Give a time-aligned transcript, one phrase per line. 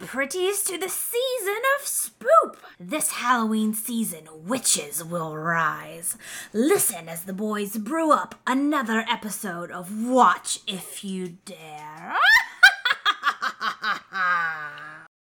[0.00, 2.56] pretties, to the season of spoop.
[2.78, 6.16] This Halloween season, witches will rise.
[6.52, 12.14] Listen as the boys brew up another episode of Watch If You Dare.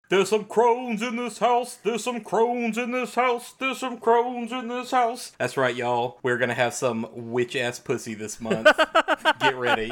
[0.10, 1.76] There's some crones in this house.
[1.76, 3.54] There's some crones in this house.
[3.54, 5.34] There's some crones in this house.
[5.38, 6.18] That's right, y'all.
[6.24, 8.68] We're gonna have some witch ass pussy this month.
[9.40, 9.92] Get ready.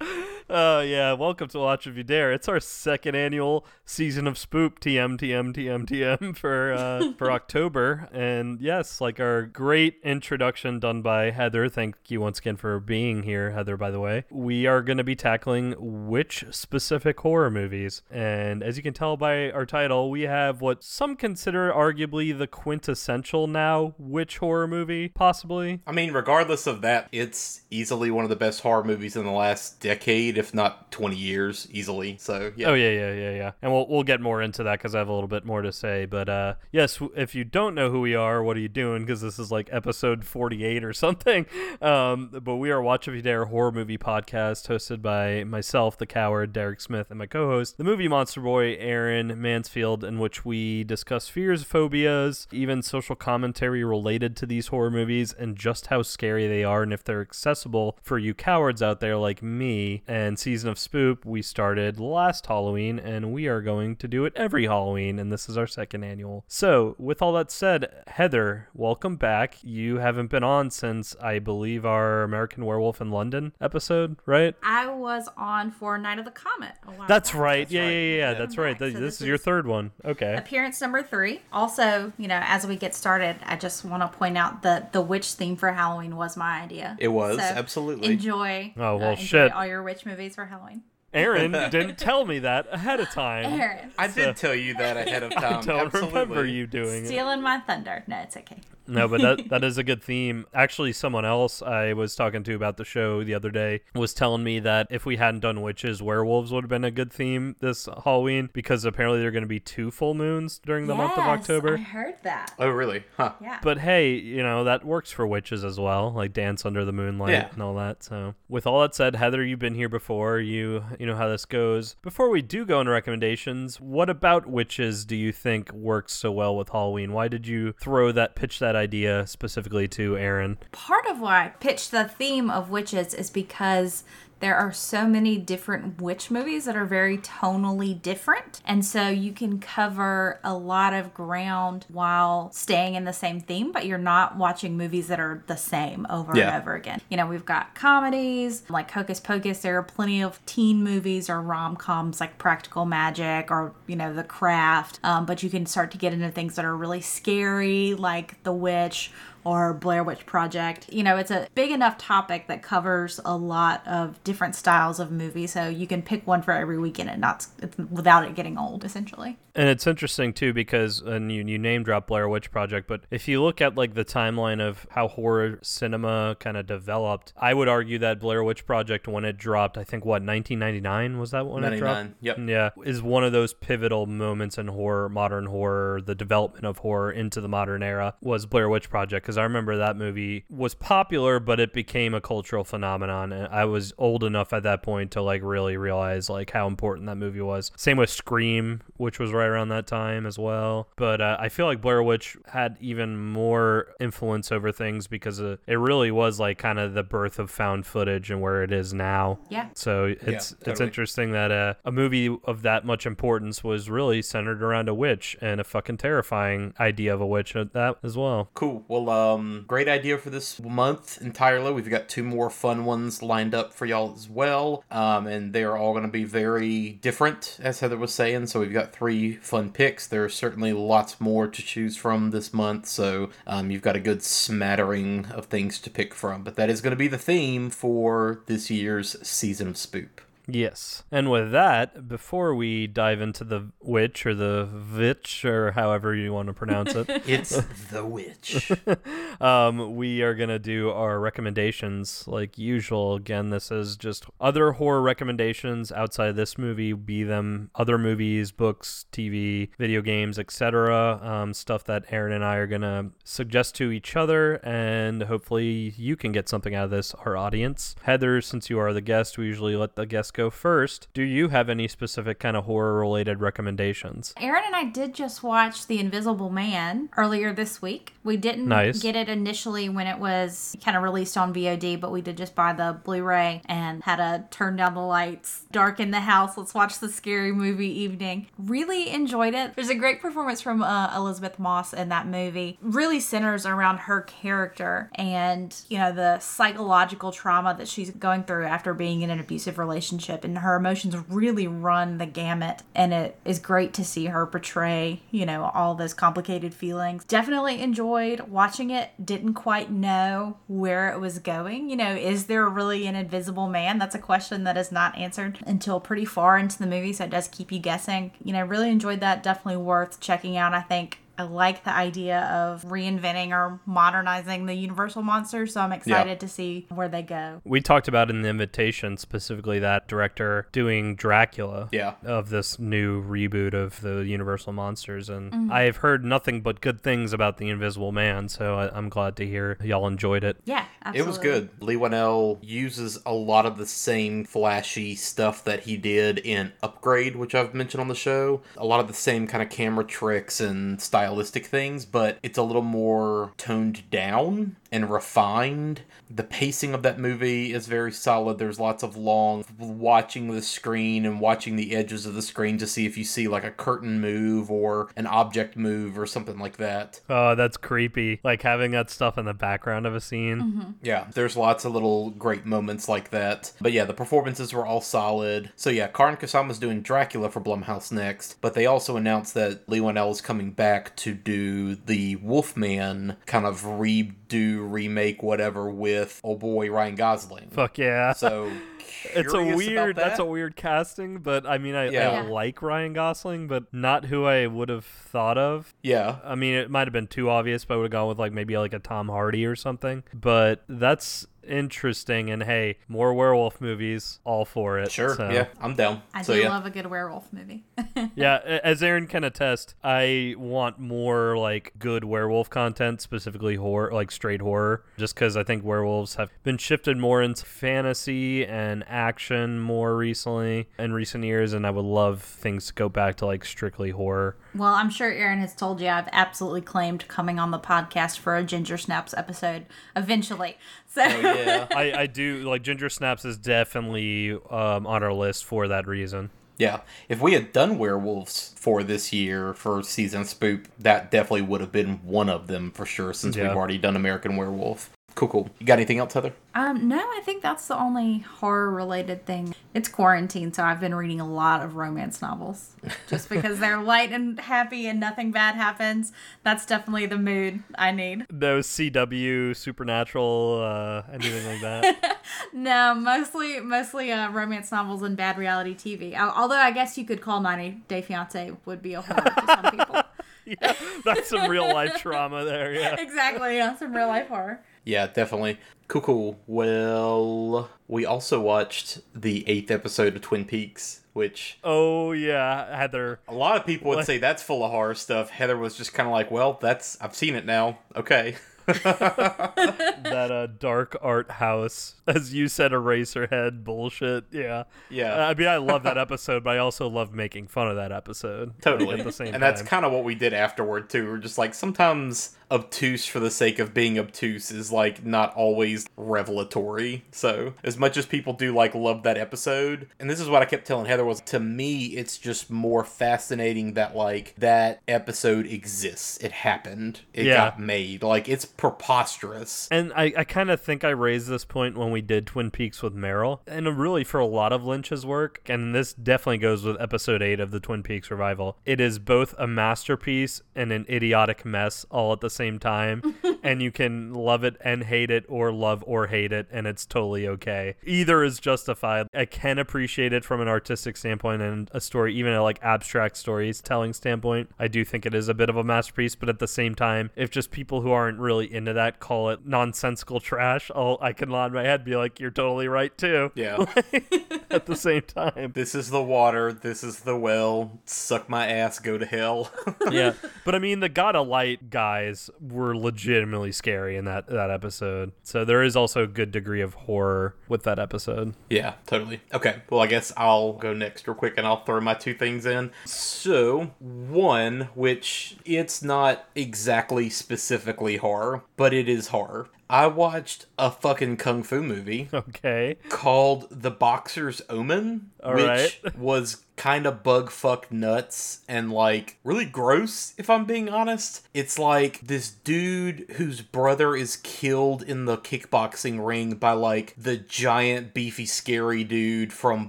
[0.48, 2.32] Uh, yeah, welcome to Watch If You Dare.
[2.32, 8.08] It's our second annual season of Spoop TM TM TM TM for uh, for October,
[8.12, 11.68] and yes, like our great introduction done by Heather.
[11.68, 13.76] Thank you once again for being here, Heather.
[13.76, 18.78] By the way, we are going to be tackling witch specific horror movies, and as
[18.78, 23.94] you can tell by our title, we have what some consider arguably the quintessential now
[23.98, 25.80] witch horror movie, possibly.
[25.86, 29.30] I mean, regardless of that, it's easily one of the best horror movies in the
[29.30, 32.16] last decade, if not 20 years, easily.
[32.18, 32.68] So, yeah.
[32.68, 33.52] Oh yeah, yeah, yeah, yeah.
[33.60, 35.72] And we'll we'll get more into that because I have a little bit more to
[35.72, 36.06] say.
[36.06, 39.04] But uh, yes, if you don't know who we are, what are you doing?
[39.04, 41.46] Because this is like episode forty-eight or something.
[41.82, 46.06] Um, but we are Watch If You Dare horror movie podcast hosted by myself, the
[46.06, 50.84] coward Derek Smith, and my co-host, the movie monster boy Aaron Mansfield, in which we
[50.84, 56.46] discuss fears, phobias, even social commentary related to these horror movies, and just how scary
[56.46, 60.02] they are, and if they're accessible for you cowards out there like me.
[60.06, 64.32] And season of Spoop we started last Halloween, and we are going to do it
[64.36, 66.44] every Halloween, and this is our second annual.
[66.48, 69.58] So, with all that said, Heather, welcome back.
[69.62, 74.54] You haven't been on since I believe our American Werewolf in London episode, right?
[74.62, 76.72] I was on for Night of the Comet.
[76.86, 77.40] A while That's back.
[77.40, 77.58] right.
[77.68, 77.90] That's yeah, right.
[77.90, 78.34] yeah, yeah, Yeah.
[78.38, 78.78] That's I'm right.
[78.78, 78.92] back.
[78.92, 79.90] So this this is your third one.
[80.04, 80.34] Okay.
[80.36, 81.40] Appearance number three.
[81.52, 85.00] Also, you know, as we get started, I just want to point out that the
[85.00, 86.96] witch theme for Halloween was my idea.
[87.00, 88.12] It was, So absolutely.
[88.12, 88.72] Enjoy.
[88.76, 89.52] Oh, well, uh, enjoy shit.
[89.52, 90.82] All your witch movies for Halloween.
[91.14, 93.60] Aaron didn't tell me that ahead of time.
[93.60, 95.60] Aaron, I did tell you that ahead of time.
[95.60, 96.20] I don't absolutely.
[96.20, 97.06] remember you doing it.
[97.06, 98.04] stealing my thunder.
[98.06, 98.58] No, it's okay.
[98.88, 100.46] No, but that that is a good theme.
[100.54, 104.42] Actually, someone else I was talking to about the show the other day was telling
[104.42, 107.88] me that if we hadn't done witches, werewolves would have been a good theme this
[108.04, 111.18] Halloween because apparently there are going to be two full moons during the month of
[111.18, 111.74] Yes, October.
[111.74, 112.52] I heard that.
[112.58, 113.04] Oh, really?
[113.16, 113.32] Huh.
[113.40, 113.58] Yeah.
[113.62, 117.30] But hey, you know, that works for witches as well, like dance under the moonlight
[117.32, 117.48] Yeah.
[117.52, 118.02] and all that.
[118.02, 120.38] So, with all that said, Heather, you've been here before.
[120.40, 121.96] You you know how this goes.
[122.02, 126.56] Before we do go into recommendations, what about witches do you think works so well
[126.56, 127.12] with Halloween?
[127.12, 130.56] Why did you throw that pitch that idea specifically to Aaron?
[130.72, 134.04] Part of why I pitched the theme of witches is because
[134.40, 138.60] there are so many different witch movies that are very tonally different.
[138.64, 143.72] And so you can cover a lot of ground while staying in the same theme,
[143.72, 146.54] but you're not watching movies that are the same over Yeah.
[146.54, 147.00] and over again.
[147.08, 149.60] You know, we've got comedies like Hocus Pocus.
[149.60, 154.12] There are plenty of teen movies or rom coms like Practical Magic or, you know,
[154.12, 155.00] The Craft.
[155.02, 158.52] Um, but you can start to get into things that are really scary, like The
[158.52, 159.10] Witch
[159.48, 160.92] or Blair Witch Project.
[160.92, 165.10] You know, it's a big enough topic that covers a lot of different styles of
[165.10, 168.58] movies, so you can pick one for every weekend and not it's, without it getting
[168.58, 169.38] old, essentially.
[169.54, 173.26] And it's interesting too because and you, you name drop Blair Witch Project, but if
[173.26, 177.68] you look at like the timeline of how horror cinema kind of developed, I would
[177.68, 181.64] argue that Blair Witch Project when it dropped, I think what 1999 was that when
[181.64, 181.96] it dropped?
[181.96, 182.38] 99, yep.
[182.76, 187.10] Yeah, is one of those pivotal moments in horror, modern horror, the development of horror
[187.10, 191.40] into the modern era was Blair Witch Project because I remember that movie was popular,
[191.40, 193.32] but it became a cultural phenomenon.
[193.32, 197.06] And I was old enough at that point to like really realize like how important
[197.06, 197.70] that movie was.
[197.76, 200.88] Same with Scream, which was right around that time as well.
[200.96, 205.56] But uh, I feel like Blair Witch had even more influence over things because uh,
[205.66, 208.92] it really was like kind of the birth of found footage and where it is
[208.92, 209.38] now.
[209.48, 209.68] Yeah.
[209.74, 210.86] So it's it's totally.
[210.86, 215.36] interesting that uh, a movie of that much importance was really centered around a witch
[215.40, 218.50] and a fucking terrifying idea of a witch at that as well.
[218.54, 218.84] Cool.
[218.88, 221.72] Well, um, great idea for this month entirely.
[221.72, 225.64] We've got two more fun ones lined up for y'all as well, um, and they
[225.64, 228.46] are all going to be very different, as Heather was saying.
[228.46, 230.06] So we've got three fun picks.
[230.06, 234.00] There are certainly lots more to choose from this month, so um, you've got a
[234.00, 236.42] good smattering of things to pick from.
[236.42, 240.08] But that is going to be the theme for this year's season of Spoop.
[240.48, 241.04] Yes.
[241.12, 246.32] And with that, before we dive into the witch or the vitch or however you
[246.32, 247.60] want to pronounce it, It's
[247.90, 248.72] the witch.
[249.40, 253.16] um, we are going to do our recommendations like usual.
[253.16, 258.50] Again, this is just other horror recommendations outside of this movie, be them other movies,
[258.50, 261.20] books, TV, video games, etc.
[261.22, 265.94] Um, stuff that Aaron and I are going to suggest to each other, and hopefully
[265.98, 267.94] you can get something out of this, our audience.
[268.02, 271.08] Heather, since you are the guest, we usually let the guest go first.
[271.12, 274.32] Do you have any specific kind of horror related recommendations?
[274.36, 278.14] Aaron and I did just watch The Invisible Man earlier this week.
[278.22, 279.00] We didn't Nice.
[279.02, 282.54] get it initially when it was kind of released on VOD, but we did just
[282.54, 286.56] buy the Blu ray and had to turn down the lights, darken the house.
[286.56, 288.46] Let's watch the scary movie evening.
[288.58, 289.74] Really enjoyed it.
[289.74, 292.78] There's a great performance from uh, Elisabeth Moss in that movie.
[292.80, 298.66] Really centers around her character and, you know, the psychological trauma that she's going through
[298.66, 300.27] after being in an abusive relationship.
[300.28, 302.82] And her emotions really run the gamut.
[302.94, 307.24] And it is great to see her portray, you know, all those complicated feelings.
[307.24, 309.10] Definitely enjoyed watching it.
[309.22, 311.90] Didn't quite know where it was going.
[311.90, 313.98] You know, is there really an invisible man?
[313.98, 317.12] That's a question that is not answered until pretty far into the movie.
[317.12, 318.32] So it does keep you guessing.
[318.42, 319.42] You know, really enjoyed that.
[319.42, 321.18] Definitely worth checking out, I think.
[321.38, 326.48] I like the idea of reinventing or modernizing the Universal monsters, so I'm excited to
[326.48, 327.62] see where they go.
[327.64, 332.14] We talked about in the invitation specifically that director doing Dracula Yeah.
[332.24, 335.72] of this new reboot of the Universal monsters, and mm-hmm.
[335.72, 339.46] I've heard nothing but good things about the Invisible Man, so I, I'm glad to
[339.46, 340.56] hear y'all enjoyed it.
[340.64, 341.20] Yeah, absolutely.
[341.20, 341.68] It was good.
[341.80, 347.36] Leigh Whannell uses a lot of the same flashy stuff that he did in Upgrade,
[347.36, 348.62] which I've mentioned on the show.
[348.76, 352.62] A lot of the same kind of camera tricks and stylistic things, but it's a
[352.62, 356.00] little more toned down and refined.
[356.30, 358.58] The pacing of that movie is very solid.
[358.58, 362.86] There's lots of long watching the screen and watching the edges of the screen to
[362.86, 366.78] see if you see like a curtain move or an object move or something like
[366.78, 367.20] that.
[367.28, 368.40] Oh, that's creepy.
[368.42, 370.58] Like having that stuff in the background of a scene.
[370.58, 370.90] Mm-hmm.
[371.02, 373.72] Yeah, there's lots of little great moments like that.
[373.80, 375.72] But yeah, the performances were all solid.
[375.76, 380.00] So yeah, Karyn Kusama's doing Dracula for Blumhouse next, but they also announced that Leigh
[380.00, 386.60] Whannell is coming back to do the Wolfman kind of redo, remake, whatever with old
[386.60, 387.70] boy Ryan Gosling.
[387.70, 388.32] Fuck yeah.
[388.32, 388.70] So
[389.24, 392.30] it's a curious about weird that's a weird casting, but I mean I, Yeah.
[392.30, 395.94] I like Ryan Gosling, but not who I would have thought of.
[396.02, 396.38] yeah.
[396.44, 398.52] I mean, it might have been too obvious, but I would have gone with like
[398.52, 400.22] maybe like a Tom Hardy or something.
[400.32, 402.50] But that's interesting.
[402.50, 405.10] And hey, more werewolf movies, all for it.
[405.10, 405.34] Sure.
[405.34, 406.22] So, Yeah, I'm down.
[406.34, 406.70] I so do yeah.
[406.70, 407.84] love a good werewolf movie.
[408.34, 408.80] yeah.
[408.82, 414.60] As Aaron can attest, I want more like good werewolf content, specifically horror, like straight
[414.60, 420.16] horror, just because I think werewolves have been shifted more into fantasy and action more
[420.16, 424.10] recently in recent years, and I would love things to go back to like strictly
[424.10, 424.56] horror.
[424.74, 428.56] Well, I'm sure Aaron has told you I've absolutely claimed coming on the podcast for
[428.56, 430.76] a Ginger Snaps episode eventually.
[431.06, 431.86] So Oh, yeah.
[431.96, 436.50] I, I do like Ginger Snaps is definitely um, on our list for that reason.
[436.78, 441.80] Yeah, if we had done werewolves for this year for season spoop, that definitely would
[441.80, 443.32] have been one of them for sure.
[443.32, 443.68] Since Yeah.
[443.68, 445.10] we've already done American Werewolf.
[445.34, 445.70] Cool, cool.
[445.78, 446.52] You got anything else, Heather?
[446.74, 449.72] Um, no, I think that's the only horror related thing.
[449.94, 452.96] It's quarantine, so I've been reading a lot of romance novels.
[453.28, 456.32] Just because they're light and happy and nothing bad happens.
[456.64, 458.46] That's definitely the mood I need.
[458.50, 462.34] No CW, Supernatural, uh, anything like that.
[462.72, 466.32] No, mostly mostly uh, romance novels and bad reality TV.
[466.32, 469.64] Al- Although I guess you could call 90 Day Fiance would be a horror to
[469.66, 470.22] some people.
[470.64, 470.94] yeah,
[471.26, 472.94] that's some real life trauma there.
[472.94, 473.16] Yeah.
[473.20, 474.80] exactly, yeah, some real life horror.
[475.04, 475.78] Yeah, definitely.
[476.08, 476.60] Cool, cool.
[476.66, 483.40] Well, we also watched the eighth episode of Twin Peaks, which Oh yeah, Heather.
[483.46, 485.50] a lot of people would say that's full of horror stuff.
[485.50, 487.98] Heather was just kind of like, well, that's I've seen it now.
[488.16, 488.56] Okay.
[489.02, 494.44] that uh, dark art house, as you said, Eraserhead bullshit.
[494.50, 495.46] Yeah, Yeah.
[495.48, 498.72] I mean, I love that episode, but I also love making fun of that episode.
[498.80, 499.18] Totally.
[499.18, 501.26] At the same and that's kind of what we did afterward too.
[501.30, 506.06] We're just like sometimes obtuse for the sake of being obtuse is like not always
[506.16, 507.24] revelatory.
[507.30, 510.66] So as much as people do like love that episode, and this is what I
[510.66, 516.36] kept telling Heather was to me it's just more fascinating that like that episode exists.
[516.38, 517.20] It happened.
[517.32, 517.56] It Yeah.
[517.56, 518.22] got made.
[518.22, 519.88] Like it's preposterous.
[519.90, 523.02] And I, I kind of think I raised this point when we did Twin Peaks
[523.02, 523.60] with Meryl.
[523.66, 527.60] And really, for a lot of Lynch's work, and this definitely goes with episode 8
[527.60, 532.32] of the Twin Peaks revival, it is both a masterpiece and an idiotic mess all
[532.32, 533.34] at the same time.
[533.62, 537.04] and you can love it and hate it, or love or hate it, and it's
[537.04, 537.96] totally okay.
[538.04, 539.26] Either is justified.
[539.34, 543.36] I can appreciate it from an artistic standpoint and a story, even a like abstract
[543.36, 544.70] storytelling standpoint.
[544.78, 547.30] I do think it is a bit of a masterpiece, but at the same time,
[547.34, 551.32] if just people who aren't really really into that call it nonsensical trash, I'll I
[551.32, 553.76] can nod my head, be like, "You're totally right too." Yeah.
[554.70, 555.72] At the same time.
[555.74, 556.72] this is the water.
[556.72, 558.00] This is the well.
[558.04, 558.98] Suck my ass.
[558.98, 559.70] Go to hell.
[560.10, 560.34] yeah,
[560.64, 565.32] but I mean, the God of Light guys were legitimately scary in that that episode.
[565.42, 568.54] So there is also a good degree of horror with that episode.
[568.68, 569.40] Yeah, totally.
[569.52, 572.66] Okay, well, I guess I'll go next real quick and I'll throw my two things
[572.66, 572.90] in.
[573.04, 579.68] So, one, which it's not exactly specifically horror, but it is horror.
[579.90, 582.98] I watched a fucking kung fu movie Okay.
[583.08, 586.18] called The Boxer's Omen, All which right.
[586.18, 591.48] was kind of bug fuck nuts and like really gross, if I'm being honest.
[591.54, 597.38] It's like this dude whose brother is killed in the kickboxing ring by like the
[597.38, 599.88] giant, beefy, scary dude from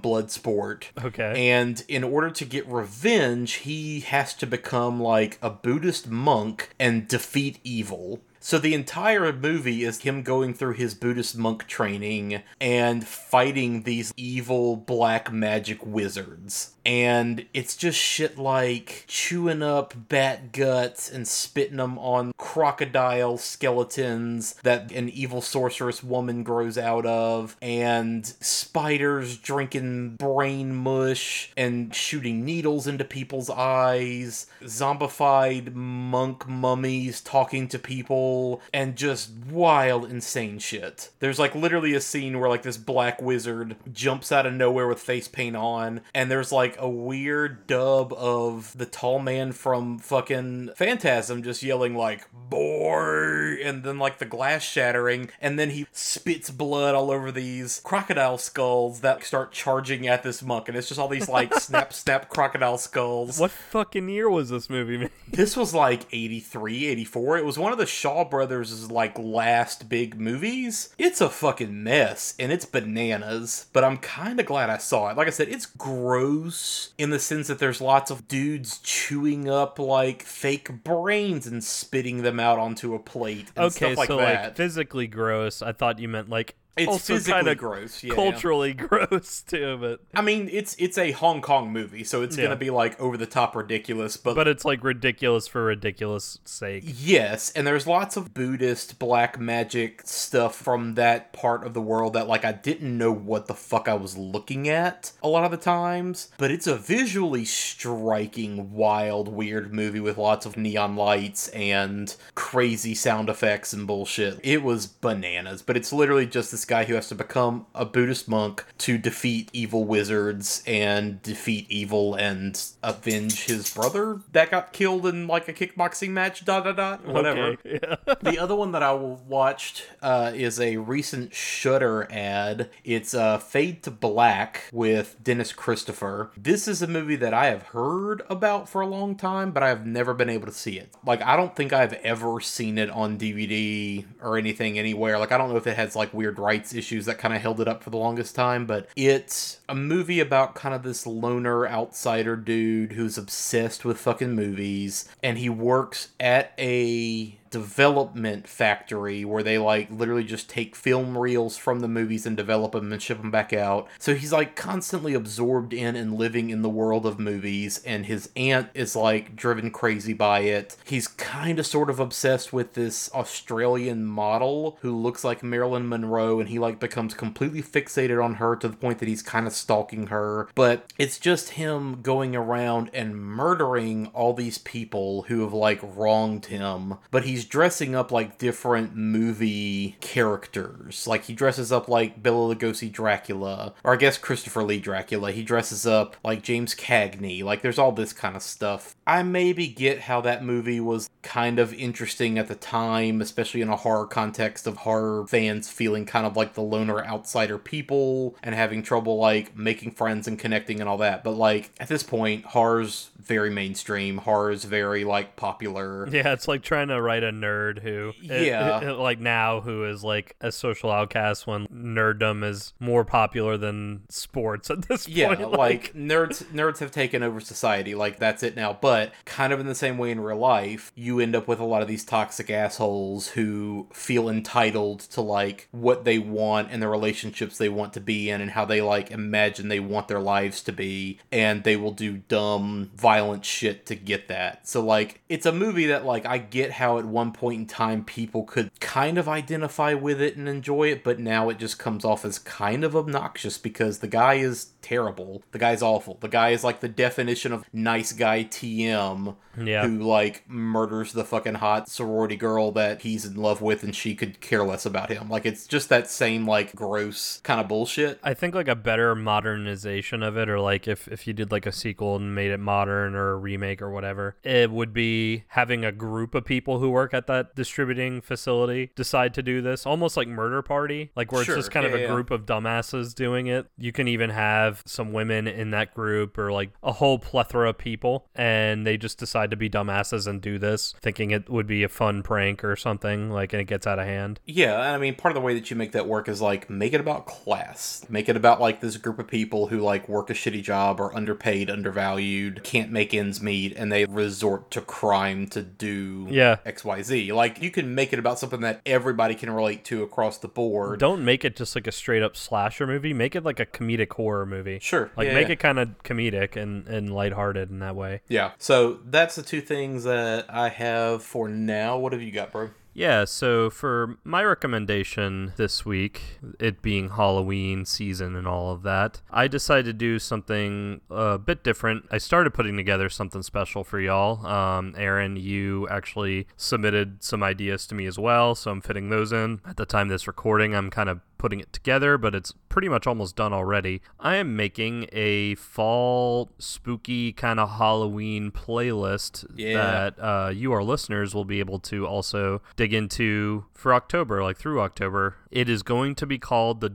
[0.00, 0.84] Bloodsport.
[1.04, 1.50] Okay.
[1.50, 7.06] And in order to get revenge, he has to become like a Buddhist monk and
[7.06, 8.20] defeat evil.
[8.42, 14.14] So the entire movie is him going through his Buddhist monk training and fighting these
[14.16, 16.72] evil black magic wizards.
[16.86, 24.54] And it's just shit like chewing up bat guts and spitting them on crocodile skeletons
[24.62, 32.44] that an evil sorceress woman grows out of, and spiders drinking brain mush and shooting
[32.46, 38.29] needles into people's eyes, zombified monk mummies talking to people,
[38.72, 41.10] and just wild, insane shit.
[41.20, 45.00] There's like literally a scene where like this black wizard jumps out of nowhere with
[45.00, 50.70] face paint on, and there's like a weird dub of the tall man from fucking
[50.76, 56.50] Phantasm just yelling like boy and then like the glass shattering and then he spits
[56.50, 61.00] blood all over these crocodile skulls that start charging at this monk and it's just
[61.00, 65.10] all these like snap snap crocodile skulls what fucking year was this movie made?
[65.28, 70.18] this was like 83 84 it was one of the shaw brothers' like last big
[70.20, 75.08] movies it's a fucking mess and it's bananas but i'm kind of glad i saw
[75.10, 79.48] it like i said it's gross in the sense that there's lots of dudes chewing
[79.48, 84.06] up like fake brains and spitting them out onto a plate and Okay, stuff like
[84.08, 85.62] so that like physically gross.
[85.62, 90.00] I thought you meant like it's also physically kinda gross yeah culturally gross too, but
[90.14, 92.44] i mean it's it's a hong kong movie so it's Yeah.
[92.44, 96.84] gonna be like over the top ridiculous but but it's like ridiculous for ridiculous sake.
[96.86, 102.12] Yes, and there's lots of Buddhist black magic stuff from that part of the world
[102.14, 105.50] that like I didn't know what the fuck I was looking at a lot of
[105.50, 111.48] the times, but it's a visually striking, wild, weird movie with lots of neon lights
[111.48, 114.38] and crazy sound effects and bullshit.
[114.42, 118.28] It was bananas, but it's literally just this guy who has to become a Buddhist
[118.28, 125.06] monk to defeat evil wizards and defeat evil and avenge his brother that got killed
[125.06, 126.44] in like a kickboxing match.
[126.44, 127.06] Dot dot dot.
[127.06, 127.56] Whatever.
[127.64, 128.14] Okay, Yeah.
[128.20, 132.68] The other one that I watched uh, is a recent Shudder ad.
[132.84, 136.30] It's uh, Fade to Black with Dennis Christopher.
[136.36, 139.68] This is a movie that I have heard about for a long time, but I
[139.68, 140.92] have never been able to see it.
[141.06, 145.18] Like, I don't think I've ever seen it on DVD or anything anywhere.
[145.18, 147.60] Like, I don't know if it has like weird rights issues that kind of held
[147.60, 151.64] it up for the longest time, but it's a movie about kind of this loner
[151.68, 159.42] outsider dude who's obsessed with fucking movies, and he works at a development factory where
[159.42, 163.18] they like literally just take film reels from the movies and develop them and ship
[163.18, 163.88] them back out.
[163.98, 168.30] So he's like constantly absorbed in and living in the world of movies, and his
[168.36, 170.76] aunt is like driven crazy by it.
[170.84, 176.40] He's kind of sort of obsessed with this Australian model who looks like Marilyn Monroe,
[176.40, 179.52] and he like becomes completely fixated on her to the point that he's kind of
[179.52, 180.48] stalking her.
[180.54, 186.46] But it's just him going around and murdering all these people who have like wronged
[186.46, 186.94] him.
[187.10, 191.06] But he's dressing up like different movie characters.
[191.06, 195.32] Like he dresses up like Bela Lugosi Dracula, or I guess Christopher Lee Dracula.
[195.32, 197.42] He dresses up like James Cagney.
[197.42, 198.96] Like there's all this kind of stuff.
[199.06, 203.68] I maybe get how that movie was kind of interesting at the time, especially in
[203.68, 208.54] a horror context of horror fans feeling kind of like the loner outsider people and
[208.54, 211.22] having trouble like making friends and connecting and all that.
[211.22, 214.18] But like at this point, horror's very mainstream.
[214.18, 216.08] Horror's very like popular.
[216.08, 218.80] Yeah, it's like trying to write a nerd who, Yeah.
[218.80, 224.02] it- like now, who is like a social outcast when nerddom is more popular than
[224.08, 225.52] sports at this Yeah, point.
[225.58, 227.94] like nerds nerds have taken over society.
[227.94, 228.76] Like that's it now.
[228.80, 231.64] But kind of in the same way in real life, you end up with a
[231.64, 236.88] lot of these toxic assholes who feel entitled to like what they want and the
[236.88, 240.62] relationships they want to be in and how they like imagine they want their lives
[240.62, 244.66] to be and they will do dumb violent shit to get that.
[244.66, 248.04] So like it's a movie that like I get how one one point in time
[248.04, 252.04] people could kind of identify with it and enjoy it, but now it just comes
[252.04, 255.42] off as kind of obnoxious because the guy is terrible.
[255.52, 256.16] The guy's awful.
[256.20, 259.86] The guy is like the definition of nice guy TM Yeah.
[259.86, 264.14] who like murders the fucking hot sorority girl that he's in love with and she
[264.14, 265.28] could care less about him.
[265.28, 268.18] Like it's just that same like gross kind of bullshit.
[268.22, 271.66] I think like a better modernization of it, or like if, if you did like
[271.66, 275.84] a sequel and made it modern or a remake or whatever, it would be having
[275.84, 280.16] a group of people who work at that distributing facility decide to do this, almost
[280.16, 282.06] like Murder Party, like where Sure, it's just kind of a yeah.
[282.06, 283.66] group of dumbasses doing it.
[283.76, 287.78] You can even have some women in that group or like a whole plethora of
[287.78, 291.82] people, and they just decide to be dumbasses and do this, thinking it would be
[291.82, 294.40] a fun prank or something, like, and it gets out of hand.
[294.46, 296.68] Yeah, and I mean, part of the way that you make that work is like
[296.70, 298.04] make it about class.
[298.08, 301.14] Make it about like this group of people who like work a shitty job, or
[301.14, 306.56] underpaid, undervalued, can't make ends meet, and they resort to crime to do Yeah.
[307.00, 307.32] XYZ.
[307.34, 310.98] Like you can make it about something that everybody can relate to across the board.
[311.00, 313.12] Don't make it just like a straight up slasher movie.
[313.12, 314.78] Make it like a comedic horror movie.
[314.80, 315.54] Sure, Like yeah, make yeah.
[315.54, 318.20] it kind of comedic and and lighthearted in that way.
[318.28, 318.52] Yeah.
[318.58, 321.98] So that's the two things that I have for now.
[321.98, 322.70] What have you got, bro?
[323.00, 326.20] Yeah, so for my recommendation this week,
[326.58, 331.64] it being Halloween season and all of that, I decided to do something a bit
[331.64, 332.04] different.
[332.10, 334.44] I started putting together something special for y'all.
[334.44, 339.32] Um, Aaron, you actually submitted some ideas to me as well, so I'm fitting those
[339.32, 339.62] in.
[339.64, 343.06] At the time this recording, I'm kind of putting it together, but it's pretty much
[343.06, 344.02] almost done already.
[344.20, 349.72] I am making a fall spooky kind of Halloween playlist Yeah.
[349.74, 354.58] that uh, you, our listeners, will be able to also dig into for October, like
[354.58, 355.36] through October.
[355.50, 356.90] It is going to be called the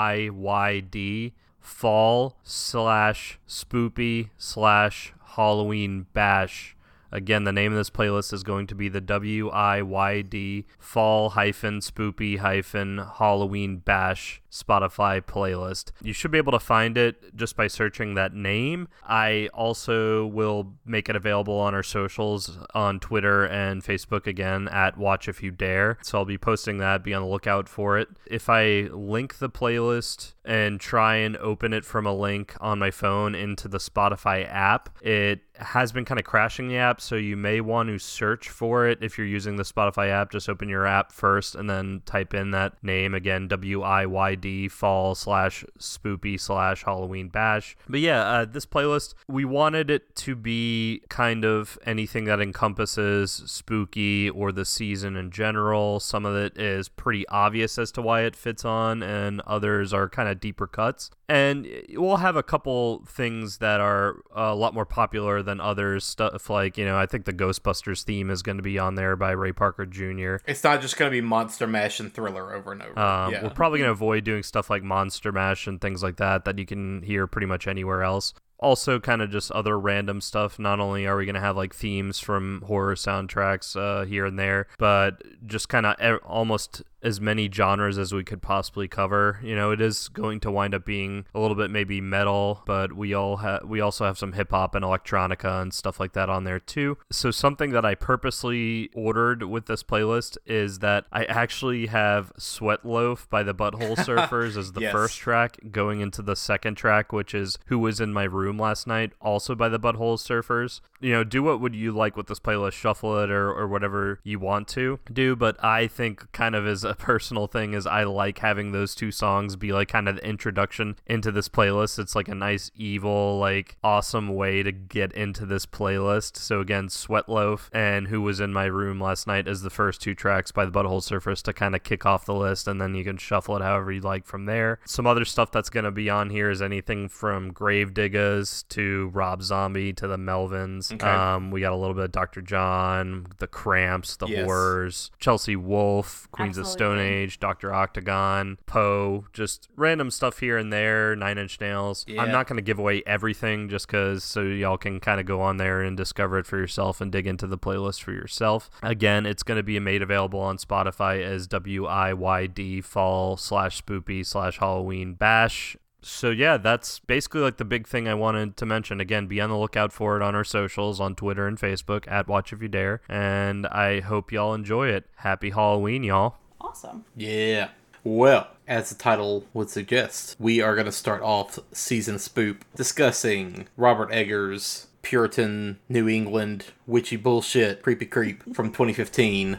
[0.00, 6.74] WIYD Fall slash Spoopy slash Halloween Bash.
[7.12, 12.38] Again, the name of this playlist is going to be the WIYD Fall hyphen Spoopy
[12.38, 15.92] hyphen Halloween Bash Spotify playlist.
[16.02, 18.88] You should be able to find it just by searching that name.
[19.06, 24.96] I also will make it available on our socials on Twitter and Facebook again at
[24.98, 25.98] Watch If You Dare.
[26.02, 27.04] So I'll be posting that.
[27.04, 28.08] Be on the lookout for it.
[28.26, 32.90] If I link the playlist and try and open it from a link on my
[32.90, 37.00] phone into the Spotify app, it has been kind of crashing the app.
[37.00, 40.32] So you may want to search for it if you're using the Spotify app.
[40.32, 44.34] Just open your app first and then type in that name again W I Y
[44.34, 47.76] D fall slash spoopy slash Halloween bash.
[47.88, 53.42] But yeah, uh, this playlist, we wanted it to be kind of anything that encompasses
[53.46, 56.00] spooky or the season in general.
[56.00, 60.08] Some of it is pretty obvious as to why it fits on, and others are
[60.08, 61.10] kind of deeper cuts.
[61.28, 66.04] And we'll have a couple things that are a lot more popular than others.
[66.04, 69.16] Stuff like, you know, I think the Ghostbusters theme is going to be on there
[69.16, 70.36] by Ray Parker Jr.
[70.46, 72.98] It's not just going to be Monster Mash and Thriller over and over.
[72.98, 73.42] Um, yeah.
[73.42, 76.58] We're probably going to avoid doing stuff like Monster Mash and things like that that
[76.58, 78.32] you can hear pretty much anywhere else.
[78.62, 80.58] Also, kind of just other random stuff.
[80.58, 84.38] Not only are we going to have like themes from horror soundtracks uh, here and
[84.38, 89.38] there, but just kind of e- almost as many genres as we could possibly cover.
[89.42, 92.92] You know, it is going to wind up being a little bit maybe metal, but
[92.92, 96.28] we all have we also have some hip hop and electronica and stuff like that
[96.28, 96.98] on there too.
[97.10, 102.84] So something that I purposely ordered with this playlist is that I actually have Sweat
[102.84, 104.92] Loaf by the Butthole Surfers as the Yes.
[104.92, 108.86] first track going into the second track, which is Who Was in My Room Last
[108.86, 110.80] Night, also by the Butthole Surfers.
[111.00, 114.20] You know, do what would you like with this playlist, shuffle it or, or whatever
[114.22, 118.02] you want to do, but I think kind of as a personal thing is I
[118.04, 121.98] like having those two songs be like kind of the introduction into this playlist.
[121.98, 126.36] It's like a nice evil, like awesome way to get into this playlist.
[126.36, 130.14] So again, Sweatloaf and Who Was in My Room Last Night is the first two
[130.14, 133.04] tracks by the Butthole Surfers to kind of kick off the list and then you
[133.04, 134.80] can shuffle it however you like from there.
[134.84, 139.42] Some other stuff that's going to be on here is anything from Gravediggaz to Rob
[139.42, 140.92] Zombie to the Melvins.
[140.92, 141.06] Okay.
[141.06, 142.42] Um, we got a little bit of Dr.
[142.42, 144.44] John, the Cramps, the Yes.
[144.44, 147.12] Horrors, Chelsea Wolfe, Queens of Stone mm-hmm.
[147.12, 147.74] Age, Dr.
[147.74, 152.06] Octagon, Poe, just random stuff here and there, Nine Inch Nails.
[152.08, 152.22] Yeah.
[152.22, 155.42] I'm not going to give away everything just because so y'all can kind of go
[155.42, 158.70] on there and discover it for yourself and dig into the playlist for yourself.
[158.82, 164.56] Again, it's going to be made available on Spotify as WIYD fall slash spoopy slash
[164.56, 165.76] Halloween bash.
[166.00, 169.00] So yeah, that's basically like the big thing I wanted to mention.
[169.00, 172.26] Again, be on the lookout for it on our socials on Twitter and Facebook at
[172.26, 173.02] Watch If You Dare.
[173.06, 175.04] And I hope y'all enjoy it.
[175.16, 176.36] Happy Halloween, y'all.
[176.60, 177.04] Awesome.
[177.16, 177.68] Yeah.
[178.02, 183.68] Well, as the title would suggest, we are going to start off season spoop discussing
[183.76, 189.58] Robert Eggers' Puritan New England witchy bullshit, creepy creep from 2015,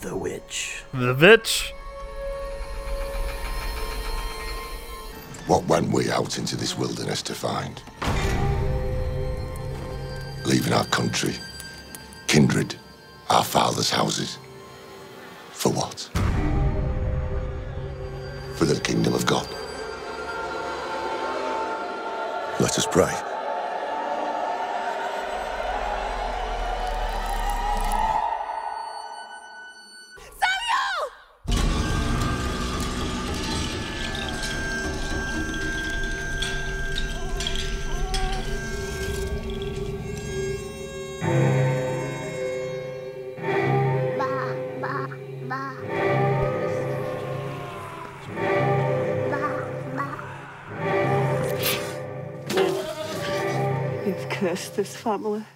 [0.00, 0.82] The Witch.
[0.92, 1.72] The Witch.
[5.46, 7.80] What went we out into this wilderness to find?
[10.44, 11.34] Leaving our country,
[12.26, 12.74] kindred,
[13.30, 14.38] our fathers' houses.
[15.56, 15.98] For what?
[18.56, 19.48] For the kingdom of God.
[22.60, 23.35] Let us pray.
[55.18, 55.55] Cursed this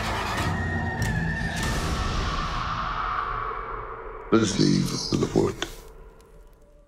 [4.31, 5.55] There's the evil of the wood.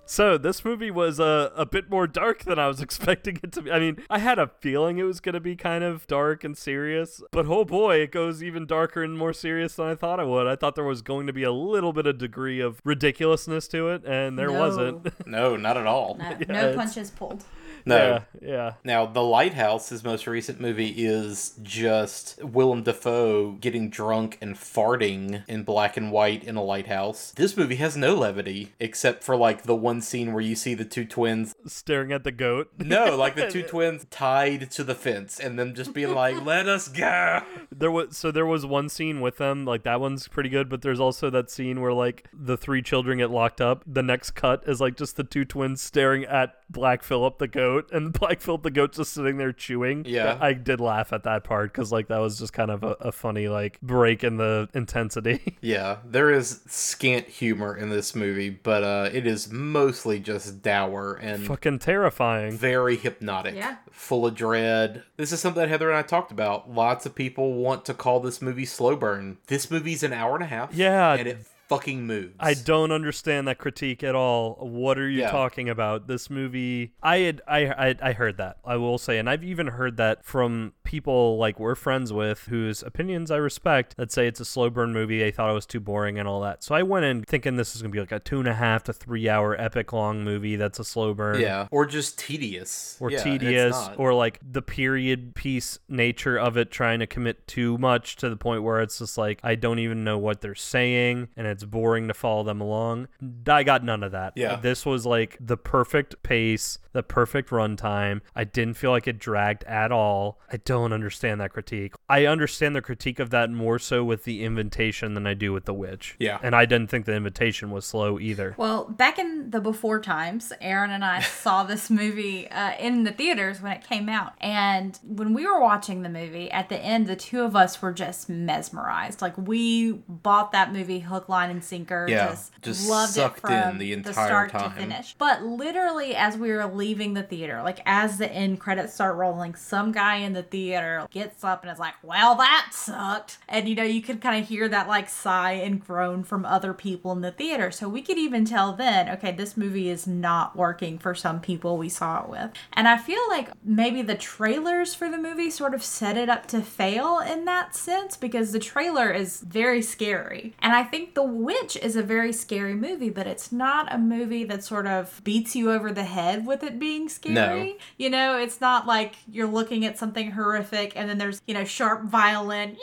[0.09, 3.61] So this movie was uh, a bit more dark than I was expecting it to
[3.61, 3.71] be.
[3.71, 6.57] I mean, I had a feeling it was going to be kind of dark and
[6.57, 10.27] serious, but oh boy, it goes even darker and more serious than I thought it
[10.27, 10.47] would.
[10.47, 13.89] I thought there was going to be a little bit of degree of ridiculousness to
[13.89, 14.59] it, and there No.
[14.59, 15.13] wasn't.
[15.27, 16.15] No, not at all.
[16.15, 17.43] No, Yeah, no punches pulled.
[17.87, 18.23] No.
[18.41, 18.73] yeah, yeah.
[18.83, 25.43] Now, The Lighthouse, his most recent movie, is just Willem Dafoe getting drunk and farting
[25.47, 27.31] in black and white in a lighthouse.
[27.35, 30.85] This movie has no levity, except for like the one scene where you see the
[30.85, 31.55] two twins.
[31.65, 32.71] Staring at the goat.
[32.77, 36.67] No, like the two twins tied to the fence and them just being like, let
[36.67, 37.41] us go.
[37.71, 40.81] There was so there was one scene with them, like that one's pretty good, but
[40.81, 43.83] there's also that scene where like the three children get locked up.
[43.85, 47.89] The next cut is like just the two twins staring at Black Phillip the goat,
[47.91, 50.03] and Black Phillip the goat just sitting there chewing.
[50.05, 50.37] Yeah.
[50.41, 53.11] I did laugh at that part because like that was just kind of a, a
[53.11, 55.55] funny like break in the intensity.
[55.61, 61.15] Yeah, there is scant humor in this movie, but uh, it is mostly just dour
[61.15, 62.51] and Fucking terrifying.
[62.57, 63.77] very hypnotic, Yeah.
[63.91, 65.03] full of dread.
[65.17, 66.69] This is something that Heather and I talked about.
[66.71, 69.37] Lots of people want to call this movie slow burn.
[69.47, 70.73] This movie's an hour and a half.
[70.73, 71.13] Yeah.
[71.15, 72.35] and it fucking moves.
[72.39, 74.55] I don't understand that critique at all.
[74.61, 75.31] What are you Yeah.
[75.31, 76.07] talking about?
[76.07, 78.57] This movie, I had, I, I, I heard that.
[78.65, 82.81] I will say, and I've even heard that from people like we're friends with, whose
[82.83, 85.19] opinions I respect, that say it's a slow burn movie.
[85.19, 86.63] They thought it was too boring and all that.
[86.63, 88.83] So I went in thinking this is gonna be like a two and a half
[88.83, 91.41] to three hour epic long movie that's a slow burn.
[91.41, 96.71] Yeah, or just tedious, Or Yeah, tedious, or like the period piece nature of it,
[96.71, 100.03] trying to commit too much to the point where it's just like I don't even
[100.05, 103.07] know what they're saying, and it's boring to follow them along.
[103.47, 104.33] I got none of that.
[104.35, 104.55] Yeah.
[104.57, 108.21] this was like the perfect pace, the perfect runtime.
[108.35, 110.39] I didn't feel like it dragged at all.
[110.51, 111.93] I don't understand that critique.
[112.09, 115.65] I understand the critique of that more so with the invitation than I do with
[115.65, 116.15] the witch.
[116.19, 116.39] Yeah.
[116.41, 118.55] and I didn't think the invitation was slow either.
[118.57, 123.11] Well, back in the before times, Aaron and I saw this movie uh, in the
[123.11, 124.33] theaters when it came out.
[124.39, 127.91] And when we were watching the movie, at the end, the two of us were
[127.91, 129.21] just mesmerized.
[129.21, 132.05] Like, we bought that movie hook, line, and sinker.
[132.07, 134.71] Yeah, just, just loved sucked it in from the entire start time.
[134.71, 135.15] to finish.
[135.17, 139.55] But literally, as we were leaving the theater, like as the end credits start rolling,
[139.55, 143.75] some guy in the theater gets up and is like, "Well, that sucked," and you
[143.75, 147.21] know you could kind of hear that like sigh and groan from other people in
[147.21, 147.71] the theater.
[147.71, 151.77] So we could even tell then, okay, this movie is not working for some people
[151.77, 155.73] we saw it with, and I feel like maybe the trailers for the movie sort
[155.73, 160.53] of set it up to fail in that sense because the trailer is very scary,
[160.59, 164.43] and I think The Witch is a very scary movie, but it's not a movie
[164.45, 167.33] that sort of beats you over the head with it being scary.
[167.33, 167.77] No.
[167.97, 171.63] You know, it's not like you're looking at something horrific and then there's, you know,
[171.63, 172.77] sharp violin,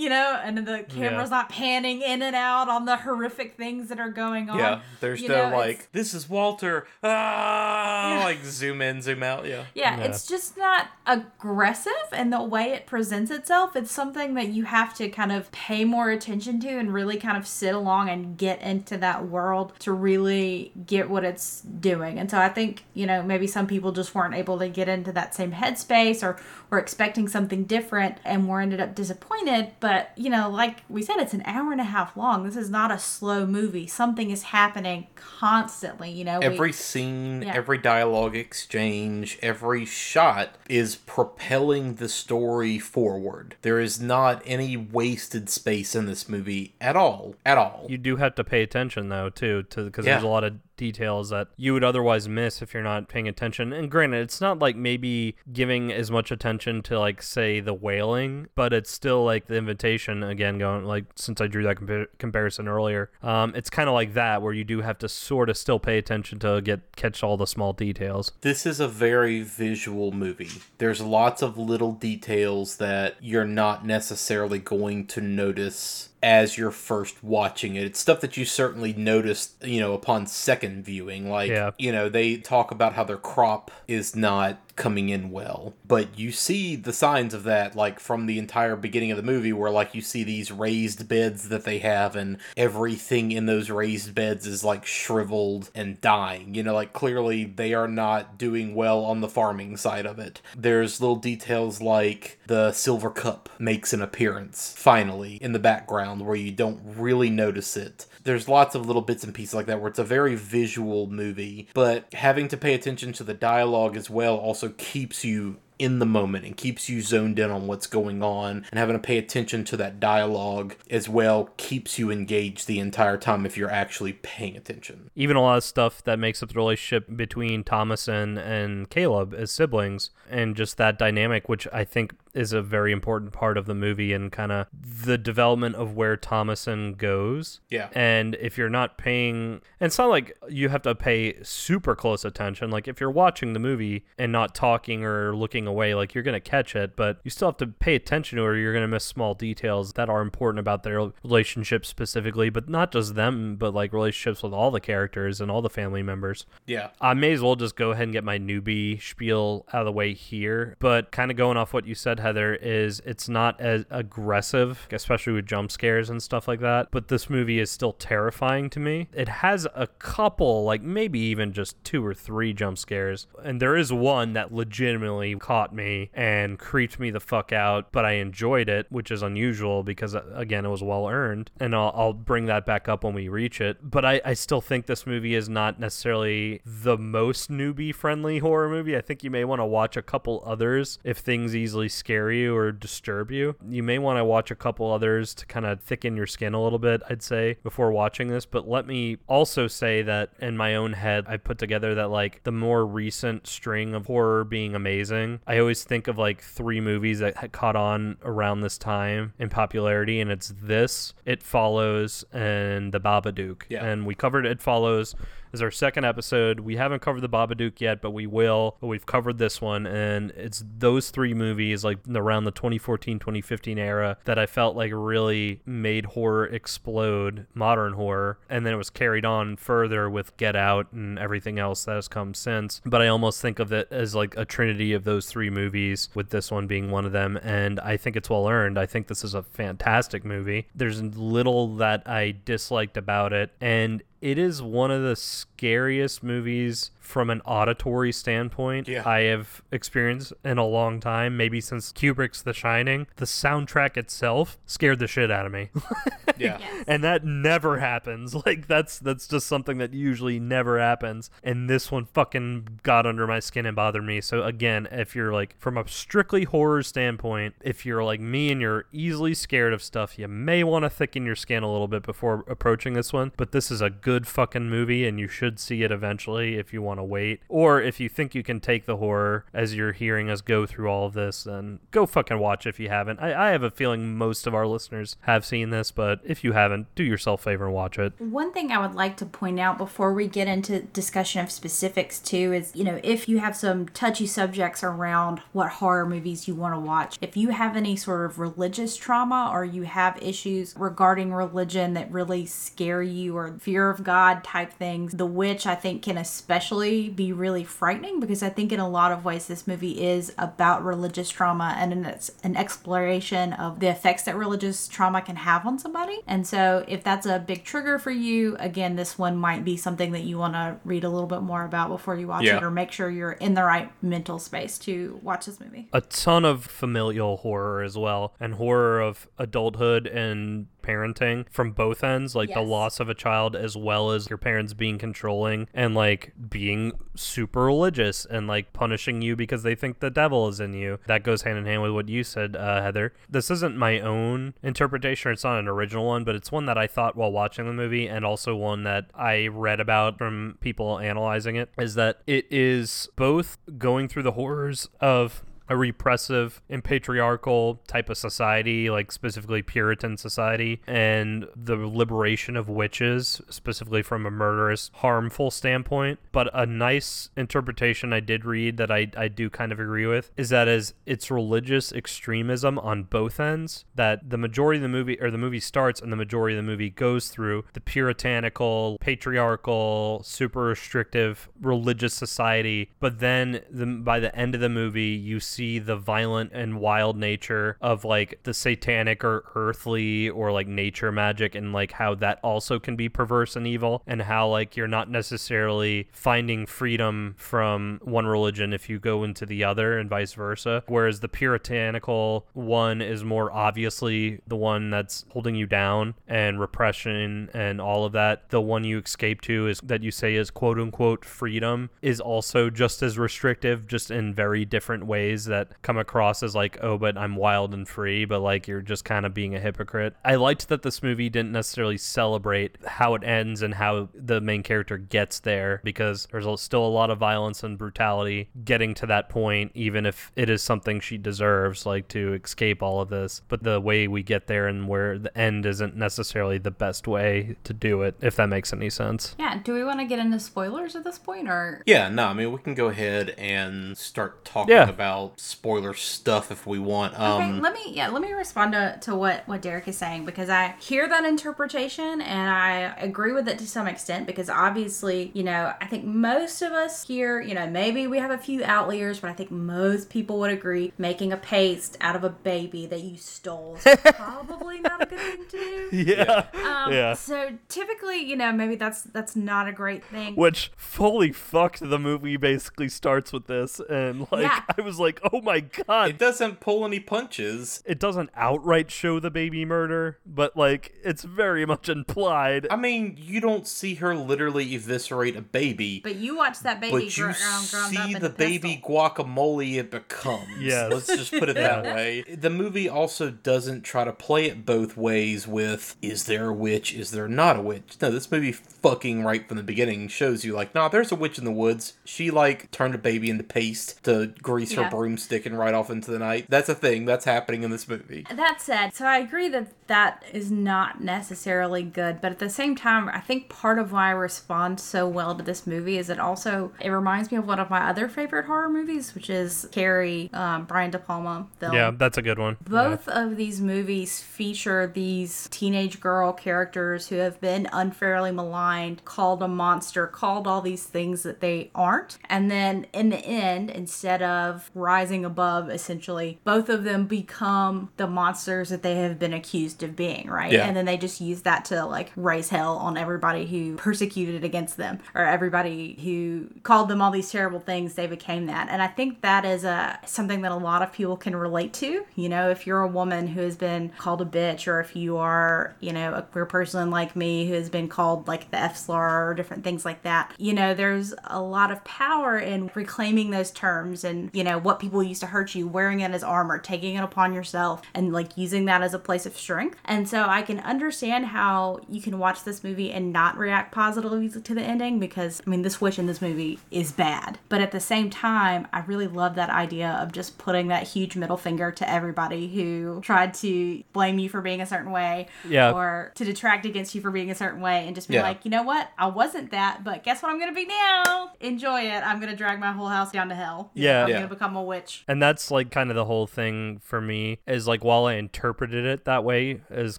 [0.00, 1.36] you know, and then the camera's Yeah.
[1.36, 4.58] not panning in and out on the horrific things that are going on.
[4.58, 6.86] Yeah, there's You no know, like, this is Walter.
[7.02, 9.46] Ah, like zoom in, zoom out.
[9.46, 9.64] Yeah.
[9.74, 10.04] Yeah, Yeah.
[10.04, 13.76] it's just not aggressive and the way it presents itself.
[13.76, 17.36] It's something that you have to kind of pay more attention to and really kind
[17.36, 22.18] of sit along and get into that world to really get what it's doing.
[22.18, 25.12] And so I think, you know, maybe some people just weren't able to get into
[25.12, 26.36] that same headspace or
[26.70, 29.72] were expecting something different and were ended up disappointed.
[29.80, 32.44] But, you know, like we said, it's an hour and a half long.
[32.44, 33.86] This is not a slow movie.
[33.86, 36.38] Something is happening constantly, you know.
[36.40, 37.52] we- Every scene, Yeah.
[37.54, 43.56] every dialogue exchange, every shot is propelling the story forward.
[43.62, 47.34] There is not any wasted space in this movie at all.
[47.46, 47.86] At all.
[47.88, 50.12] You do have to pay attention though too, to because Yeah.
[50.14, 53.70] there's a lot of details that you would otherwise miss if you're not paying attention.
[53.72, 58.48] And granted, it's not like maybe giving as much attention to like say the Wailing,
[58.54, 62.66] but it's still like the invitation again going like since I drew that compa- comparison
[62.66, 63.10] earlier.
[63.22, 65.98] Um, it's kind of like that where you do have to sort of still pay
[65.98, 68.32] attention to get catch all the small details.
[68.40, 70.62] This is a very visual movie.
[70.78, 77.22] There's lots of little details that you're not necessarily going to notice as you're first
[77.24, 77.84] watching it.
[77.84, 81.30] It's stuff that you certainly noticed, you know, upon second viewing.
[81.30, 81.70] Like, Yeah.
[81.78, 85.74] you know, they talk about how their crop is not coming in well.
[85.86, 89.52] But you see the signs of that, like from the entire beginning of the movie,
[89.52, 94.14] where like you see these raised beds that they have, and everything in those raised
[94.14, 96.54] beds is like shriveled and dying.
[96.54, 100.40] You know, like clearly they are not doing well on the farming side of it.
[100.56, 106.36] There's little details like the silver cup makes an appearance finally in the background where
[106.36, 109.88] you don't really notice it there's lots of little bits and pieces like that where
[109.88, 114.36] it's a very visual movie, but having to pay attention to the dialogue as well
[114.36, 118.66] also keeps you in the moment and keeps you zoned in on what's going on
[118.70, 123.16] and having to pay attention to that dialogue as well keeps you engaged the entire
[123.16, 125.10] time if you're actually paying attention.
[125.16, 129.50] even a lot of stuff that makes up the relationship between Thomasin and Caleb as
[129.50, 133.74] siblings, and just that dynamic, which I think is a very important part of the
[133.74, 137.60] movie and kind of the development of where Thomasin goes.
[137.68, 137.88] Yeah.
[137.92, 142.24] And if you're not paying, and it's not like you have to pay super close
[142.24, 142.70] attention.
[142.70, 146.34] Like if you're watching the movie and not talking or looking away, like you're going
[146.34, 148.82] to catch it, but you still have to pay attention to it or you're going
[148.82, 153.56] to miss small details that are important about their relationship specifically, but not just them,
[153.56, 156.46] but like relationships with all the characters and all the family members.
[156.66, 156.90] Yeah.
[157.00, 159.92] I may as well just go ahead and get my newbie spiel out of the
[159.92, 160.76] way here.
[160.78, 165.32] But kind of going off what you said, Heather, is it's not as aggressive, especially
[165.34, 166.88] with jump scares and stuff like that.
[166.90, 169.08] But this movie is still terrifying to me.
[169.12, 173.26] It has a couple, like maybe even just two or three jump scares.
[173.42, 178.04] And there is one that legitimately caught me and creeped me the fuck out, but
[178.04, 181.50] I enjoyed it, which is unusual because, uh, again, it was well earned.
[181.58, 183.78] And I'll, I'll bring that back up when we reach it.
[183.82, 188.68] But I, I still think this movie is not necessarily the most newbie friendly horror
[188.68, 188.96] movie.
[188.96, 192.56] I think you may want to watch a couple others if things easily scare you
[192.56, 193.56] or disturb you.
[193.68, 196.62] You may want to watch a couple others to kind of thicken your skin a
[196.62, 198.46] little bit, I'd say, before watching this.
[198.46, 202.42] But let me also say that in my own head, I put together that like
[202.44, 205.40] the more recent string of horror being amazing.
[205.46, 209.48] I always think of like three movies that had caught on around this time in
[209.48, 213.62] popularity, and it's this, It Follows, and The Babadook.
[213.68, 213.84] Yeah.
[213.84, 215.14] And we covered It Follows
[215.52, 216.60] is our second episode.
[216.60, 218.76] We haven't covered the Babadook yet, but we will.
[218.80, 223.78] But we've covered this one, and it's those three movies, like around the 2014 2015
[223.78, 228.38] era, that I felt like really made horror explode, modern horror.
[228.48, 232.08] And then it was carried on further with Get Out and everything else that has
[232.08, 232.80] come since.
[232.84, 236.30] But I almost think of it as like a trinity of those three movies, with
[236.30, 237.38] this one being one of them.
[237.42, 238.78] And I think it's well earned.
[238.78, 240.68] I think this is a fantastic movie.
[240.74, 243.50] There's little that I disliked about it.
[243.60, 249.06] And it is one of the scariest movies from an auditory standpoint Yeah.
[249.06, 253.06] I have experienced in a long time, maybe since Kubrick's The Shining.
[253.16, 255.70] The soundtrack itself scared the shit out of me.
[256.38, 256.58] Yeah.
[256.86, 258.34] and that never happens.
[258.46, 261.30] Like that's that's just something that usually never happens.
[261.42, 264.20] And this one fucking got under my skin and bothered me.
[264.22, 268.60] So again, if you're like from a strictly horror standpoint, if you're like me and
[268.60, 272.02] you're easily scared of stuff, you may want to thicken your skin a little bit
[272.02, 273.32] before approaching this one.
[273.36, 276.80] But this is a good fucking movie and you should see it eventually if you
[276.80, 277.40] want to wait.
[277.48, 280.88] Or if you think you can take the horror as you're hearing us go through
[280.88, 283.20] all of this, then go fucking watch if you haven't.
[283.20, 286.52] I, I have a feeling most of our listeners have seen this, but if you
[286.52, 288.12] haven't, do yourself a favor and watch it.
[288.18, 292.18] One thing I would like to point out before we get into discussion of specifics
[292.18, 296.54] too is, you know, if you have some touchy subjects around what horror movies you
[296.54, 300.74] want to watch, if you have any sort of religious trauma or you have issues
[300.76, 305.74] regarding religion that really scare you or fear of God type things, The Witch I
[305.74, 309.66] think can especially be really frightening because I think in a lot of ways this
[309.66, 315.20] movie is about religious trauma and it's an exploration of the effects that religious trauma
[315.22, 316.20] can have on somebody.
[316.26, 320.12] And so if that's a big trigger for you, again, this one might be something
[320.12, 322.56] that you want to read a little bit more about before you watch Yeah.
[322.56, 325.88] it or make sure you're in the right mental space to watch this movie.
[325.92, 332.02] a ton of familial horror as well and horror of adulthood and parenting from both
[332.02, 335.94] ends like the loss of a child as well as your parents being controlling and
[335.94, 340.72] like being super religious and like punishing you because they think the devil is in
[340.74, 340.98] you.
[341.06, 343.12] That goes hand in hand with what you said uh, heather.
[343.28, 345.32] This isn't my own interpretation.
[345.32, 348.06] It's not an original one but it's one that i thought while watching the movie
[348.06, 353.08] and also one that i read about from people analyzing it is that it is
[353.16, 359.62] both going through the horrors of a repressive and patriarchal type of society, like specifically
[359.62, 366.18] Puritan society, and the liberation of witches, specifically from a murderous, harmful standpoint.
[366.32, 370.32] But a nice interpretation I did read that I, I do kind of agree with
[370.36, 375.20] is that as it's religious extremism on both ends, that the majority of the movie,
[375.20, 380.20] or the movie starts and the majority of the movie goes through the puritanical, patriarchal,
[380.24, 382.90] super restrictive religious society.
[382.98, 387.16] But then the, by the end of the movie, you see the violent and wild
[387.16, 392.38] nature of like the satanic or earthly or like nature magic and like how that
[392.42, 398.00] also can be perverse and evil and how like you're not necessarily finding freedom from
[398.02, 400.82] one religion if you go into the other and vice versa.
[400.86, 407.50] Whereas the puritanical one is more obviously the one that's holding you down and repression
[407.54, 408.48] and all of that.
[408.50, 412.70] The one you escape to is that you say is quote unquote freedom is also
[412.70, 417.16] just as restrictive, just in very different ways that come across as like, oh, but
[417.16, 420.14] I'm wild and free, but like you're just kind of being a hypocrite.
[420.24, 424.62] I liked that this movie didn't necessarily celebrate how it ends and how the main
[424.62, 429.28] character gets there because there's still a lot of violence and brutality getting to that
[429.28, 433.42] point, even if it is something she deserves, like to escape all of this.
[433.48, 437.56] But the way we get there and where the end isn't necessarily the best way
[437.64, 439.34] to do it, if that makes any sense.
[439.38, 442.32] Yeah, do we want to get into spoilers at this point or Yeah, no, I
[442.32, 444.88] mean we can go ahead and start talking Yeah.
[444.88, 447.14] about spoiler stuff if we want.
[447.14, 450.24] Okay, Um, let me yeah, let me respond to, to what what Derek is saying
[450.24, 455.30] because I hear that interpretation and I agree with it to some extent because obviously,
[455.34, 458.64] you know, I think most of us here, you know, maybe we have a few
[458.64, 462.86] outliers, but I think most people would agree making a paste out of a baby
[462.86, 465.88] that you stole is probably not a good thing to do.
[466.10, 466.46] Yeah.
[466.54, 467.14] Um, yeah.
[467.14, 470.34] So typically, you know, maybe that's that's not a great thing.
[470.34, 474.62] Which fully fucked the movie basically starts with this and like Yeah.
[474.76, 477.82] I was like, "Oh my god." it doesn't pull any punches.
[477.86, 482.66] it doesn't outright show the baby murder, but like it's very much implied.
[482.70, 486.92] I mean, you don't see her literally eviscerate a baby, but you watch that baby
[486.92, 490.46] but you gr- ground, ground up see in the a baby guacamole it becomes.
[490.60, 492.22] Yeah, Let's just put it that way.
[492.22, 496.92] The movie also doesn't try to play it both ways with is there a witch,
[496.94, 497.96] is there not a witch?
[498.00, 501.38] No, this movie fucking right from the beginning shows you like, nah, there's a witch
[501.38, 501.94] in the woods.
[502.04, 504.84] She like turned a baby into paste to grease Yeah.
[504.84, 506.46] her broomstick and ride off into the night.
[506.48, 507.04] That's a thing.
[507.04, 508.26] That's happening in this movie.
[508.30, 512.76] That said, so I agree that that is not necessarily good, but at the same
[512.76, 516.20] time, I think part of why I respond so well to this movie is it
[516.20, 520.30] also it reminds me of one of my other favorite horror movies, which is Carrie,
[520.32, 521.74] um, Brian De Palma film.
[521.74, 522.56] yeah, that's a good one.
[522.62, 529.42] Both of these movies feature these teenage girl characters who have been unfairly maligned, called
[529.42, 532.18] a monster, called all these things that they aren't.
[532.28, 534.70] And then in the end, instead of
[535.00, 539.96] rising above, essentially, both of them become the monsters that they have been accused of
[539.96, 540.52] being, right?
[540.52, 540.66] Yeah.
[540.66, 544.76] And then they just use that to like raise hell on everybody who persecuted against
[544.76, 547.94] them or everybody who called them all these terrible things.
[547.94, 548.68] They became that.
[548.68, 552.04] And I think that is a something that a lot of people can relate to.
[552.14, 555.16] You know, if you're a woman who has been called a bitch, or if you
[555.16, 558.76] are, you know, a queer person like me who has been called like the F
[558.76, 563.30] slur or different things like that, you know, there's a lot of power in reclaiming
[563.30, 566.24] those terms and, you know, what people people used to hurt you, wearing it as
[566.24, 569.78] armor, taking it upon yourself, and like using that as a place of strength.
[569.84, 574.28] And so I can understand how you can watch this movie and not react positively
[574.28, 577.38] to the ending because, I mean, this witch in this movie is bad.
[577.48, 581.14] But at the same time, I really love that idea of just putting that huge
[581.14, 585.70] middle finger to everybody who tried to blame you for being a certain way Yeah.
[585.70, 588.22] or to detract against you for being a certain way and just be Yeah.
[588.22, 588.90] like, you know what?
[588.98, 591.30] I wasn't that, but guess what I'm going to be now?
[591.40, 592.04] Enjoy it.
[592.04, 593.70] I'm going to drag my whole house down to hell.
[593.74, 594.02] Yeah.
[594.02, 594.16] I'm Yeah.
[594.18, 594.79] going to become a witch.
[595.08, 598.84] And that's like kind of the whole thing for me is like while I interpreted
[598.84, 599.98] it that way is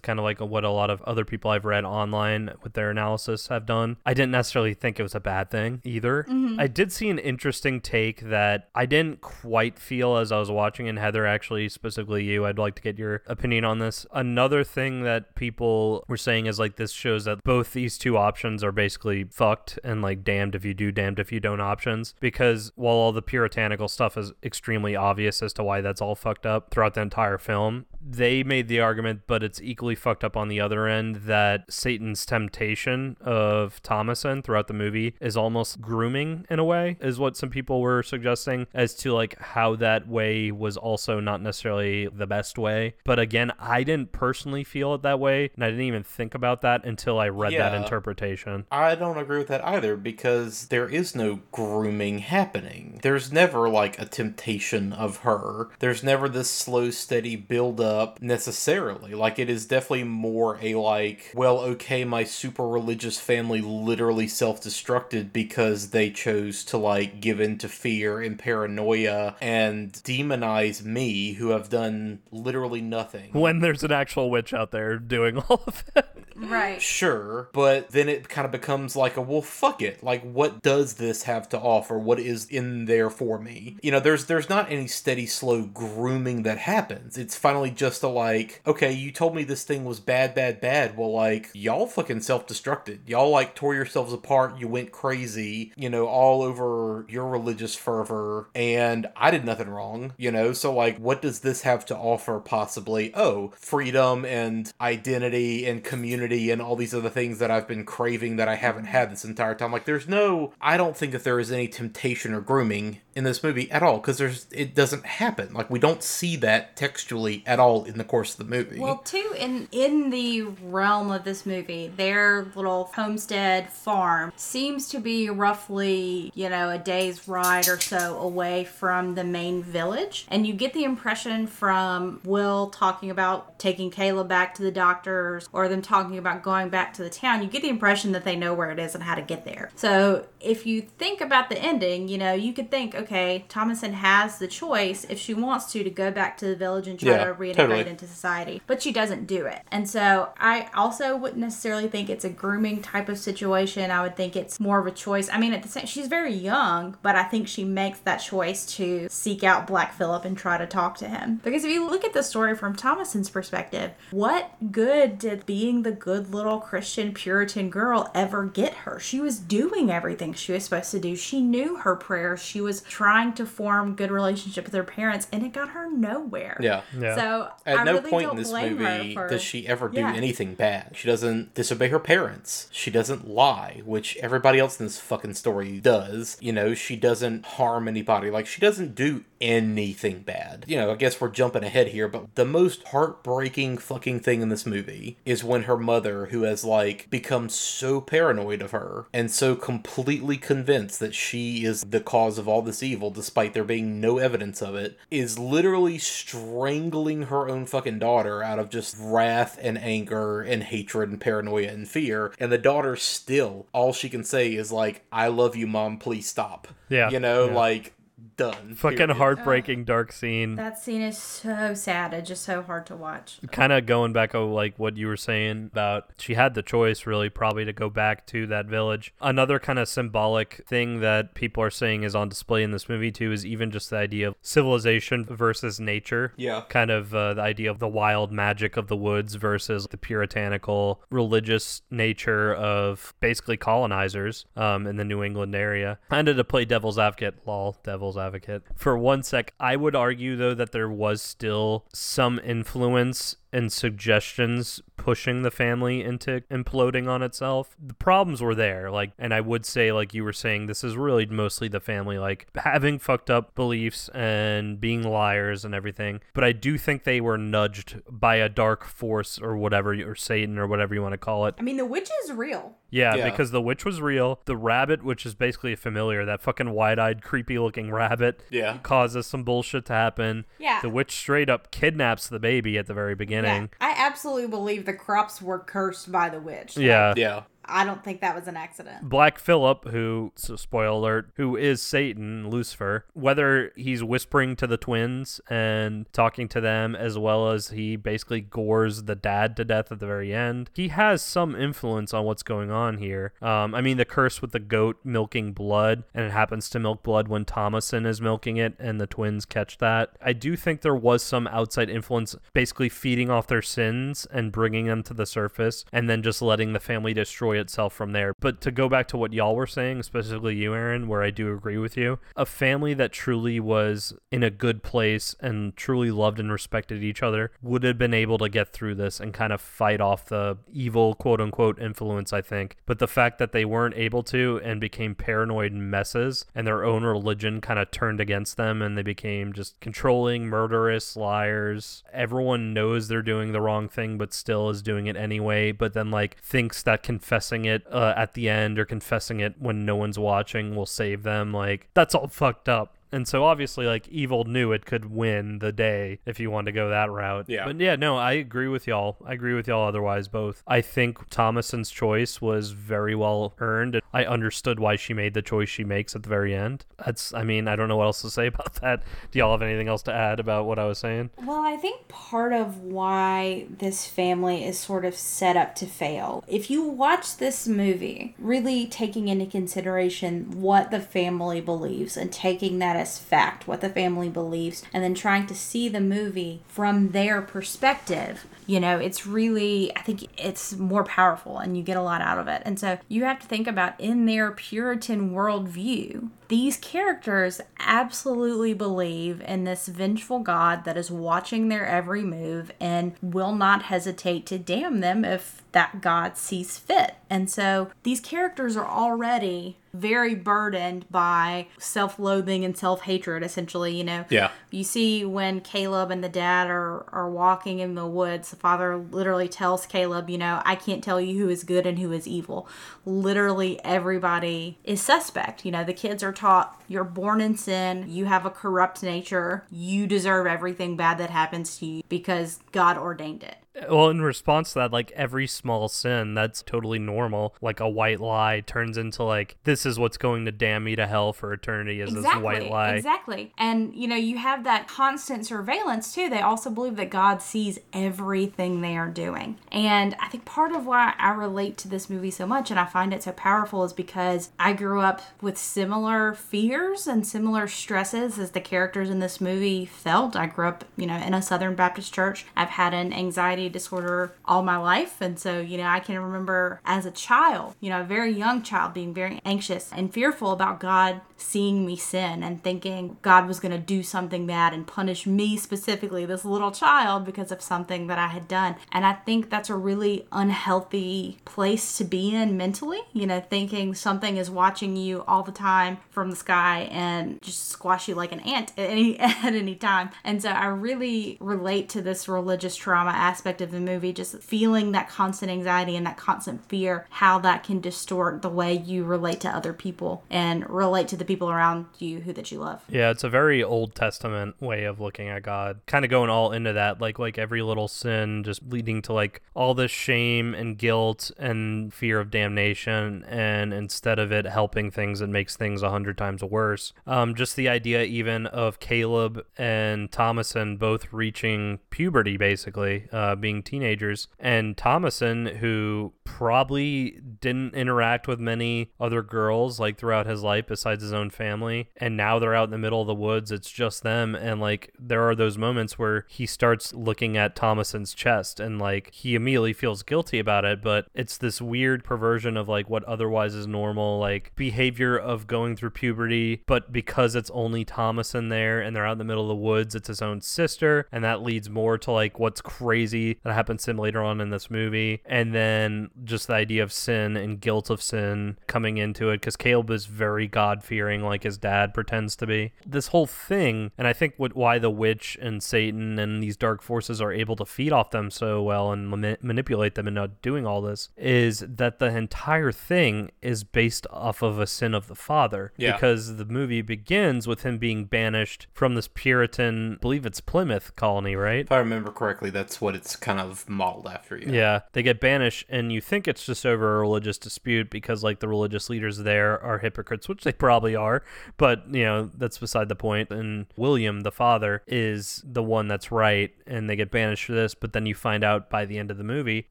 [0.00, 3.48] kind of like what a lot of other people I've read online with their analysis
[3.48, 3.96] have done.
[4.04, 6.24] I didn't necessarily think it was a bad thing either.
[6.28, 6.60] Mm-hmm.
[6.60, 10.88] I did see an interesting take that I didn't quite feel as I was watching
[10.88, 14.06] and Heather actually specifically you I'd like to get your opinion on this.
[14.12, 18.62] Another thing that people were saying is like this shows that both these two options
[18.64, 22.72] are basically fucked and like damned if you do damned if you don't options because
[22.74, 24.32] while all the puritanical stuff is
[24.72, 28.68] extremely obvious as to why that's all fucked up throughout the entire film they made
[28.68, 33.82] the argument but it's equally fucked up on the other end that Satan's temptation of
[33.82, 38.02] Thomasin throughout the movie is almost grooming in a way is what some people were
[38.02, 43.18] suggesting as to like how that way was also not necessarily the best way but
[43.18, 46.84] again I didn't personally feel it that way and I didn't even think about that
[46.84, 51.40] until I read that interpretation I don't agree with that either because there is no
[51.50, 53.00] grooming happening.
[53.02, 55.68] There's never like a temptation of her.
[55.78, 59.14] There's never this slow, steady build up necessarily.
[59.14, 64.62] Like it is definitely more a like, well, okay, my super religious family literally self
[64.62, 71.34] destructed because they chose to like give in to fear and paranoia and demonize me
[71.34, 73.32] who have done literally nothing.
[73.32, 76.80] when there's an actual witch out there doing all of it Right.
[76.80, 80.02] Sure, but then it kind of becomes like a well, fuck it.
[80.02, 81.98] Like, what does this have to offer?
[81.98, 83.76] What is in there for me?
[83.82, 87.16] You know, there's there's not any steady, slow grooming that happens.
[87.16, 90.96] It's finally just a like, okay, you told me this thing was bad, bad, bad.
[90.96, 93.00] Well, like, y'all fucking self destructed.
[93.06, 94.56] Y'all like tore yourselves apart.
[94.56, 95.72] You went crazy.
[95.76, 100.12] You know, all over your religious fervor, and I did nothing wrong.
[100.16, 102.38] You know, so like, what does this have to offer?
[102.38, 107.84] Possibly, oh, freedom and identity and community and all these other things that I've been
[107.84, 109.72] craving that I haven't had this entire time.
[109.72, 113.42] Like there's no I don't think that there is any temptation or grooming in this
[113.42, 115.52] movie at all because there's it doesn't happen.
[115.52, 118.78] Like we don't see that textually at all in the course of the movie.
[118.78, 124.98] Well, too, in in the realm of this movie, their little homestead farm seems to
[124.98, 130.46] be roughly, you know, a day's ride or so away from the main village, and
[130.46, 135.68] you get the impression from Will talking about taking Caleb back to the doctors, or
[135.68, 137.42] them talking about going back to the town.
[137.42, 139.70] You get the impression that they know where it is and how to get there.
[139.76, 144.38] So if you think about the ending, you know, you could think, okay, Thomasin has
[144.38, 147.24] the choice if she wants to to go back to the village and try Yeah,
[147.24, 147.90] to reintegrate totally.
[147.90, 149.60] into society, but she doesn't do it.
[149.70, 153.90] And so I also wouldn't necessarily think it's a grooming type of situation.
[153.90, 155.28] I would think it's more of a choice.
[155.30, 158.66] I mean, at the same, she's very young, but I think she makes that choice
[158.76, 161.40] to seek out Black Phillip and try to talk to him.
[161.42, 165.92] Because if you look at the story from Thomasin's perspective, what good did being the
[165.92, 168.98] good little Christian Puritan girl ever get her?
[168.98, 171.16] She was doing everything she was supposed to do.
[171.16, 172.42] She knew her prayers.
[172.42, 176.56] She was trying to form good relationship with her parents, and it got her nowhere.
[176.60, 176.82] yeah.
[176.98, 177.14] Yeah.
[177.16, 180.12] So At I no really point in this movie for- does she ever do Yeah.
[180.14, 180.92] anything bad.
[180.96, 182.68] She doesn't disobey her parents.
[182.72, 186.36] She doesn't lie, which everybody else in this fucking story does.
[186.40, 188.30] You know, she doesn't harm anybody.
[188.30, 190.64] Like, she doesn't do anything bad.
[190.68, 194.48] You know, I guess we're jumping ahead here, but the most heartbreaking fucking thing in
[194.50, 199.30] this movie is when her mother, who has, like, become so paranoid of her and
[199.30, 204.00] so completely convinced that she is the cause of all this evil, despite there being
[204.00, 209.58] no evidence of it, is literally strangling her own fucking daughter out of just wrath
[209.60, 212.32] and anger and hatred and paranoia and fear.
[212.38, 216.28] And the daughter still, all she can say is like, I love you, mom, please
[216.28, 216.68] stop.
[216.88, 217.54] Yeah, You know, yeah.
[217.54, 217.94] like,
[218.36, 218.74] done.
[218.74, 219.16] fucking period.
[219.16, 222.12] heartbreaking dark scene That scene is so sad.
[222.14, 223.38] It's just so hard to watch.
[223.50, 227.06] kind of going back to like what you were saying about she had the choice
[227.06, 231.62] really probably to go back to that village another kind of symbolic thing that people
[231.62, 234.34] are saying is on display in this movie too is even just the idea of
[234.40, 236.62] civilization versus nature Yeah.
[236.68, 241.02] kind of uh, the idea of the wild magic of the woods versus the puritanical
[241.10, 246.64] religious nature of basically colonizers um, in the new england area Kind of to play
[246.64, 248.31] devil's advocate lol devil's advocate
[248.76, 254.80] for one sec i would argue though that there was still some influence and suggestions
[255.02, 257.76] pushing the family into imploding on itself.
[257.84, 260.96] The problems were there, like, and I would say, like you were saying, this is
[260.96, 266.20] really mostly the family, like having fucked up beliefs and being liars and everything.
[266.34, 270.56] But I do think they were nudged by a dark force or whatever, or Satan
[270.56, 271.56] or whatever you want to call it.
[271.58, 272.76] I mean, the witch is real.
[272.90, 273.30] Yeah, Yeah.
[273.30, 274.38] because the witch was real.
[274.44, 278.76] The rabbit, which is basically a familiar, that fucking wide-eyed, creepy-looking rabbit, Yeah.
[278.82, 280.44] causes some bullshit to happen.
[280.58, 280.80] Yeah.
[280.82, 283.70] The witch straight up kidnaps the baby at the very beginning.
[283.80, 286.76] I absolutely believe the crops were cursed by the witch.
[286.76, 287.08] Yeah.
[287.08, 287.42] Like, Yeah.
[287.64, 289.08] I don't think that was an accident.
[289.08, 294.76] Black Phillip, who, so spoiler alert, who is Satan, Lucifer, whether he's whispering to the
[294.76, 299.92] twins and talking to them, as well as he basically gores the dad to death
[299.92, 303.32] at the very end, he has some influence on what's going on here.
[303.40, 307.02] Um, I mean, the curse with the goat milking blood, and it happens to milk
[307.02, 310.10] blood when Thomasin is milking it, and the twins catch that.
[310.20, 314.86] I do think there was some outside influence, basically feeding off their sins and bringing
[314.86, 318.34] them to the surface, and then just letting the family destroy itself from there.
[318.40, 321.52] But to go back to what y'all were saying, specifically you, Aaron, where I do
[321.52, 326.40] agree with you, a family that truly was in a good place and truly loved
[326.40, 329.60] and respected each other would have been able to get through this and kind of
[329.60, 332.76] fight off the evil quote unquote influence, I think.
[332.86, 337.04] But the fact that they weren't able to and became paranoid messes and their own
[337.04, 342.02] religion kind of turned against them and they became just controlling, murderous, liars.
[342.12, 346.10] Everyone knows they're doing the wrong thing but still is doing it anyway, but then
[346.10, 350.18] like thinks that confessing it uh, at the end or confessing it when no one's
[350.18, 351.52] watching will save them.
[351.52, 352.96] Like that's all fucked up.
[353.12, 356.72] And so obviously, like evil knew it could win the day if you want to
[356.72, 357.44] go that route.
[357.48, 357.66] Yeah.
[357.66, 359.18] But yeah, no, I agree with y'all.
[359.24, 359.86] I agree with y'all.
[359.86, 360.62] Otherwise, both.
[360.66, 364.00] I think Thomasin's choice was very well earned.
[364.14, 366.86] I understood why she made the choice she makes at the very end.
[367.04, 367.34] That's.
[367.34, 369.02] I mean, I don't know what else to say about that.
[369.30, 371.30] Do y'all have anything else to add about what I was saying?
[371.44, 376.44] Well, I think part of why this family is sort of set up to fail,
[376.48, 382.78] if you watch this movie, really taking into consideration what the family believes and taking
[382.78, 387.10] that as fact, what the family believes, and then trying to see the movie from
[387.10, 392.02] their perspective, you know, it's really, I think it's more powerful and you get a
[392.02, 392.62] lot out of it.
[392.64, 399.42] And so you have to think about in their Puritan worldview, these characters absolutely believe
[399.42, 404.58] in this vengeful God that is watching their every move and will not hesitate to
[404.58, 407.16] damn them if that God sees fit.
[407.28, 413.96] And so these characters are already very burdened by self loathing and self hatred, essentially,
[413.96, 414.24] you know.
[414.30, 414.50] Yeah.
[414.70, 419.48] You see when Caleb and the dad are, are walking in the woods, father literally
[419.48, 422.68] tells Caleb, you know, I can't tell you who is good and who is evil.
[423.04, 425.66] Literally everybody is suspect.
[425.66, 429.64] You know, the kids are taught you're born in sin, you have a corrupt nature,
[429.70, 433.56] you deserve everything bad that happens to you because God ordained it.
[433.88, 437.54] Well, in response to that, like every small sin, that's totally normal.
[437.62, 441.06] Like a white lie turns into like this is what's going to damn me to
[441.06, 442.94] hell for eternity is exactly, this white lie.
[442.94, 443.52] Exactly.
[443.56, 446.28] And you know, you have that constant surveillance too.
[446.28, 449.58] They also believe that God sees everything they are doing.
[449.70, 452.84] And I think part of why I relate to this movie so much and I
[452.84, 458.38] find it so powerful is because I grew up with similar fears and similar stresses
[458.38, 460.36] as the characters in this movie felt.
[460.36, 462.44] I grew up, you know, in a Southern Baptist church.
[462.54, 465.20] I've had an anxiety disorder all my life.
[465.20, 468.62] And so, you know, I can remember as a child, you know, a very young
[468.62, 473.60] child being very anxious and fearful about God seeing me sin and thinking God was
[473.60, 478.06] going to do something bad and punish me specifically, this little child, because of something
[478.06, 478.76] that I had done.
[478.90, 483.94] And I think that's a really unhealthy place to be in mentally, you know, thinking
[483.94, 488.32] something is watching you all the time from the sky and just squash you like
[488.32, 490.10] an ant at any, at any time.
[490.24, 494.92] And so I really relate to this religious trauma aspect of the movie, just feeling
[494.92, 499.40] that constant anxiety and that constant fear, how that can distort the way you relate
[499.40, 502.82] to other people and relate to the people around you who that you love.
[502.88, 505.80] Yeah, it's a very Old Testament way of looking at God.
[505.86, 509.42] Kind of going all into that, like like every little sin just leading to like
[509.54, 515.20] all this shame and guilt and fear of damnation, and instead of it helping things,
[515.20, 516.92] it makes things a hundred times worse.
[517.06, 523.62] Um, just the idea even of Caleb and Thomasin both reaching puberty, basically, uh, being
[523.62, 530.66] teenagers, and Thomasin who probably didn't interact with many other girls like throughout his life
[530.66, 533.50] besides his own own family and now they're out in the middle of the woods
[533.50, 534.34] it's just them.
[534.34, 539.10] And like there are those moments where he starts looking at Thomasin's chest and like
[539.12, 543.54] he immediately feels guilty about it but it's this weird perversion of like what otherwise
[543.54, 548.94] is normal like behavior of going through puberty but because it's only Thomasin there and
[548.94, 551.70] they're out in the middle of the woods it's his own sister and that leads
[551.70, 555.22] more to like what's crazy that happens to him later on in this movie.
[555.24, 559.56] And then just the idea of sin and guilt of sin coming into it because
[559.56, 560.82] Caleb is very God
[561.20, 562.72] like his dad pretends to be.
[562.86, 566.80] This whole thing, and I think what why the witch and Satan and these dark
[566.80, 570.66] forces are able to feed off them so well and mani- manipulate them into doing
[570.66, 575.14] all this is that the entire thing is based off of a sin of the
[575.14, 575.92] father Yeah.
[575.92, 580.94] because the movie begins with him being banished from this Puritan, I believe it's Plymouth
[580.96, 581.60] colony, right?
[581.64, 584.36] If I remember correctly, that's what it's kind of modeled after.
[584.38, 584.52] Yeah.
[584.52, 588.38] Yeah, they get banished, and you think it's just over a religious dispute because, like,
[588.40, 591.22] the religious leaders there are hypocrites, which they probably are,
[591.56, 593.30] but, you know, that's beside the point.
[593.30, 597.74] And William, the father, is the one that's right, and they get banished for this,
[597.74, 599.68] but then you find out by the end of the movie,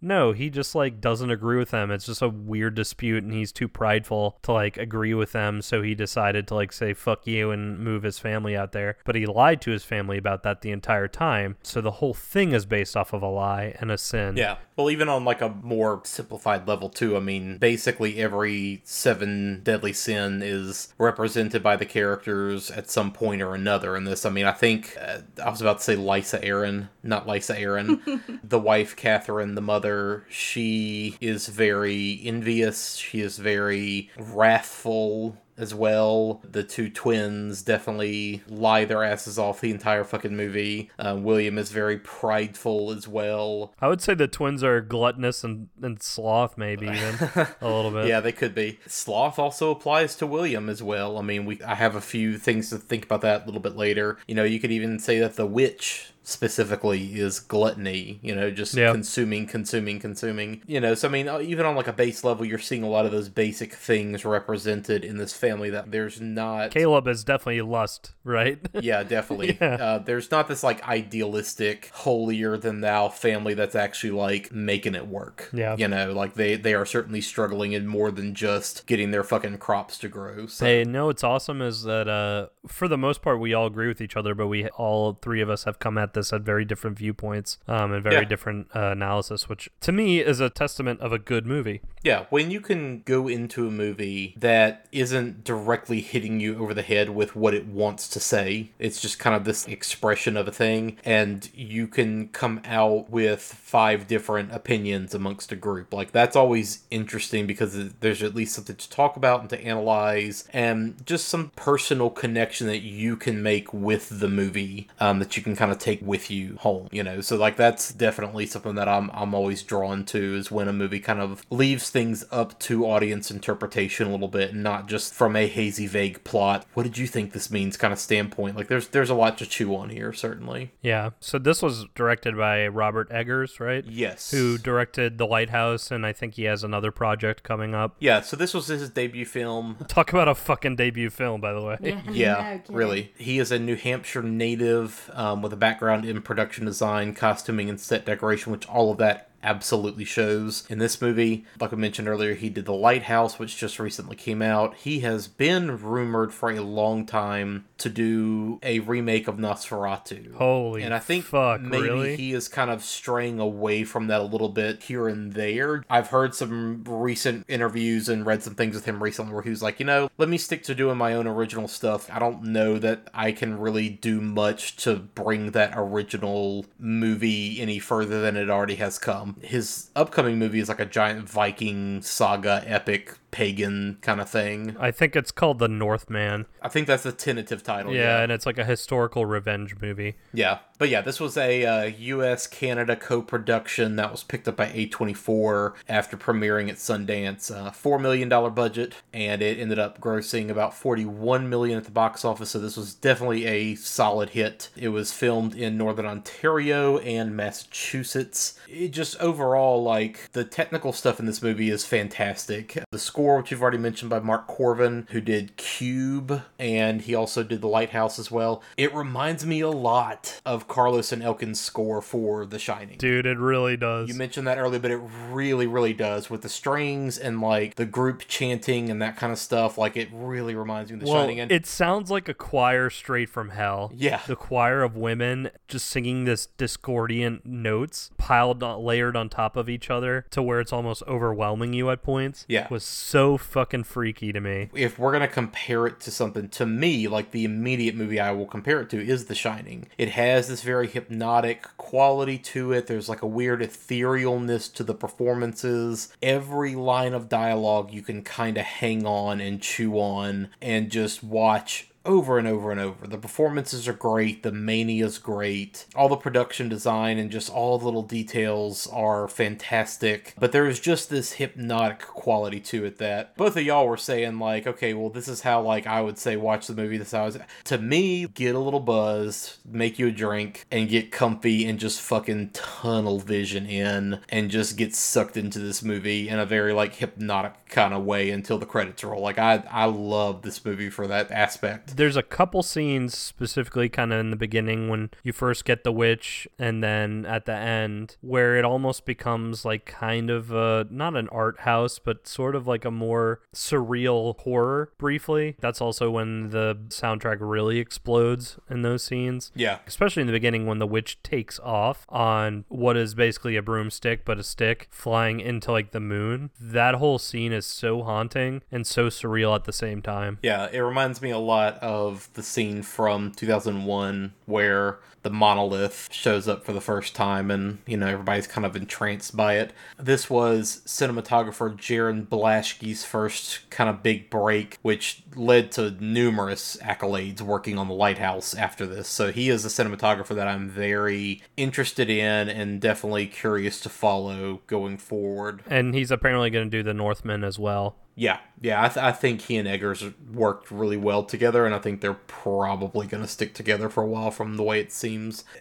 [0.00, 1.90] no, he just, like, doesn't agree with them.
[1.90, 5.82] It's just a weird dispute, and he's too prideful to, like, agree with them, so
[5.82, 8.96] he decided to, like, say, fuck you and move his family out there.
[9.04, 12.52] But he lied to his family about that the entire time, so the whole thing
[12.52, 14.36] is based off of a lie and a sin.
[14.36, 14.56] Yeah.
[14.76, 17.16] Well, even on like a more simplified level too.
[17.16, 23.42] I mean, basically every seven deadly sin is represented by the characters at some point
[23.42, 24.24] or another in this.
[24.24, 28.40] I mean, I think uh, I was about to say Lysa Arryn, not Lysa Arryn,
[28.48, 30.24] the wife Catherine, the mother.
[30.28, 32.94] She is very envious.
[32.94, 36.42] She is very wrathful as well.
[36.48, 40.90] The two twins definitely lie their asses off the entire fucking movie.
[40.98, 43.74] Uh, William is very prideful as well.
[43.80, 47.16] I would say the twins are gluttonous and, and sloth, maybe even
[47.60, 48.00] a little bit.
[48.10, 48.80] Yeah, they could be.
[48.86, 51.18] Sloth also applies to William as well.
[51.18, 53.76] I mean, we I have a few things to think about that a little bit
[53.76, 54.18] later.
[54.26, 58.74] You know, you could even say that the witch specifically is gluttony, you know, just
[58.74, 58.92] Yeah.
[58.92, 60.62] consuming, consuming, consuming.
[60.66, 62.88] You know, so I mean, uh, even on like a base level, you're seeing a
[62.88, 67.62] lot of those basic things represented in this family that there's not Caleb is definitely
[67.62, 68.58] lust, right?
[68.80, 69.58] yeah, definitely.
[69.60, 69.74] Yeah.
[69.74, 75.06] Uh, there's not this like idealistic, holier than thou family that's actually like making it
[75.06, 75.48] work.
[75.52, 75.76] Yeah.
[75.76, 79.58] you know, like they they are certainly struggling in more than just getting their fucking
[79.58, 80.46] crops to grow.
[80.46, 80.64] So.
[80.64, 84.00] Hey, no, what's awesome is that uh, for the most part, we all agree with
[84.00, 86.98] each other, but we all three of us have come at this at very different
[86.98, 88.24] viewpoints um, and very Yeah.
[88.24, 91.80] different uh, analysis, which to me is a testament of a good movie.
[92.02, 96.82] Yeah, when you can go into a movie that isn't directly hitting you over the
[96.82, 100.52] head with what it wants to say, it's just kind of this expression of a
[100.52, 105.92] thing, and you can come out with five different opinions amongst a group.
[105.92, 110.44] Like, that's always interesting because there's at least something to talk about and to analyze,
[110.52, 115.42] and just some personal connection that you can make with the movie um, that you
[115.42, 117.20] can kind of take with you home, you know?
[117.20, 121.00] So, like, that's definitely something that I'm, I'm always drawn to is when a movie
[121.00, 125.36] kind of leaves things up to audience interpretation a little bit and not just from
[125.36, 128.88] a hazy vague plot what did you think this means kind of standpoint like there's
[128.88, 131.10] there's a lot to chew on here certainly Yeah.
[131.20, 133.84] So this was directed by Robert Eggers, right?
[133.84, 137.96] yes Who directed The Lighthouse, and I think he has another project coming up.
[137.98, 141.62] yeah so this was his debut film Talk about a fucking debut film, by the
[141.62, 141.76] way.
[141.80, 146.22] Yeah, yeah no really he is a new hampshire native um, with a background in
[146.22, 150.64] production design costuming and set decoration which all of that absolutely shows.
[150.68, 154.42] In this movie like i mentioned earlier he did the lighthouse which just recently came
[154.42, 154.74] out.
[154.76, 160.82] He has been rumored for a long time to do a remake of nosferatu Holy
[160.82, 162.16] and I think fuck, maybe really?
[162.16, 165.84] he is kind of straying away from that a little bit here and there.
[165.88, 169.62] I've heard some recent interviews and read some things with him recently where he was
[169.62, 172.10] like, you know, let me stick to doing my own original stuff.
[172.10, 177.78] I don't know that I can really do much to bring that original movie any
[177.78, 179.36] further than it already has come.
[179.42, 184.76] His upcoming movie is like a giant Viking saga epic pagan kind of thing.
[184.78, 186.46] I think it's called The Northman.
[186.62, 187.94] I think that's the tentative title.
[187.94, 190.16] Yeah, and it's like a historical revenge movie.
[190.32, 192.46] Yeah, but yeah, this was a uh, U.S.
[192.46, 197.54] Canada co-production that was picked up by A24 after premiering at Sundance.
[197.54, 201.90] Uh, Four million dollar budget, and it ended up grossing about 41 million at the
[201.90, 202.50] box office.
[202.50, 204.70] So this was definitely a solid hit.
[204.76, 208.58] It was filmed in Northern Ontario and Massachusetts.
[208.68, 212.78] It just overall like the technical stuff in this movie is fantastic.
[212.90, 217.14] The score score, which you've already mentioned by Mark Korven, who did Cube, and he
[217.14, 218.62] also did The Lighthouse as well.
[218.78, 222.96] It reminds me a lot of Carlos and Elkind's score for The Shining.
[222.96, 224.08] Dude, it really does.
[224.08, 225.00] You mentioned that earlier, but it
[225.30, 229.38] really, really does with the strings and like the group chanting and that kind of
[229.38, 229.76] stuff.
[229.76, 231.40] Like it really reminds me of The well, Shining.
[231.40, 233.92] And it sounds like a choir straight from hell.
[233.94, 234.22] Yeah.
[234.26, 239.68] The choir of women just singing this discordant notes piled on, layered on top of
[239.68, 242.46] each other to where it's almost overwhelming you at points.
[242.48, 242.66] Yeah.
[242.70, 244.70] Was so fucking freaky to me.
[244.72, 248.46] if we're gonna compare it to something, to me, like the immediate movie I will
[248.46, 249.88] compare it to is The Shining.
[249.98, 252.86] It has this very hypnotic quality to it.
[252.86, 256.14] There's like a weird etherealness to the performances.
[256.22, 261.24] Every line of dialogue you can kind of hang on and chew on and just
[261.24, 263.06] watch over and over and over.
[263.06, 267.84] The performances are great, the mania's great, all the production design and just all the
[267.84, 270.34] little details are fantastic.
[270.38, 274.66] But there's just this hypnotic quality to it that both of y'all were saying like,
[274.66, 276.96] okay, well this is how like I would say watch the movie.
[276.96, 280.66] This is how I was to me, get a little buzzed, make you a drink,
[280.70, 285.82] and get comfy and just fucking tunnel vision in and just get sucked into this
[285.82, 289.20] movie in a very like hypnotic kind of way until the credits roll.
[289.22, 291.89] Like I I love this movie for that aspect.
[291.96, 295.92] There's a couple scenes specifically kind of in the beginning when you first get the
[295.92, 301.16] witch and then at the end where it almost becomes like kind of a not
[301.16, 305.56] an art house but sort of like a more surreal horror briefly.
[305.60, 309.52] That's also when the soundtrack really explodes in those scenes.
[309.54, 309.78] Yeah.
[309.86, 314.24] Especially in the beginning when the witch takes off on what is basically a broomstick
[314.24, 316.50] but a stick flying into like the moon.
[316.60, 320.38] That whole scene is so haunting and so surreal at the same time.
[320.42, 326.48] Yeah, it reminds me a lot of the scene from 2001 where the monolith shows
[326.48, 329.72] up for the first time and, you know, everybody's kind of entranced by it.
[329.98, 337.40] This was cinematographer Jarin Blaschke's first kind of big break, which led to numerous accolades
[337.40, 339.08] working on the lighthouse after this.
[339.08, 344.60] So he is a cinematographer that I'm very interested in and definitely curious to follow
[344.66, 345.62] going forward.
[345.66, 347.96] And he's apparently going to do the Northman as well.
[348.16, 351.78] Yeah, yeah, I, th- I think he and Eggers worked really well together, and I
[351.78, 355.09] think they're probably going to stick together for a while from the way it seems.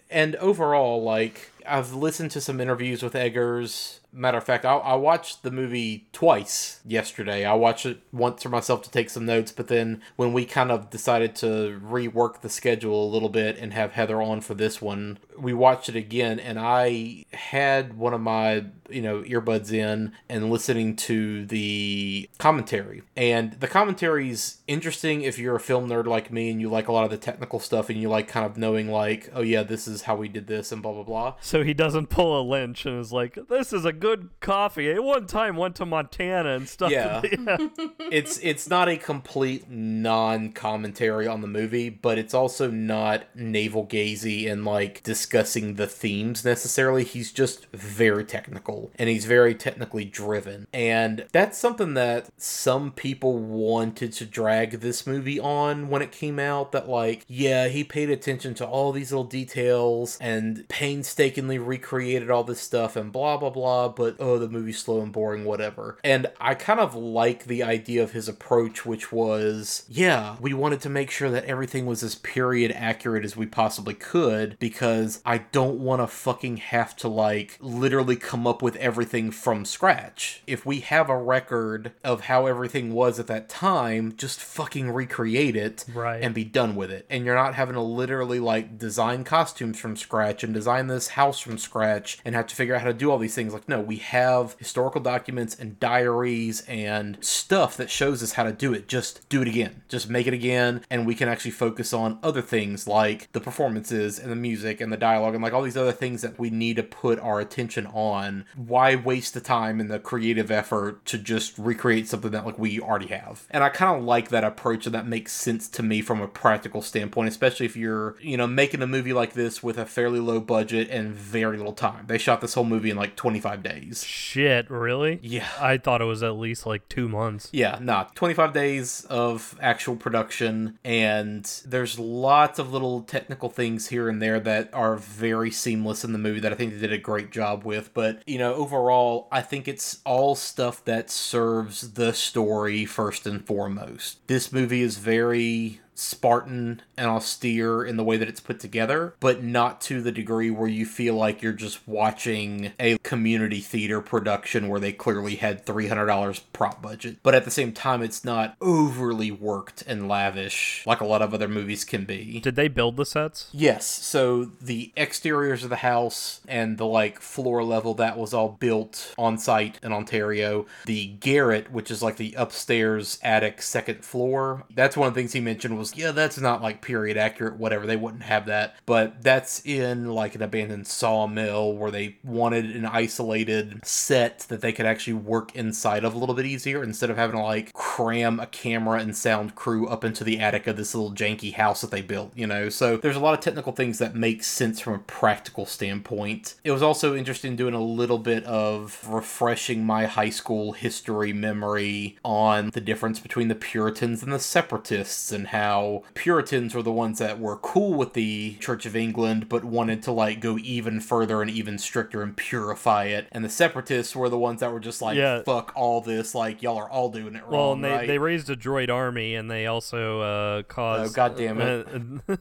[0.10, 3.99] And overall, like, I've listened to some interviews with Eggers.
[4.12, 7.46] Matter of fact, I, I watched the movie twice yesterday.
[7.46, 10.72] I watched it once for myself to take some notes, but then when we kind
[10.72, 14.82] of decided to rework the schedule a little bit and have Heather on for this
[14.82, 20.12] one, we watched it again, and I had one of my you know earbuds in
[20.28, 26.08] and listening to the commentary and the commentary is interesting if you're a film nerd
[26.08, 28.48] like me and you like a lot of the technical stuff and you like kind
[28.48, 31.36] of knowing like oh yeah this is how we did this and blah blah blah
[31.40, 35.04] So he doesn't pull a Lynch and is like, "This is a good coffee." At
[35.04, 36.92] one time, went to Montana and stuff.
[36.92, 37.22] Yeah.
[38.12, 44.52] it's it's not a complete non-commentary on the movie, but it's also not navel gazy
[44.52, 47.04] and like discussing the themes necessarily.
[47.04, 50.68] He's just very technical and he's very technically driven.
[50.74, 56.40] And that's something that some people wanted to drag this movie on when it came
[56.40, 62.30] out that like, yeah, he paid attention to all these little details and painstakingly recreated
[62.30, 65.98] all this stuff and blah blah blah, but oh the movie's slow and boring, whatever.
[66.04, 70.82] And I kind of like the idea of his approach, which was, yeah, we wanted
[70.82, 75.40] to make sure that everything was as period accurate as we possibly could because I
[75.40, 80.42] don't want to fucking have to like literally come up with everything from scratch.
[80.48, 85.56] If we have a record of how everything was at that time, just fucking recreate
[85.56, 86.22] it Right.
[86.22, 87.06] and be done with it.
[87.10, 91.40] And you're not having to literally like design costumes from scratch and design this house
[91.40, 93.54] from scratch and have to figure out how to do all these things.
[93.54, 98.52] Like, no, we have historical documents and diaries and stuff that shows us how to
[98.52, 98.88] do it.
[98.88, 99.84] Just do it again.
[99.88, 100.82] Just make it again.
[100.90, 104.92] And we can actually focus on other things like the performances and the music and
[104.92, 107.88] the dialogue and like all these other things that we need to put our attention
[107.88, 108.46] on.
[108.56, 112.80] Why waste the time and the creative effort to just recreate something that like we
[112.80, 113.48] already have?
[113.50, 116.28] And I kind of like that approach and that makes sense to me from a
[116.28, 120.20] practical standpoint, especially if you're, you know, making a movie like this with a fairly
[120.20, 122.06] low budget and very little time.
[122.08, 123.69] They shot this whole movie in like 25 days.
[123.94, 125.20] Shit, really?
[125.22, 125.48] Yeah.
[125.60, 127.50] I thought it was at least like two months.
[127.52, 134.10] Yeah, nah, 25 days of actual production, and there's lots of little technical things here
[134.10, 136.98] and there that are very seamless in the movie that I think they did a
[136.98, 137.94] great job with.
[137.94, 143.46] But, you know, overall, I think it's all stuff that serves the story first and
[143.46, 144.26] foremost.
[144.28, 149.44] This movie is very Spartan and austere in the way that it's put together, but
[149.44, 154.68] not to the degree where you feel like you're just watching a community theater production
[154.70, 157.18] where they clearly had $300 prop budget.
[157.24, 161.34] But at the same time, it's not overly worked and lavish like a lot of
[161.34, 162.40] other movies can be.
[162.40, 163.50] Did they build the sets?
[163.52, 168.50] Yes, so the exteriors of the house and the like floor level that was all
[168.50, 170.66] built on site in Ontario.
[170.86, 175.34] The garret, which is like the upstairs attic second floor, that's one of the things
[175.34, 177.86] he mentioned was yeah, that's not like period accurate, whatever.
[177.86, 182.86] They wouldn't have that, but that's in like an abandoned sawmill where they wanted an
[182.86, 187.18] isolated set that they could actually work inside of a little bit easier instead of
[187.18, 190.94] having to like cram a camera and sound crew up into the attic of this
[190.94, 192.70] little janky house that they built, you know.
[192.70, 196.56] So there's a lot of technical things that make sense from a practical standpoint.
[196.64, 202.18] It was also interesting doing a little bit of refreshing my high school history memory
[202.24, 205.79] on the difference between the Puritans and the Separatists and how
[206.14, 210.12] Puritans were the ones that were cool with the Church of England but wanted to
[210.12, 213.28] like go even further and even stricter and purify it.
[213.32, 215.42] And the Separatists were the ones that were just like Yeah.
[215.44, 217.52] fuck all this, like y'all are all doing it wrong.
[217.52, 218.08] Well, and they, right?
[218.08, 221.12] they raised a droid army, and they also uh, caused.
[221.12, 221.88] Oh, God damn it.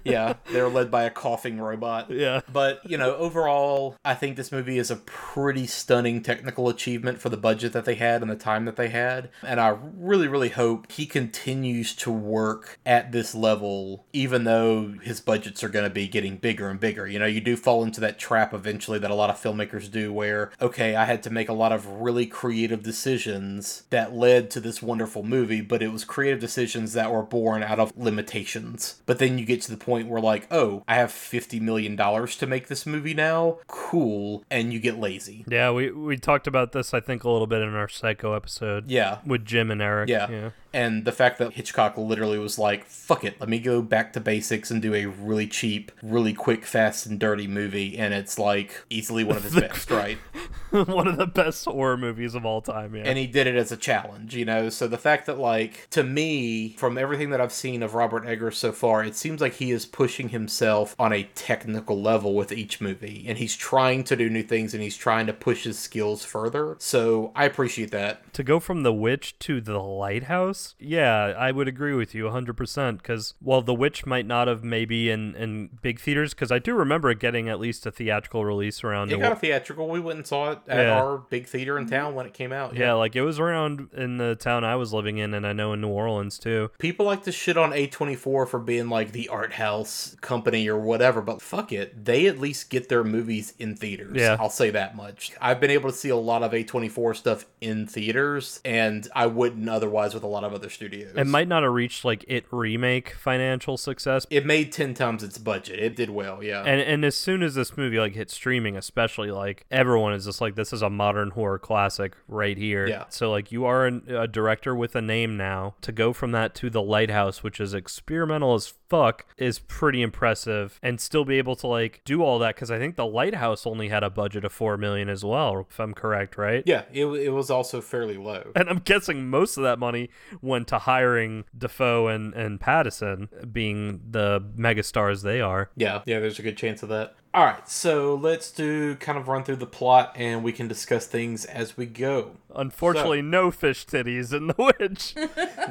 [0.05, 2.11] yeah, they're led by a coughing robot.
[2.11, 2.41] yeah.
[2.53, 7.28] But, you know, overall, I think this movie is a pretty stunning technical achievement for
[7.28, 9.30] the budget that they had and the time that they had.
[9.43, 15.21] And I really, really hope he continues to work at this level, even though his
[15.21, 17.07] budgets are going to be getting bigger and bigger.
[17.07, 20.12] You know, you do fall into that trap eventually that a lot of filmmakers do
[20.12, 24.61] where, okay, I had to make a lot of really creative decisions that led to
[24.61, 29.01] this wonderful movie, but it was creative decisions that were born out of limitations.
[29.07, 32.47] But then you get to the point where, like, oh, I have $50 million to
[32.47, 33.59] make this movie now.
[33.66, 34.45] Cool.
[34.51, 35.45] And you get lazy.
[35.49, 38.91] Yeah, we, we talked about this, I think, a little bit in our Psycho episode.
[38.91, 39.19] Yeah.
[39.27, 40.09] With Jim and Eric.
[40.09, 40.31] Yeah.
[40.31, 40.51] Yeah.
[40.73, 44.21] And the fact that Hitchcock literally was like, fuck it, let me go back to
[44.21, 47.97] basics and do a really cheap, really quick, fast, and dirty movie.
[47.99, 50.19] And it's like easily one of his best, right?
[50.71, 52.95] One of the best horror movies of all time.
[52.95, 53.05] Yeah.
[53.07, 54.69] and he did it as a challenge, you know.
[54.69, 58.59] So the fact that, like, to me, from everything that I've seen of Robert Eggers
[58.59, 62.83] so far, it seems like he is pushing himself on a technical level with each
[62.83, 66.23] movie, and he's trying to do new things and he's trying to push his skills
[66.23, 66.77] further.
[66.79, 68.35] So I appreciate that.
[68.35, 72.99] to go from The Witch to The Lighthouse, yeah, I would agree with you 100%.
[72.99, 76.75] Because while The Witch might not have maybe in, in big theaters, because I do
[76.75, 79.89] remember it getting at least a theatrical release around It New got a theatrical.
[79.89, 81.01] We went and saw it at Yeah.
[81.01, 82.75] our big theater in town when it came out.
[82.75, 85.73] Yeah, like it was around in the town I was living in, and I know
[85.73, 86.71] in New Orleans too.
[86.79, 91.21] People like to shit on A24 for being like the art house company or whatever,
[91.21, 92.05] but fuck it.
[92.05, 94.13] They at least get their movies in theaters.
[94.17, 94.37] Yeah.
[94.39, 95.33] I'll say that much.
[95.41, 99.69] I've been able to see a lot of A24 stuff in theaters, and I wouldn't
[99.69, 101.12] otherwise with a lot of other studios.
[101.16, 105.38] It might not have reached like it remake financial success, It made 10 times its
[105.38, 105.78] budget.
[105.78, 106.62] It did well, yeah.
[106.62, 110.40] and and as soon as this movie like hit streaming, especially like everyone is just
[110.40, 112.86] like this is a modern horror classic right here.
[112.86, 113.05] Yeah.
[113.09, 115.74] So like you are an, a director with a name now.
[115.82, 120.78] To go from that to the Lighthouse, which is experimental as fuck, is pretty impressive,
[120.82, 123.89] and still be able to like do all that because I think the Lighthouse only
[123.89, 126.62] had a budget of four million as well, if I'm correct, right?
[126.66, 128.51] yeah, it, it was also fairly low.
[128.55, 130.11] And I'm guessing most of that money
[130.41, 135.70] went to hiring Dafoe and, and Pattinson, being the megastars they are.
[135.76, 137.14] Yeah, yeah, there's a good chance of that.
[137.39, 141.07] All right, so let's do kind of run through the plot and we can discuss
[141.07, 142.32] things as we go.
[142.53, 145.14] Unfortunately, no fish titties in The Witch.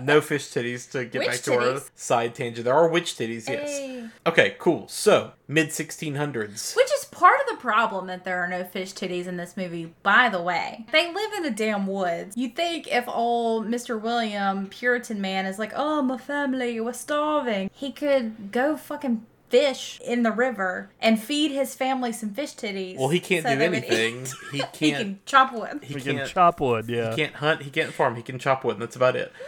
[0.01, 2.63] No fish titties to get Witch back to our side tangent.
[2.63, 3.69] There are witch titties, yes.
[3.69, 4.07] Hey.
[4.25, 4.87] Okay, cool.
[4.87, 6.73] So, mid 1600s.
[6.73, 9.93] Which is part of the problem that there are no fish titties in this movie,
[10.03, 10.85] by the way.
[10.93, 12.37] They live in the damn woods.
[12.37, 13.99] You think if old Mr.
[13.99, 19.99] William, Puritan man, is like, oh, my family, we're starving, he could go fucking fish
[20.05, 22.97] in the river and feed his family some fish titties.
[22.97, 24.25] Well, he can't so do they would eat- anything.
[24.51, 24.97] He he can't.
[24.97, 25.79] can chop wood.
[25.83, 26.29] He We can can't.
[26.29, 27.11] chop wood, yeah.
[27.11, 27.61] He can't hunt.
[27.63, 28.15] He can't farm.
[28.15, 28.73] He can chop wood.
[28.73, 29.31] And that's about it.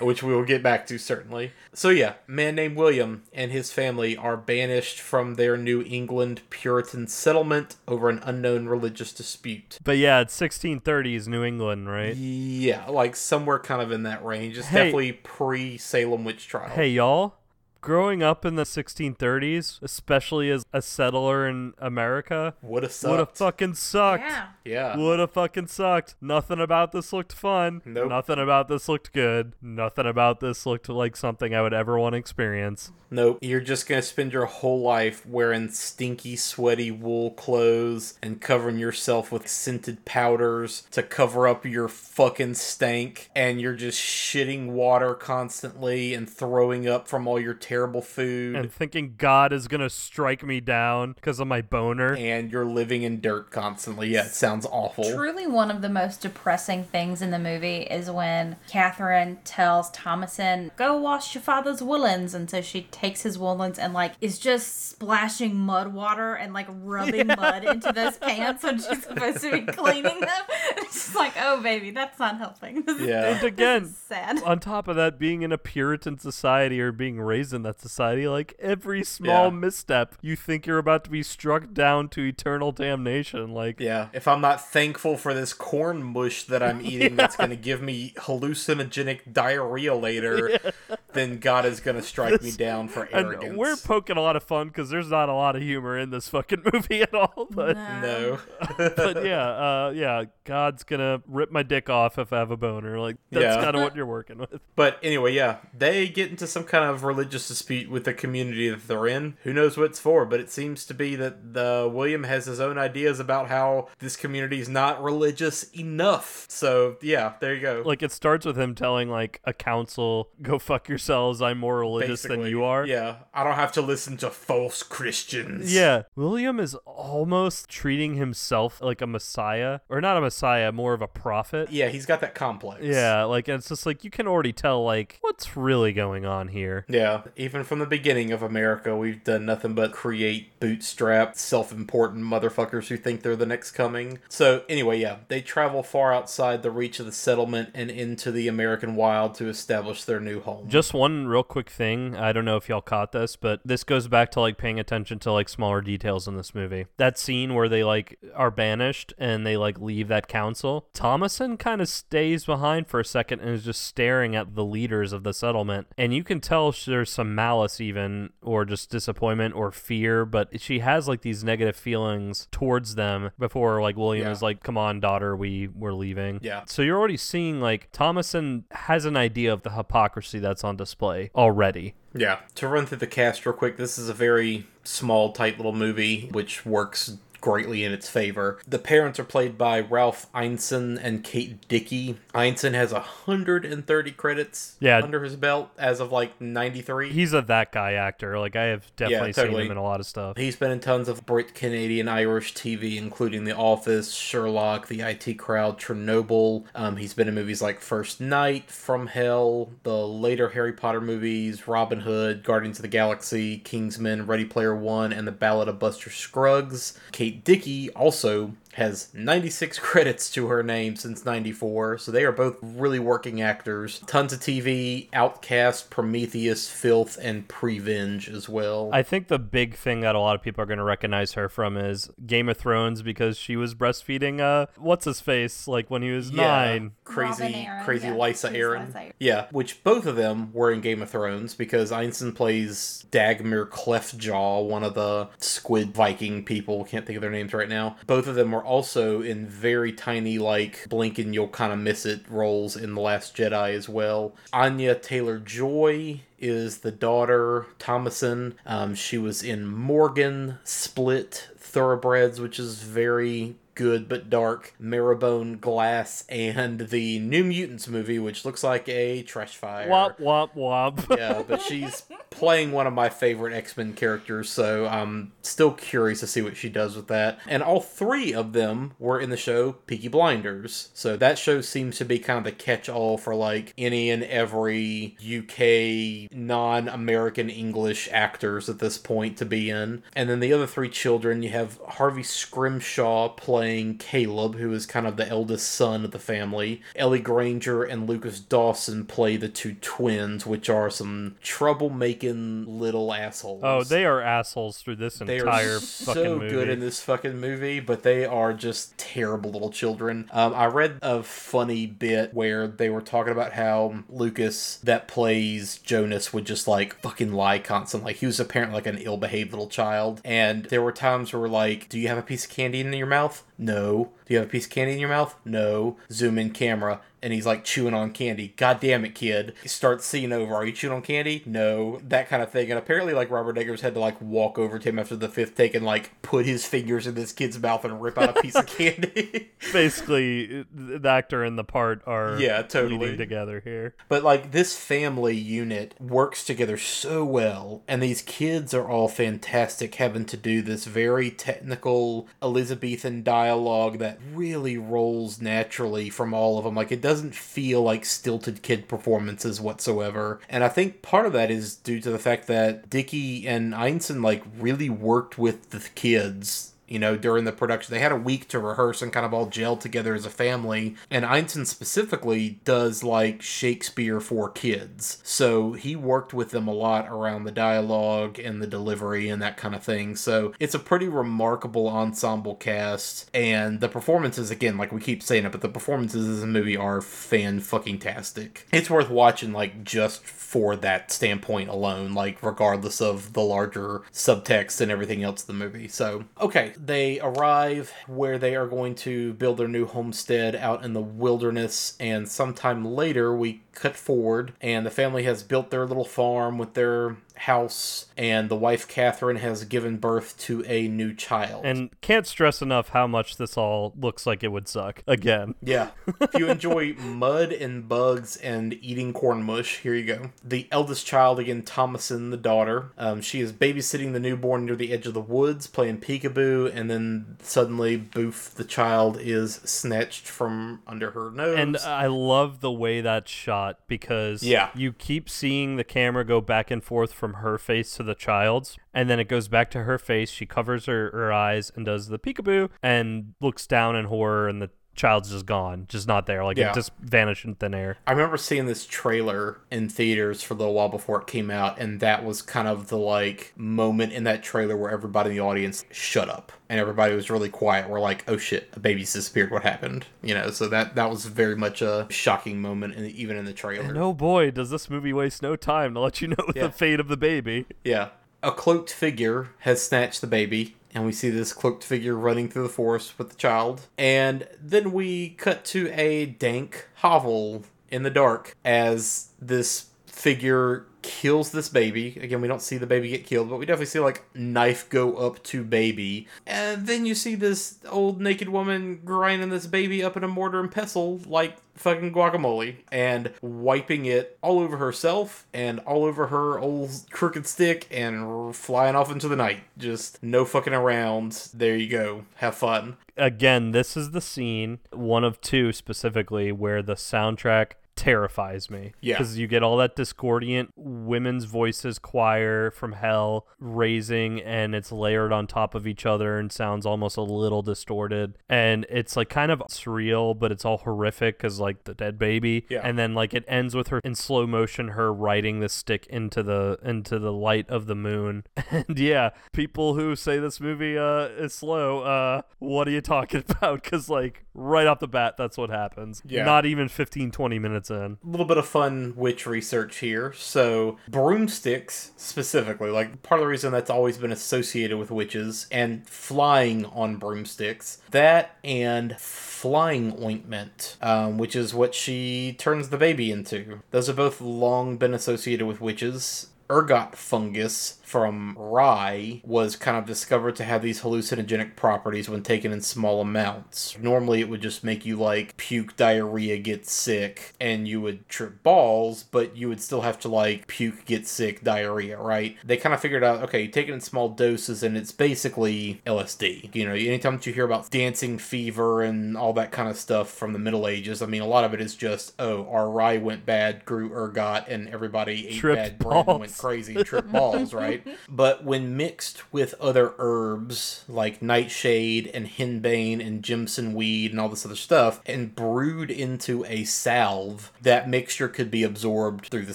[0.00, 1.52] Which we will get back to certainly.
[1.74, 7.06] So yeah, man named William and his family are banished from their New England Puritan
[7.06, 9.78] settlement over an unknown religious dispute.
[9.84, 12.16] But yeah, it's 1630s New England, right?
[12.16, 14.56] Yeah, like somewhere kind of in that range.
[14.56, 14.84] It's Hey.
[14.84, 16.70] definitely pre Salem witch trial.
[16.70, 17.34] Hey, y'all.
[17.80, 23.28] Growing up in the 1630s, especially as a settler in America, would have would have
[23.28, 23.38] sucked.
[23.38, 24.24] fucking sucked.
[24.24, 24.46] Yeah.
[24.64, 24.96] yeah.
[24.96, 26.14] Would have fucking sucked.
[26.20, 27.80] Nothing about this looked fun.
[27.86, 28.10] Nope.
[28.10, 29.54] Nothing about this looked good.
[29.62, 32.92] Nothing about this looked like something I would ever want to experience.
[33.10, 33.38] Nope.
[33.40, 39.32] You're just gonna spend your whole life wearing stinky, sweaty wool clothes and covering yourself
[39.32, 46.14] with scented powders to cover up your fucking stank, and you're just shitting water constantly
[46.14, 50.60] and throwing up from all your terrible food, and thinking God is gonna strike me
[50.60, 52.16] down because of my boner.
[52.16, 54.08] and you're living in dirt constantly.
[54.08, 55.04] Yeah, it sounds awful.
[55.04, 60.70] Truly, one of the most depressing things in the movie is when Catherine tells Thomasin,
[60.76, 64.88] "Go wash your father's woolens," and so she takes his woolens and like is just
[64.90, 69.60] splashing mud water and like rubbing mud into those pants when she's supposed to be
[69.72, 70.42] cleaning them.
[70.78, 72.82] It's just like, oh baby, that's not helping.
[72.82, 73.34] This is- Yeah.
[73.36, 74.42] And again, sad.
[74.42, 78.26] on top of that, being in a Puritan society or being raised in that society,
[78.28, 79.50] like every small Yeah.
[79.50, 83.52] misstep, you think you're about to be struck down to eternal damnation.
[83.52, 87.50] Like, Yeah, if I'm not thankful for this corn mush that I'm eating that's going
[87.50, 90.58] to give me hallucinogenic diarrhea later,
[91.14, 93.44] then God is going to strike me down for arrogance.
[93.44, 96.10] and we're poking a lot of fun because there's not a lot of humor in
[96.10, 97.46] this fucking movie at all.
[97.50, 98.38] But no.
[98.78, 102.98] but yeah, uh, yeah, God's gonna rip my dick off if I have a boner.
[102.98, 103.62] Like that's Yeah.
[103.62, 104.60] kind of what you're working with.
[104.76, 108.86] But anyway, yeah, they get into some kind of religious dispute with the community that
[108.88, 109.36] they're in.
[109.42, 110.24] Who knows what it's for?
[110.24, 114.16] But it seems to be that the William has his own ideas about how this
[114.16, 116.46] community is not religious enough.
[116.48, 117.82] So yeah, there you go.
[117.84, 121.40] Like it starts with him telling like a council, "Go fuck yourselves.
[121.42, 125.74] I'm more religious than you are." Yeah, I don't have to listen to false Christians.
[125.74, 131.02] Yeah, William is almost treating himself like a messiah, or not a messiah, more of
[131.02, 131.70] a prophet.
[131.70, 132.82] Yeah, he's got that complex.
[132.84, 136.84] Yeah, like it's just like you can already tell like what's really going on here.
[136.88, 142.24] Yeah, even from the beginning of America, we've done nothing but create bootstrap, self important
[142.24, 144.18] motherfuckers who think they're the next coming.
[144.28, 148.48] So, anyway, yeah, they travel far outside the reach of the settlement and into the
[148.48, 150.68] American wild to establish their new home.
[150.68, 152.16] Just one real quick thing.
[152.16, 155.18] I don't know if y'all caught this, but this goes back to like paying attention
[155.20, 156.86] to like smaller details in this movie.
[156.96, 160.88] That scene where they like are banished and they like leave that council.
[160.94, 165.12] Thomasin kind of stays behind for a second and is just staring at the leaders
[165.12, 165.86] of the settlement.
[165.98, 170.80] And you can tell there's some malice even or just disappointment or fear, but she
[170.80, 174.32] has like these negative feelings towards them before like William Yeah.
[174.32, 176.62] is like, "Come on, daughter, we we're leaving." Yeah.
[176.66, 181.30] So you're already seeing like Thomasin has an idea of the hypocrisy that's on display
[181.34, 181.94] already.
[182.14, 182.40] Yeah.
[182.56, 186.28] To run through the cast real quick, this is a very small, tight little movie,
[186.32, 188.58] which works greatly in its favor.
[188.66, 192.16] The parents are played by Ralph Ineson and Kate Dickey.
[192.34, 195.00] Ineson has 130 credits Yeah.
[195.02, 197.10] under his belt as of like 93.
[197.12, 198.38] He's a that guy actor.
[198.38, 199.64] Like I have definitely seen totally.
[199.66, 200.36] him in a lot of stuff.
[200.36, 205.34] He's been in tons of Brit Canadian Irish TV, including The Office, Sherlock, The IT
[205.38, 206.64] Crowd, Chernobyl.
[206.74, 211.66] Um, he's been in movies like First Knight, From Hell, the later Harry Potter movies,
[211.68, 216.10] Robin Hood, Guardians of the Galaxy, Kingsman, Ready Player One, and The Ballad of Buster
[216.10, 216.98] Scruggs.
[217.12, 222.56] Kate Dickey also has 96 credits to her name since 94, so they are both
[222.62, 224.00] really working actors.
[224.06, 228.90] Tons of TV, Outcast, Prometheus, Filth, and Prevenge as well.
[228.92, 231.48] I think the big thing that a lot of people are going to recognize her
[231.48, 236.02] from is Game of Thrones because she was breastfeeding uh what's his face like when
[236.02, 236.92] he was 9.
[237.04, 238.92] Crazy, Arryn, crazy yeah, Lysa crazy Arryn.
[238.92, 239.12] Lysa Arryn.
[239.18, 244.66] Yeah, which both of them were in Game of Thrones because Ineson plays Dagmar Cleftjaw,
[244.66, 246.84] one of the squid Viking people.
[246.84, 247.96] Can't think of their names right now.
[248.06, 252.06] Both of them were also in very tiny, like, blink and you'll kind of miss
[252.06, 254.34] it roles in The Last Jedi as well.
[254.52, 258.54] Anya Taylor Joy is the daughter Thomasin.
[258.66, 266.24] Um, she was in Morgan, Split, Thoroughbreds, which is very good but dark, Marrowbone Glass,
[266.28, 269.88] and the New Mutants movie, which looks like a trash fire.
[269.88, 271.16] Womp womp womp.
[271.16, 276.20] Yeah, but she's playing one of my favorite X Men characters, so I'm still curious
[276.20, 277.38] to see what she does with that.
[277.46, 281.98] And all three of them were in the show Peaky Blinders, so that show seems
[281.98, 287.48] to be kind of the catch all for like any and every UK non American
[287.48, 290.02] English actors at this point to be in.
[290.14, 295.06] And then the other three children, you have Harvey Scrimshaw playing Caleb, who is kind
[295.06, 296.82] of the eldest son of the family.
[296.96, 303.62] Ellie Grainger and Lucas Dawson play the two twins, which are some troublemaking little assholes.
[303.64, 306.50] Oh, they are assholes through this They entire are fucking so movie.
[306.50, 310.28] good in this fucking movie, but they are just terrible little children.
[310.32, 315.78] Um, I read a funny bit where they were talking about how Lucas, that plays
[315.78, 318.10] Jonas, would just like fucking lie constantly.
[318.10, 321.88] Like he was apparently like an ill-behaved little child, and there were times where like,
[321.88, 324.10] "Do you have a piece of candy in your mouth?" No.
[324.24, 325.36] Do you have a piece of candy in your mouth?
[325.44, 325.96] No.
[326.10, 327.00] Zoom in camera.
[327.22, 328.54] And he's like chewing on candy.
[328.56, 329.54] God damn it, kid.
[329.62, 330.54] He starts seeing over.
[330.54, 331.42] Are you chewing on candy?
[331.46, 332.00] No.
[332.06, 332.70] That kind of thing.
[332.70, 335.54] And apparently, like, Robert Eggers had to, like, walk over to him after the fifth
[335.56, 338.54] take and, like, put his fingers in this kid's mouth and rip out a piece
[338.54, 339.50] of candy.
[339.72, 343.16] Basically, the actor and the part are Yeah, totally.
[343.16, 343.94] together here.
[344.08, 349.94] But like this family unit works together so well, and these kids are all fantastic
[349.96, 356.64] having to do this very technical Elizabethan dialogue that really rolls naturally from all of
[356.64, 356.74] them.
[356.74, 360.40] Like it doesn't feel like stilted kid performances whatsoever.
[360.48, 364.22] And I think part of that is due to the fact that Dickey and Ineson
[364.22, 367.94] like really worked with the kids you know, during the production.
[367.94, 370.96] They had a week to rehearse and kind of all gel together as a family.
[371.10, 375.18] And Ineson specifically does like Shakespeare for kids.
[375.22, 379.56] So he worked with them a lot around the dialogue and the delivery and that
[379.56, 380.16] kind of thing.
[380.16, 383.30] So it's a pretty remarkable ensemble cast.
[383.32, 386.76] And the performances, again, like we keep saying it, but the performances in the movie
[386.76, 388.66] are fan fucking tastic.
[388.72, 394.80] It's worth watching, like, just for that standpoint alone, like regardless of the larger subtext
[394.80, 395.86] and everything else in the movie.
[395.86, 400.92] So, okay, they arrive where they are going to build their new homestead out in
[400.94, 406.04] the wilderness, and sometime later we cut forward, and the family has built their little
[406.04, 411.64] farm with their house, and the wife Catherine has given birth to a new child.
[411.64, 415.02] And can't stress enough how much this all looks like it would suck.
[415.06, 415.54] Again.
[415.62, 415.90] Yeah.
[416.20, 420.30] if you enjoy mud and bugs and eating corn mush, here you go.
[420.44, 424.92] The eldest child, again, Thomasin, the daughter, um, she is babysitting the newborn near the
[424.92, 430.82] edge of the woods, playing peekaboo, and then suddenly, boof, the child is snatched from
[430.86, 431.58] under her nose.
[431.58, 434.70] And I love the way that's shot because Yeah.
[434.74, 438.78] you keep seeing the camera go back and forth from her face to the child's,
[438.92, 440.30] and then it goes back to her face.
[440.30, 444.60] She covers her, her eyes and does the peekaboo and looks down in horror, and
[444.60, 446.44] the child's just gone, just not there.
[446.44, 446.70] Like Yeah.
[446.70, 447.96] it just vanished in thin air.
[448.06, 451.78] I remember seeing this trailer in theaters for a little while before it came out,
[451.78, 455.42] and that was kind of the like moment in that trailer where everybody in the
[455.42, 457.88] audience shut up and everybody was really quiet.
[457.88, 459.50] We're like, "Oh shit, a baby's disappeared.
[459.50, 460.50] What happened?" You know.
[460.50, 463.88] So that that was very much a shocking moment, in, even in the trailer.
[463.88, 466.64] And oh boy, does this movie waste no time to let you know Yeah.
[466.66, 467.66] the fate of the baby.
[467.84, 468.08] Yeah.
[468.42, 472.64] A cloaked figure has snatched the baby, and we see this cloaked figure running through
[472.64, 473.82] the forest with the child.
[473.96, 479.86] And then we cut to a dank hovel in the dark as this
[480.20, 482.18] figure kills this baby.
[482.20, 485.16] Again, we don't see the baby get killed, but we definitely see like knife go
[485.16, 486.28] up to baby.
[486.46, 490.60] And then you see this old naked woman grinding this baby up in a mortar
[490.60, 496.58] and pestle like fucking guacamole and wiping it all over herself and all over her
[496.58, 499.60] old crooked stick and flying off into the night.
[499.78, 501.48] Just no fucking around.
[501.54, 502.24] There you go.
[502.36, 502.98] Have fun.
[503.16, 508.92] Again, this is the scene, one of two specifically, where the soundtrack terrifies me.
[509.02, 509.18] Yeah.
[509.18, 515.32] Because you get all that discordant women's voices choir from hell raising and it's layered
[515.32, 518.38] on top of each other and sounds almost a little distorted.
[518.48, 522.64] And it's like kind of surreal, but it's all horrific because like the dead baby.
[522.70, 522.80] Yeah.
[522.82, 526.42] And then like it ends with her in slow motion, her riding the stick into
[526.42, 528.44] the into the light of the moon.
[528.70, 533.42] And yeah, people who say this movie uh is slow, uh what are you talking
[533.48, 533.82] about?
[533.82, 536.22] Because like right off the bat, that's what happens.
[536.24, 536.44] Yeah.
[536.44, 538.18] Not even 15, 20 minutes in.
[538.22, 540.32] a little bit of fun witch research here.
[540.32, 546.06] So, broomsticks specifically, like part of the reason that's always been associated with witches and
[546.08, 553.30] flying on broomsticks, that and flying ointment, um, which is what she turns the baby
[553.30, 553.80] into.
[553.90, 556.48] Those have both long been associated with witches.
[556.70, 562.72] Ergot fungus from rye was kind of discovered to have these hallucinogenic properties when taken
[562.72, 563.96] in small amounts.
[564.00, 568.64] Normally, it would just make you like puke, diarrhea, get sick, and you would trip
[568.64, 572.56] balls, but you would still have to like puke, get sick, diarrhea, right?
[572.64, 576.02] They kind of figured out okay, you take it in small doses, and it's basically
[576.04, 576.74] LSD.
[576.74, 580.30] You know, anytime that you hear about dancing fever and all that kind of stuff
[580.30, 583.18] from the Middle Ages, I mean, a lot of it is just oh, our rye
[583.18, 587.72] went bad, grew ergot, and everybody ate Tripped bad bread and went crazy, tripped balls,
[587.80, 587.99] right?
[588.28, 594.48] But when mixed with other herbs like nightshade and henbane and jimson weed and all
[594.48, 599.74] this other stuff, and brewed into a salve, that mixture could be absorbed through the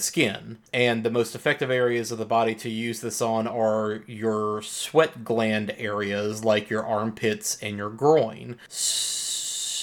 [0.00, 0.58] skin.
[0.72, 5.24] And the most effective areas of the body to use this on are your sweat
[5.24, 8.56] gland areas, like your armpits and your groin.
[8.68, 9.25] So,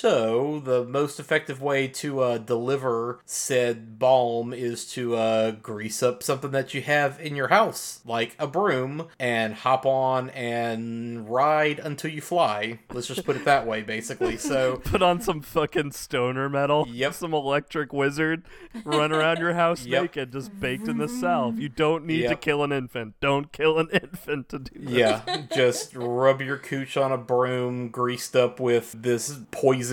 [0.07, 6.51] the most effective way to uh, deliver said balm is to uh, grease up something
[6.51, 12.11] that you have in your house, like a broom, and hop on and ride until
[12.11, 12.79] you fly.
[12.91, 14.37] Let's just put it that way, basically.
[14.37, 16.85] So, Put on some fucking stoner metal.
[16.89, 17.13] Yep.
[17.13, 18.43] Some electric wizard.
[18.83, 20.01] Run around your house Yep.
[20.01, 21.59] naked, just baked in the salve.
[21.59, 23.15] You don't need to kill an infant.
[23.21, 24.91] Don't kill an infant to do this.
[24.91, 29.31] yeah, just rub your cooch on a broom greased up with this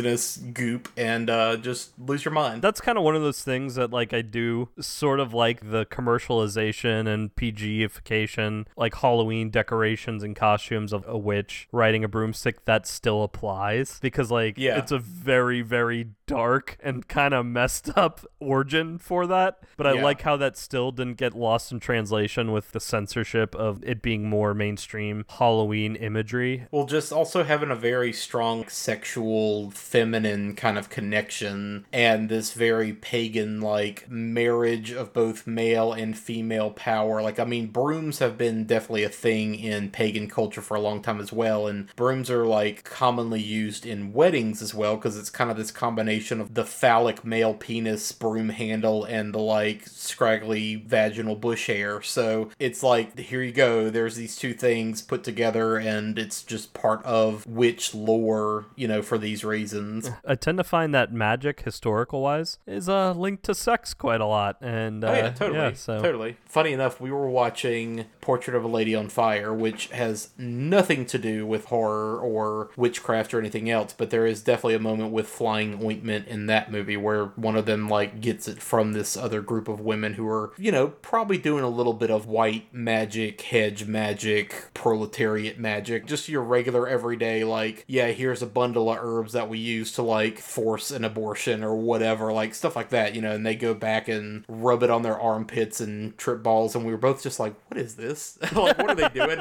[0.00, 2.62] poisonous goop and uh, just lose your mind.
[2.62, 5.86] That's kind of one of those things that like I do sort of like the
[5.86, 12.86] commercialization and PGification, like Halloween decorations and costumes of a witch riding a broomstick that
[12.86, 14.78] still applies because like Yeah.
[14.78, 19.94] it's a very very dark and kind of messed up origin for that, but I
[19.94, 20.04] Yeah.
[20.04, 24.28] like how that still didn't get lost in translation with the censorship of it being
[24.28, 26.66] more mainstream Halloween imagery.
[26.70, 32.92] Well, just also having a very strong sexual, feminine kind of connection, and this very
[32.92, 37.20] pagan like marriage of both male and female power.
[37.20, 41.02] Like, I mean, brooms have been definitely a thing in pagan culture for a long
[41.02, 45.28] time as well, and brooms are like commonly used in weddings as well because it's
[45.28, 50.76] kind of this combination of the phallic male penis broom handle and the like scraggly
[50.76, 52.00] vaginal bush hair.
[52.00, 56.74] So it's like, here you go, there's these two things put together, and it's just
[56.74, 59.79] part of witch lore, you know, for these reasons.
[60.26, 64.26] I tend to find that magic, historical wise, is uh, linked to sex quite a
[64.26, 64.56] lot.
[64.60, 66.36] And uh, Oh yeah, totally, so totally.
[66.46, 71.18] Funny enough, we were watching Portrait of a Lady on Fire, which has nothing to
[71.18, 75.28] do with horror or witchcraft or anything else, but there is definitely a moment with
[75.28, 79.40] flying ointment in that movie where one of them like gets it from this other
[79.40, 83.40] group of women who are, you know, probably doing a little bit of white magic,
[83.42, 89.32] hedge magic, proletariat magic, just your regular everyday like, yeah, here's a bundle of herbs
[89.32, 93.22] that we use to like force an abortion or whatever, like stuff like that, you
[93.22, 96.84] know, and they go back and rub it on their armpits and trip balls and
[96.84, 98.38] we were both just like, what is this?
[98.54, 99.40] like what are they doing?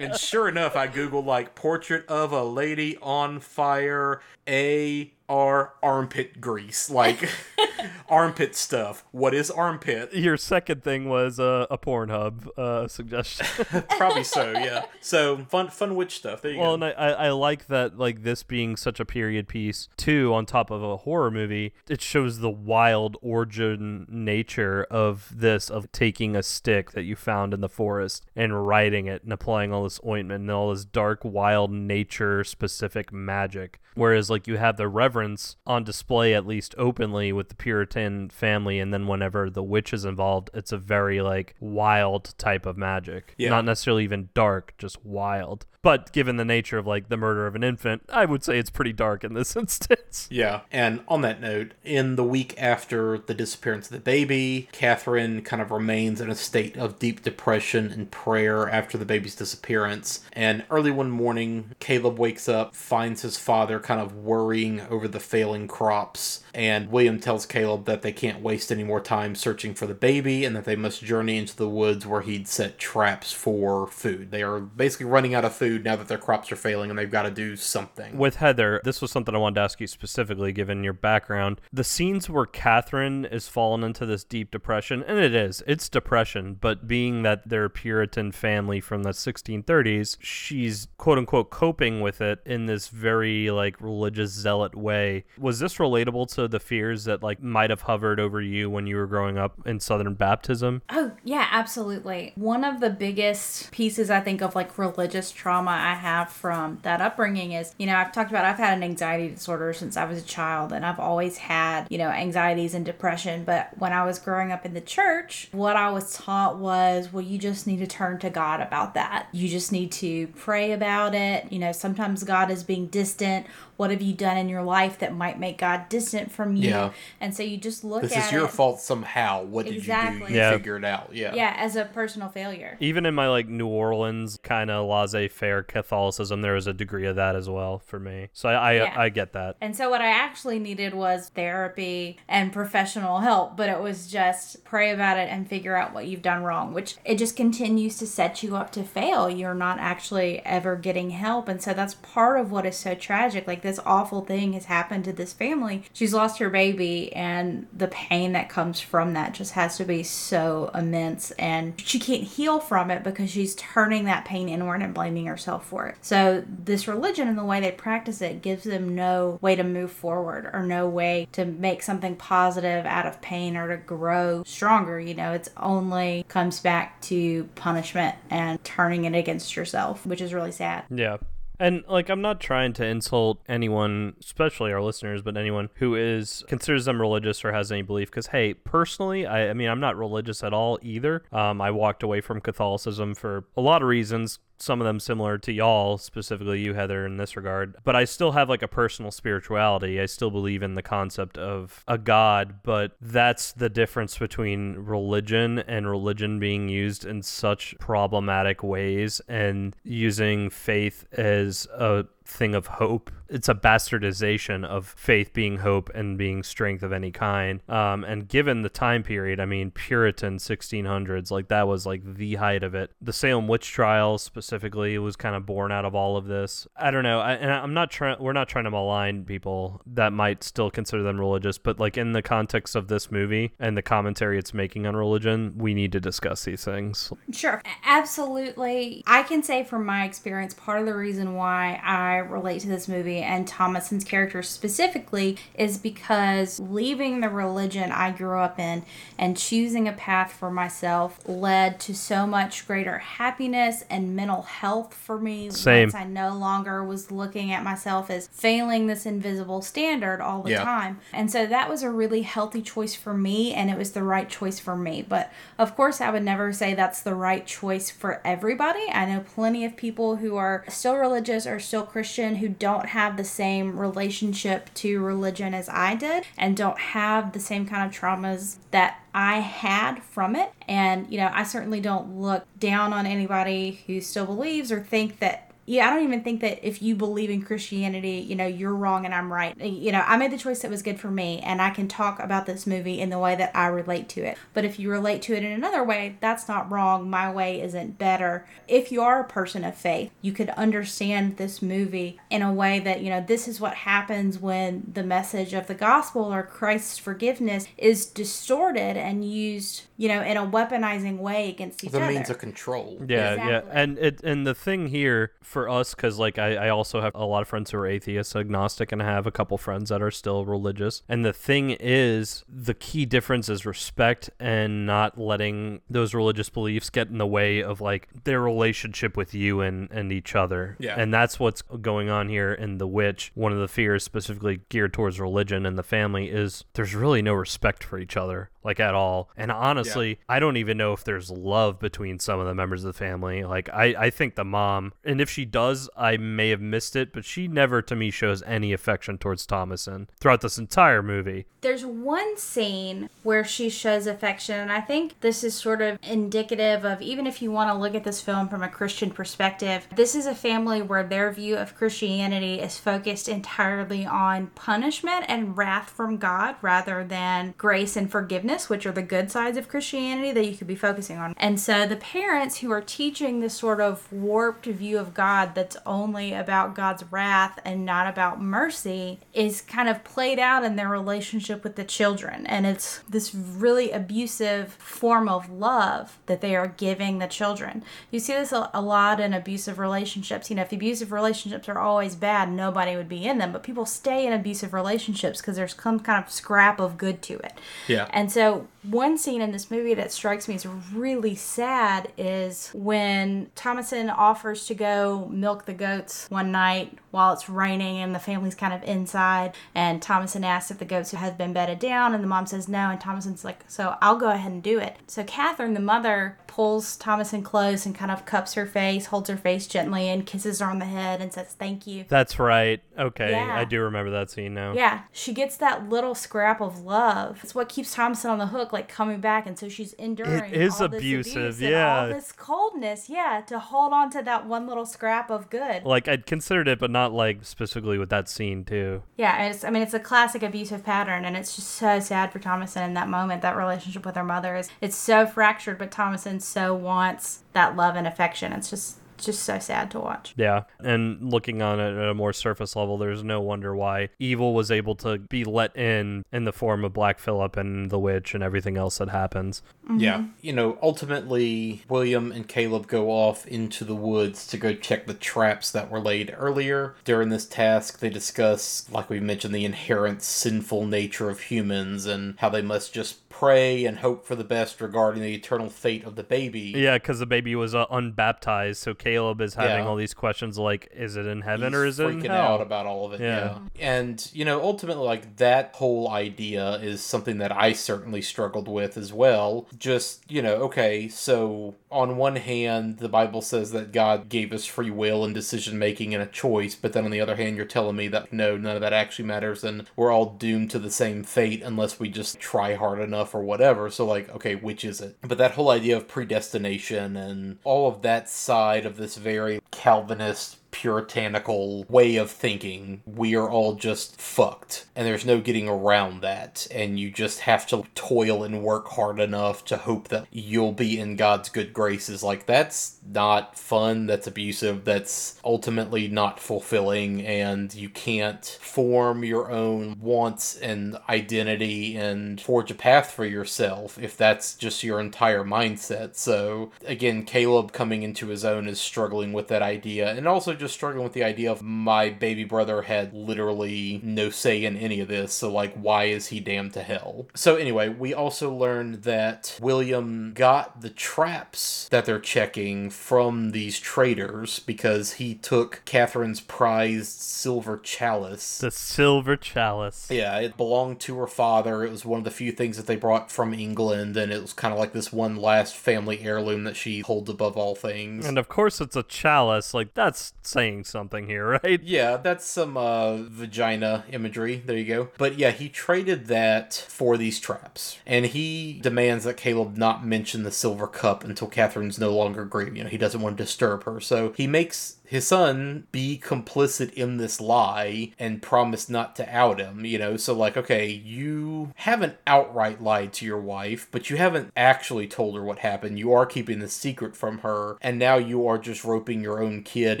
[0.00, 6.40] and sure enough, I googled like portrait of a lady on fire A R armpit
[6.40, 7.28] grease, like
[8.08, 9.04] armpit stuff.
[9.10, 10.12] What is armpit?
[10.14, 13.46] your second thing was uh, a Pornhub uh, suggestion.
[13.90, 14.84] Probably so, yeah.
[15.00, 16.42] So fun, fun witch stuff.
[16.42, 16.84] There you well, go.
[16.84, 20.32] and I, I I like that like this being such a period piece too.
[20.34, 25.90] On top of a horror movie, it shows the wild origin nature of this of
[25.92, 29.84] taking a stick that you found in the forest and writing it and applying all
[29.84, 33.80] this ointment and all this dark, wild nature specific magic.
[33.94, 38.78] Whereas like you have the reverence on display at least openly with the Puritan family,
[38.78, 43.34] and then whenever the witch is involved, it's a very like wild type of magic.
[43.38, 43.50] Yeah.
[43.50, 45.66] Not necessarily even dark, just wild.
[45.86, 48.70] But given the nature of like the murder of an infant, I would say it's
[48.70, 50.26] pretty dark in this instance.
[50.28, 55.42] Yeah, and on that note, in the week after the disappearance of the baby, Catherine
[55.42, 60.24] kind of remains in a state of deep depression and prayer after the baby's disappearance.
[60.32, 65.20] And early one morning, Caleb wakes up, finds his father kind of worrying over the
[65.20, 69.86] failing crops, and William tells Caleb that they can't waste any more time searching for
[69.86, 73.86] the baby and that they must journey into the woods where he'd set traps for
[73.86, 74.30] food.
[74.30, 77.10] They are basically running out of food now that their crops are failing and they've
[77.10, 78.16] got to do something.
[78.16, 81.60] With Heather, this was something I wanted to ask you specifically, given your background.
[81.74, 86.56] The scenes where Catherine is fallen into this deep depression, and it is, it's depression,
[86.58, 92.22] but being that they're a Puritan family from the 1630s, she's quote unquote coping with
[92.22, 95.26] it in this very like religious zealot way.
[95.36, 98.96] Was this relatable to the fears that like might have hovered over you when you
[98.96, 100.82] were growing up in Southern Baptism?
[100.90, 102.32] Oh, yeah, absolutely.
[102.36, 107.00] One of the biggest pieces I think of like religious trauma I have from that
[107.00, 110.22] upbringing is, you know, I've talked about I've had an anxiety disorder since I was
[110.22, 113.44] a child and I've always had, you know, anxieties and depression.
[113.44, 117.24] But when I was growing up in the church, what I was taught was, well,
[117.24, 119.28] you just need to turn to God about that.
[119.32, 121.50] You just need to pray about it.
[121.52, 123.46] You know, sometimes God is being distant.
[123.76, 126.70] What have you done in your life that might make God distant from you?
[126.70, 126.92] Yeah.
[127.20, 129.42] And so you just look this at is your it, fault somehow.
[129.44, 129.84] What did you do?
[129.84, 130.32] Exactly.
[130.32, 130.52] You Yeah.
[130.52, 131.10] figure it out.
[131.12, 131.34] Yeah.
[131.34, 132.76] Yeah, as a personal failure.
[132.80, 137.16] Even in my like New Orleans kind of laissez-faire Catholicism, there was a degree of
[137.16, 138.28] that as well for me.
[138.32, 138.94] So I I, Yeah.
[138.96, 139.56] I get that.
[139.60, 144.64] And so what I actually needed was therapy and professional help, but it was just
[144.64, 148.06] pray about it and figure out what you've done wrong, which it just continues to
[148.06, 149.28] set you up to fail.
[149.30, 151.48] You're not actually ever getting help.
[151.48, 153.46] And so that's part of what is so tragic.
[153.46, 155.84] Like this awful thing has happened to this family.
[155.92, 160.02] She's lost her baby, and the pain that comes from that just has to be
[160.02, 161.32] so immense.
[161.32, 165.66] And she can't heal from it because she's turning that pain inward and blaming herself
[165.66, 165.96] for it.
[166.00, 169.90] So, this religion and the way they practice it gives them no way to move
[169.90, 175.00] forward or no way to make something positive out of pain or to grow stronger.
[175.00, 180.32] You know, it's only comes back to punishment and turning it against yourself, which is
[180.32, 180.84] really sad.
[180.90, 181.16] Yeah.
[181.58, 186.44] And like I'm not trying to insult anyone, especially our listeners, but anyone who is
[186.48, 189.96] considers them religious or has any belief because hey, personally, I, I mean I'm not
[189.96, 191.22] religious at all either.
[191.32, 195.38] Um, I walked away from Catholicism for a lot of reasons, some of them similar
[195.38, 197.76] to y'all, specifically you, Heather, in this regard.
[197.84, 200.00] But I still have like a personal spirituality.
[200.00, 205.58] I still believe in the concept of a God, but that's the difference between religion
[205.58, 212.66] and religion being used in such problematic ways and using faith as a thing of
[212.66, 213.10] hope.
[213.28, 217.60] It's a bastardization of faith being hope and being strength of any kind.
[217.68, 222.36] Um, and given the time period, I mean, Puritan 1600s, like that was like the
[222.36, 222.92] height of it.
[223.00, 226.68] The Salem witch trials specifically was kind of born out of all of this.
[226.76, 227.20] I don't know.
[227.20, 231.02] I, and I'm not trying, we're not trying to malign people that might still consider
[231.02, 234.86] them religious, but like in the context of this movie and the commentary it's making
[234.86, 237.12] on religion, we need to discuss these things.
[237.32, 239.02] Sure, absolutely.
[239.06, 242.88] I can say from my experience, part of the reason why I relate to this
[242.88, 248.84] movie and Thomasin's character specifically is because leaving the religion I grew up in
[249.18, 254.94] and choosing a path for myself led to so much greater happiness and mental health
[254.94, 255.50] for me.
[255.50, 255.86] Same.
[255.88, 260.50] Once I no longer was looking at myself as failing this invisible standard all the
[260.50, 260.64] Yeah.
[260.64, 261.00] time.
[261.12, 264.28] And so that was a really healthy choice for me and it was the right
[264.28, 265.04] choice for me.
[265.08, 268.84] But of course, I would never say that's the right choice for everybody.
[268.92, 272.05] I know plenty of people who are still religious or still Christian
[272.36, 277.40] who don't have the same relationship to religion as I did and don't have the
[277.40, 280.52] same kind of traumas that I had from it.
[280.68, 285.18] And, you know, I certainly don't look down on anybody who still believes or think
[285.20, 288.74] that yeah, I don't even think that if you believe in Christianity, you know, you're
[288.74, 289.56] wrong and I'm right.
[289.60, 292.18] You know, I made the choice that was good for me, and I can talk
[292.20, 294.38] about this movie in the way that I relate to it.
[294.54, 297.10] But if you relate to it in another way, that's not wrong.
[297.10, 298.46] My way isn't better.
[298.68, 302.78] If you are a person of faith, you could understand this movie in a way
[302.80, 306.98] that, you know, this is what happens when the message of the gospel or Christ's
[306.98, 312.12] forgiveness is distorted and used, you know, in a weaponizing way against each The other.
[312.12, 312.98] means of control.
[313.08, 313.70] Yeah, Exactly.
[313.72, 317.12] yeah, and it and the thing here for us, because like I, I also have
[317.14, 320.02] a lot of friends who are atheists, agnostic, and I have a couple friends that
[320.02, 321.02] are still religious.
[321.08, 326.90] And the thing is, the key difference is respect and not letting those religious beliefs
[326.90, 330.76] get in the way of like their relationship with you and and each other.
[330.78, 330.94] Yeah.
[331.00, 333.32] and that's what's going on here in The Witch.
[333.34, 337.32] One of the fears, specifically geared towards religion and the family, is there's really no
[337.32, 339.30] respect for each other, like at all.
[339.36, 342.92] And honestly, I don't even know if there's love between some of the members of
[342.92, 343.44] the family.
[343.44, 347.12] Like I, I think the mom, and if she does, I may have missed it,
[347.12, 351.46] but she never to me shows any affection towards Thomasin throughout this entire movie.
[351.60, 356.84] There's one scene where she shows affection, and I think this is sort of indicative
[356.84, 360.14] of even if you want to look at this film from a Christian perspective, this
[360.14, 365.90] is a family where their view of Christianity is focused entirely on punishment and wrath
[365.90, 370.46] from God rather than grace and forgiveness, which are the good sides of Christianity that
[370.46, 371.34] you could be focusing on.
[371.36, 375.76] And so the parents who are teaching this sort of warped view of God that's
[375.84, 380.88] only about God's wrath and not about mercy is kind of played out in their
[380.88, 382.46] relationship with the children.
[382.46, 387.84] And it's this really abusive form of love that they are giving the children.
[388.10, 390.50] You see this a, a lot in abusive relationships.
[390.50, 393.52] You know, if abusive relationships are always bad, nobody would be in them.
[393.52, 397.34] But people stay in abusive relationships because there's some kind of scrap of good to
[397.38, 397.54] it.
[397.88, 398.08] Yeah.
[398.10, 398.45] And so,
[398.82, 404.66] one scene in this movie that strikes me as really sad is when Thomasin offers
[404.66, 408.82] to go milk the goats one night while it's raining and the family's kind of
[408.84, 409.54] inside.
[409.74, 412.90] And Thomasin asks if the goats have been bedded down, and the mom says no.
[412.90, 414.96] And Thomasin's like, So I'll go ahead and do it.
[415.06, 419.36] So, Catherine, the mother, pulls Thomasin close and kind of cups her face, holds her
[419.36, 422.06] face gently, and kisses her on the head and says, Thank you.
[422.08, 422.82] That's right.
[422.98, 423.54] Okay, Yeah.
[423.54, 424.72] I do remember that scene now.
[424.72, 427.40] Yeah, she gets that little scrap of love.
[427.42, 430.50] It's what keeps Thomasin on the hook, like coming back, and so she's enduring.
[430.50, 432.00] It is all this abusive, yeah.
[432.00, 435.84] all this coldness, yeah, to hold on to that one little scrap of good.
[435.84, 439.02] Like I'd considered it, but not like specifically with that scene too.
[439.18, 442.32] Yeah, and it's, I mean, it's a classic abusive pattern, and it's just so sad
[442.32, 443.42] for Thomasin in that moment.
[443.42, 447.96] That relationship with her mother is it's so fractured, but Thomasin so wants that love
[447.96, 448.52] and affection.
[448.52, 450.34] It's just just so sad to watch.
[450.36, 454.54] Yeah, and looking on it at a more surface level, there's no wonder why evil
[454.54, 458.34] was able to be let in in the form of Black Phillip and the witch
[458.34, 459.62] and everything else that happens.
[459.84, 459.98] Mm-hmm.
[460.00, 460.24] Yeah.
[460.40, 465.14] You know, ultimately, William and Caleb go off into the woods to go check the
[465.14, 466.94] traps that were laid earlier.
[467.04, 472.34] During this task, they discuss, like we mentioned, the inherent sinful nature of humans and
[472.38, 476.16] how they must just pray and hope for the best regarding the eternal fate of
[476.16, 476.72] the baby.
[476.74, 479.86] Yeah, because the baby was uh, unbaptized, so Caleb is having Yeah.
[479.86, 482.54] all these questions like, is it in heaven He's or is it in freaking hell?
[482.54, 483.20] out about all of it.
[483.20, 483.58] Yeah.
[483.74, 483.88] Yeah.
[483.98, 488.96] And, you know, ultimately, like, that whole idea is something that I certainly struggled with
[488.96, 489.66] as well.
[489.78, 494.64] Just, you know, okay, so on one hand, the Bible says that God gave us
[494.64, 497.64] free will and decision making and a choice, but then on the other hand, you're
[497.64, 500.90] telling me that no, none of that actually matters and we're all doomed to the
[500.90, 503.88] same fate unless we just try hard enough or whatever.
[503.90, 505.16] So, like, okay, which is it?
[505.22, 510.58] But that whole idea of predestination and all of that side of this very Calvinist
[510.76, 513.00] puritanical way of thinking.
[513.06, 514.84] We are all just fucked.
[514.94, 516.66] And there's no getting around that.
[516.70, 521.00] And you just have to toil and work hard enough to hope that you'll be
[521.00, 522.22] in God's good graces.
[522.22, 524.04] Like, that's not fun.
[524.04, 524.84] That's abusive.
[524.84, 527.24] That's ultimately not fulfilling.
[527.24, 533.98] And you can't form your own wants and identity and forge a path for yourself
[533.98, 536.16] if that's just your entire mindset.
[536.16, 540.74] So, again, Caleb coming into his own is struggling with that idea and also just
[540.74, 545.06] struggling with the idea of my baby brother had literally no say in any of
[545.06, 547.28] this, so like why is he damned to hell?
[547.34, 553.78] So anyway, we also learned that William got the traps that they're checking from these
[553.78, 558.58] traders because he took Catherine's prized silver chalice.
[558.58, 560.08] The silver chalice.
[560.10, 561.84] Yeah, it belonged to her father.
[561.84, 564.52] It was one of the few things that they brought from England, and it was
[564.52, 568.26] kind of like this one last family heirloom that she holds above all things.
[568.26, 569.72] And of course, it's a chalice.
[569.72, 571.82] Like, that's saying something here, right?
[571.82, 574.62] Yeah, that's some uh, vagina imagery.
[574.64, 575.08] There you go.
[575.18, 577.98] But yeah, he traded that for these traps.
[578.06, 582.76] And he demands that Caleb not mention the silver cup until Catherine's no longer grieved.
[582.76, 584.00] You know, he doesn't want to disturb her.
[584.00, 589.60] So he makes his son be complicit in this lie and promise not to out
[589.60, 590.16] him, you know?
[590.16, 595.34] So, like, okay, you haven't outright lied to your wife, but you haven't actually told
[595.36, 595.98] her what happened.
[595.98, 599.62] You are keeping the secret from her, and now you are just roping your own
[599.62, 600.00] kid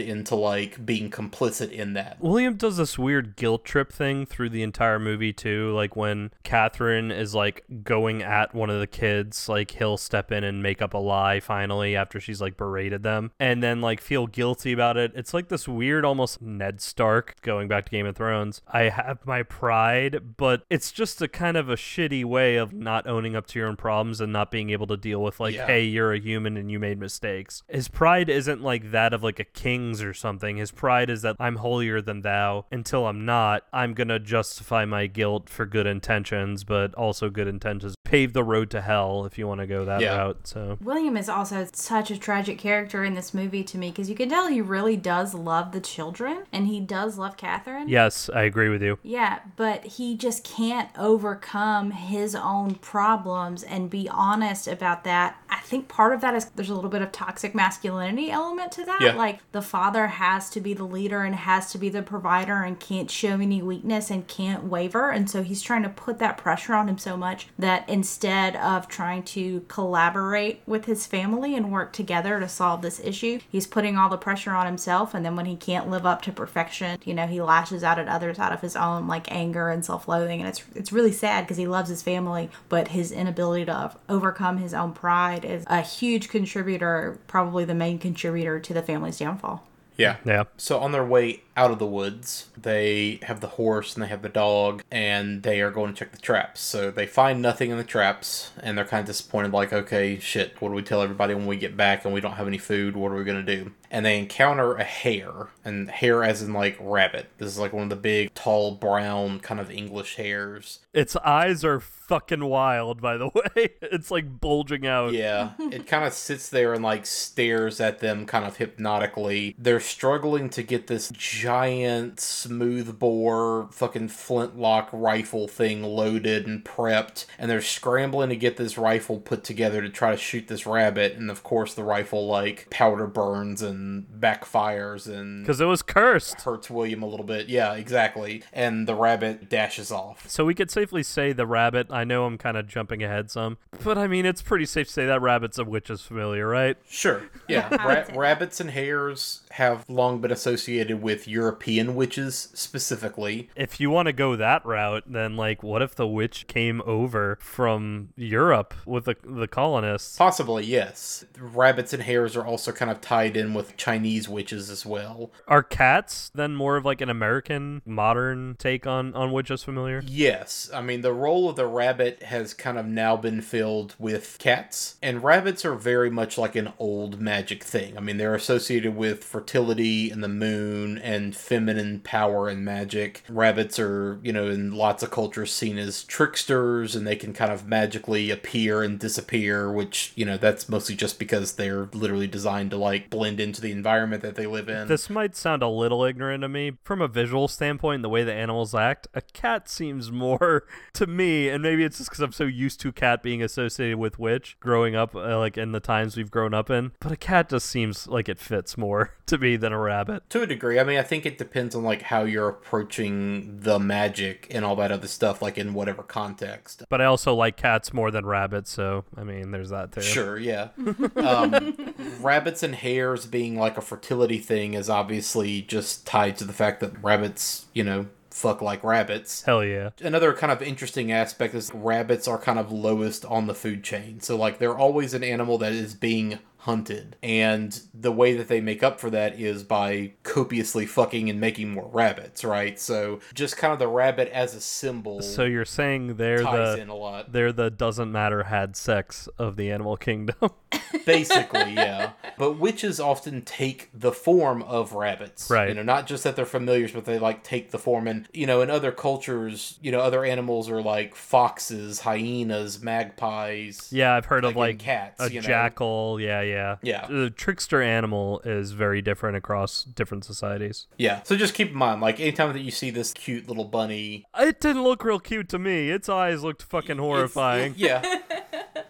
[0.00, 2.20] into, like, being complicit in that.
[2.20, 5.72] William does this weird guilt trip thing through the entire movie too.
[5.72, 10.44] Like when Catherine is like going at one of the kids, like he'll step in
[10.44, 14.26] and make up a lie finally after she's like berated them, and then like feel
[14.26, 15.12] guilty about it.
[15.14, 18.62] It's like this weird, almost Ned Stark going back to Game of Thrones.
[18.68, 23.06] I have my pride, but it's just a kind of a shitty way of not
[23.06, 25.66] owning up to your own problems and not being able to deal with like, Yeah.
[25.66, 27.62] hey, you're a human and you made mistakes.
[27.68, 30.56] His pride isn't like that of like a king's or something.
[30.56, 32.66] His pride is that I'm holier than thou.
[32.70, 37.94] Until I'm not, I'm gonna justify my guilt for good intentions, but also good intentions
[38.04, 40.16] pave the road to hell if you want to go that Yeah.
[40.16, 40.46] route.
[40.46, 44.14] So William is also such a tragic character in this movie to me because you
[44.14, 47.88] can tell he really does love the children and he does love Catherine.
[47.88, 48.98] yes, I agree with you.
[49.02, 55.42] Yeah, but he just can't overcome his own problems and be honest about that.
[55.48, 58.84] I think part of that is there's a little bit of toxic masculinity element to
[58.84, 59.00] that.
[59.00, 59.14] Yeah.
[59.14, 62.78] Like the father has to be the leader and has to be the provider and
[62.78, 65.10] can't show any weakness and can't waver.
[65.10, 68.88] And so he's trying to put that pressure on him so much that instead of
[68.88, 73.96] trying to collaborate with his family and work together to solve this issue, he's putting
[73.96, 74.75] all the pressure on himself.
[75.14, 78.08] And then when he can't live up to perfection, you know, he lashes out at
[78.08, 80.40] others out of his own like anger and self-loathing.
[80.40, 84.58] And it's it's really sad because he loves his family, but his inability to overcome
[84.58, 89.66] his own pride is a huge contributor, probably the main contributor to the family's downfall.
[89.96, 90.16] Yeah.
[90.24, 90.44] Yeah.
[90.56, 94.22] So on their way out of the woods, they have the horse and they have
[94.22, 96.60] the dog, and they are going to check the traps.
[96.60, 99.52] So they find nothing in the traps, and they're kind of disappointed.
[99.52, 102.32] Like, okay, shit, what do we tell everybody when we get back and we don't
[102.32, 102.96] have any food?
[102.96, 103.72] What are we gonna do?
[103.90, 107.30] And they encounter a hare, and hare as in like rabbit.
[107.38, 110.80] This is like one of the big, tall, brown kind of English hares.
[110.92, 113.70] Its eyes are fucking wild, by the way.
[113.80, 115.12] It's like bulging out.
[115.12, 119.54] Yeah, it kind of sits there and like stares at them kind of hypnotically.
[119.58, 121.10] They're struggling to get this
[121.46, 128.76] giant smoothbore fucking flintlock rifle thing loaded and prepped, and they're scrambling to get this
[128.76, 131.12] rifle put together to try to shoot this rabbit.
[131.14, 136.40] And of course, the rifle like powder burns and backfires and Because it was cursed.
[136.42, 137.48] hurts William a little bit.
[137.48, 138.42] Yeah, exactly.
[138.52, 140.28] And the rabbit dashes off.
[140.28, 141.86] So we could safely say the rabbit.
[141.90, 144.92] I know I'm kind of jumping ahead some, but I mean it's pretty safe to
[144.92, 146.76] say that rabbit's a witch's familiar, right?
[146.88, 147.22] Sure.
[147.48, 147.68] Yeah.
[147.86, 153.48] Ra- rabbits and hares have long been associated with European witches specifically.
[153.56, 157.38] If you want to go that route, then like, what if the witch came over
[157.40, 160.18] from Europe with the the colonists?
[160.18, 161.24] Possibly, yes.
[161.38, 165.30] Rabbits and hares are also kind of tied in with Chinese witches as well.
[165.48, 170.02] Are cats then more of like an American modern take on on witches familiar?
[170.06, 174.36] Yes, I mean, the role of the rabbit has kind of now been filled with
[174.38, 177.96] cats, and rabbits are very much like an old magic thing.
[177.96, 183.22] I mean, they're associated with fertility and the moon and feminine power and magic.
[183.28, 187.52] Rabbits are, you know, in lots of cultures seen as tricksters, and they can kind
[187.52, 192.72] of magically appear and disappear, which, you know, that's mostly just because they're literally designed
[192.72, 194.88] to, like, blend into the environment that they live in.
[194.88, 196.72] This might sound a little ignorant to me.
[196.82, 200.64] From a visual standpoint, the way the animals act, a cat seems more
[200.94, 204.18] to me, and maybe it's just because I'm so used to cat being associated with
[204.18, 206.90] witch growing up, uh, like in the times we've grown up in.
[206.98, 210.28] But a cat just seems like it fits more to me than a rabbit.
[210.30, 210.78] To a degree.
[210.78, 214.76] I mean, I think it depends on like how you're approaching the magic and all
[214.76, 216.84] that other stuff, like in whatever context.
[216.88, 220.02] But I also like cats more than rabbits, so I mean, there's that too.
[220.02, 220.68] Sure, yeah.
[221.16, 226.52] um, rabbits and hares being like a fertility thing is obviously just tied to the
[226.52, 228.06] fact that rabbits, you know,
[228.36, 229.42] fuck like rabbits.
[229.42, 229.90] Hell yeah.
[230.00, 234.20] Another kind of interesting aspect is rabbits are kind of lowest on the food chain.
[234.20, 237.16] So, like, they're always an animal that is being hunted.
[237.22, 241.70] And the way that they make up for that is by copiously fucking and making
[241.70, 242.78] more rabbits, right?
[242.78, 246.82] So, just kind of the rabbit as a symbol So you're saying they're ties the
[246.82, 247.32] in a lot.
[247.32, 250.50] they're the doesn't matter had sex of the animal kingdom.
[251.06, 252.12] Basically, yeah.
[252.36, 255.48] But witches often take the form of rabbits.
[255.48, 255.68] Right.
[255.68, 258.08] You know, not just that they're familiars, but they like take the form.
[258.08, 263.88] And, you know, in other cultures, you know, other animals are like foxes, hyenas, magpies.
[263.92, 265.46] yeah, I've heard of Like in like cats, a you know?
[265.46, 266.18] jackal.
[266.20, 266.55] Yeah, yeah.
[266.82, 267.06] Yeah.
[267.06, 270.86] The trickster animal is very different across different societies.
[270.98, 271.22] Yeah.
[271.24, 274.60] So just keep in mind, like, anytime that you see this cute little bunny, It
[274.60, 275.90] didn't look real cute to me.
[275.90, 277.74] Its eyes looked fucking it's- horrifying.
[277.78, 278.02] yeah.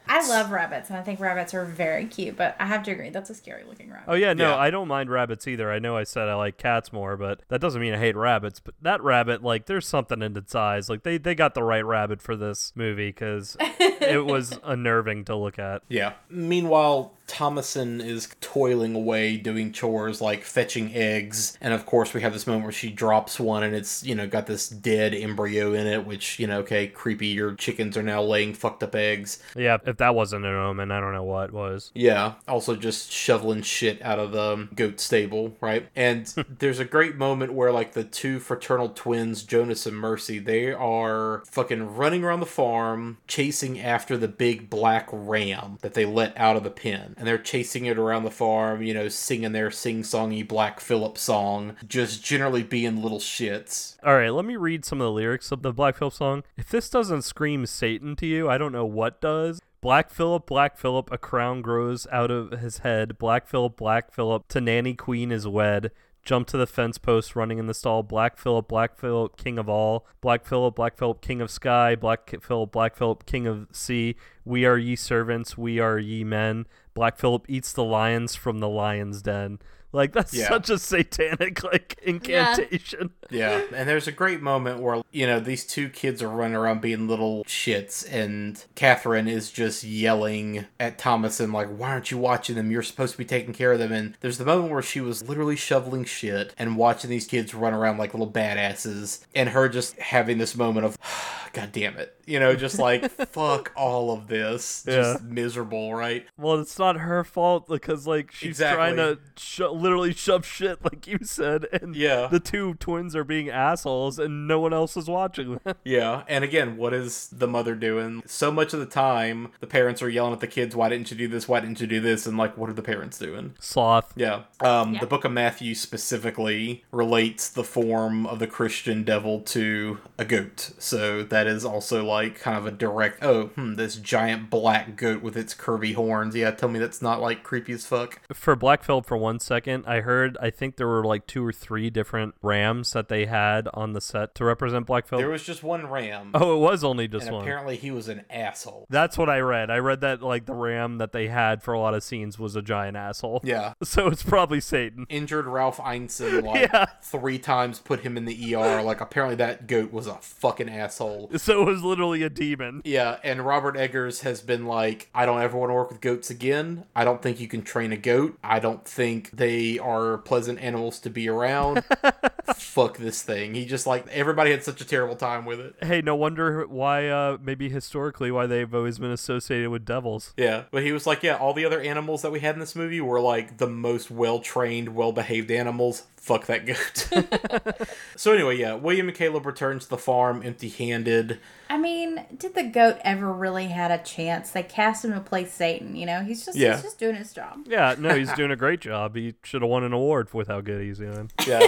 [0.09, 2.37] I love rabbits, and I think rabbits are very cute.
[2.37, 4.05] But I have to agree, that's a scary looking rabbit.
[4.09, 4.57] Oh yeah, no, Yeah.
[4.57, 5.71] I don't mind rabbits either.
[5.71, 8.59] I know I said I like cats more, but that doesn't mean I hate rabbits.
[8.61, 10.89] But that rabbit, like, there's something in its eyes.
[10.89, 15.37] Like they they got the right rabbit for this movie because it was unnerving to
[15.37, 15.83] look at.
[15.89, 16.13] Yeah.
[16.31, 21.57] Meanwhile, Thomasin is toiling away doing chores like fetching eggs.
[21.61, 24.27] And of course, we have this moment where she drops one and it's, you know,
[24.27, 27.27] got this dead embryo in it, which, you know, okay, creepy.
[27.27, 29.43] Your chickens are now laying fucked up eggs.
[29.55, 31.91] Yeah, if that wasn't an omen, I don't know what was.
[31.95, 32.35] Yeah.
[32.49, 35.89] Also, just shoveling shit out of the um, goat stable, right?
[35.95, 36.27] And
[36.59, 41.43] there's a great moment where, like, the two fraternal twins, Jonas and Mercy, they are
[41.47, 46.57] fucking running around the farm, chasing after the big black ram that they let out
[46.57, 47.16] of the pen.
[47.17, 51.17] And they're chasing it around the farm, you know, singing their sing songy Black Phillip
[51.17, 53.97] song, just generally being little shits.
[54.05, 56.43] All right, let me read some of the lyrics of the Black Phillip song.
[56.57, 59.61] If this doesn't scream Satan to you, I don't know what does.
[59.81, 63.19] Black Phillip, Black Phillip, a crown grows out of his head.
[63.19, 65.93] Black Phillip, Black Phillip, to nanny queen is wed.
[66.25, 68.03] Jump to the fence post, running in the stall.
[68.03, 70.05] Black Phillip, Black Phillip, king of all.
[70.21, 71.95] Black Phillip, Black Phillip, king of sky.
[71.95, 74.17] Black Phillip, Black Phillip, king of sea.
[74.45, 76.67] We are ye servants, we are ye men.
[76.97, 79.61] Black Phillip eats the lions from the lion's den.
[79.93, 80.49] Like that's Yeah.
[80.49, 83.11] such a satanic like incantation.
[83.31, 86.81] Yeah, and there's a great moment where, you know, these two kids are running around
[86.81, 92.57] being little shits, and Catherine is just yelling at Thomasin, like, why aren't you watching
[92.57, 92.71] them?
[92.71, 93.93] You're supposed to be taking care of them.
[93.93, 97.73] And there's the moment where she was literally shoveling shit and watching these kids run
[97.73, 100.99] around like little badasses, and her just having this moment of,
[101.53, 102.16] God damn it.
[102.27, 104.83] You know, just like, fuck all of this.
[104.87, 106.27] Just miserable, right?
[106.37, 111.07] Well, it's not her fault because like she's trying to sho- literally shove shit, like
[111.07, 112.27] you said, and Yeah.
[112.27, 115.75] the two twins are being assholes, and no one else is watching them.
[115.85, 118.23] Yeah, and again, what is the mother doing?
[118.27, 121.17] So much of the time, the parents are yelling at the kids, "Why didn't you
[121.17, 121.47] do this?
[121.47, 123.55] Why didn't you do this?" And like, what are the parents doing?
[123.61, 124.13] Sloth.
[124.17, 124.43] Yeah.
[124.61, 125.01] Um, Yeah.
[125.01, 130.71] The Book of Matthew specifically relates the form of the Christian devil to a goat.
[130.79, 133.23] So that that is also like kind of a direct.
[133.23, 136.35] Oh, hmm, this giant black goat with its curvy horns.
[136.35, 138.21] Yeah, tell me that's not like creepy as fuck.
[138.33, 141.53] For Black Phillip, for one second, I heard I think there were like two or
[141.53, 145.21] three different rams that they had on the set to represent Black Phillip.
[145.23, 147.43] There was just one ram, oh, it was only just and one.
[147.45, 148.87] apparently he was an asshole.
[148.91, 149.71] That's what I read.
[149.71, 152.57] I read that like the ram that they had for a lot of scenes was
[152.57, 153.41] a giant asshole.
[153.45, 153.75] Yeah.
[153.83, 155.07] So it's probably Satan.
[155.09, 156.87] Injured Ralph Ineson like Yeah.
[157.03, 158.83] three times, put him in the ER.
[158.83, 161.31] Like apparently that goat was a fucking asshole.
[161.37, 162.83] So it was literally a demon.
[162.85, 166.31] Yeah, and Robert Eggers has been like, I don't ever want to work with goats
[166.31, 166.85] again.
[166.95, 168.39] I don't think you can train a goat.
[168.43, 171.85] I don't think they are pleasant animals to be around.
[172.55, 173.55] Fuck this thing.
[173.55, 175.75] He just like everybody had such a terrible time with it.
[175.83, 180.33] Hey, no wonder why uh maybe historically why they've always been associated with devils.
[180.37, 182.77] Yeah, but he was like, yeah, all the other animals that we had in this
[182.77, 186.05] movie were like the most well trained, well behaved animals.
[186.27, 187.87] Fuck that goat.
[188.17, 191.39] so anyway, yeah, William and Caleb return to the farm empty handed.
[191.71, 194.51] I mean, did the goat ever really had a chance?
[194.51, 195.95] They cast him to play Satan.
[195.95, 196.73] You know, he's just Yeah.
[196.75, 197.61] he's just doing his job.
[197.69, 199.15] Yeah, no, he's doing a great job.
[199.15, 201.31] He should have won an award with how good he's doing.
[201.47, 201.65] Yeah.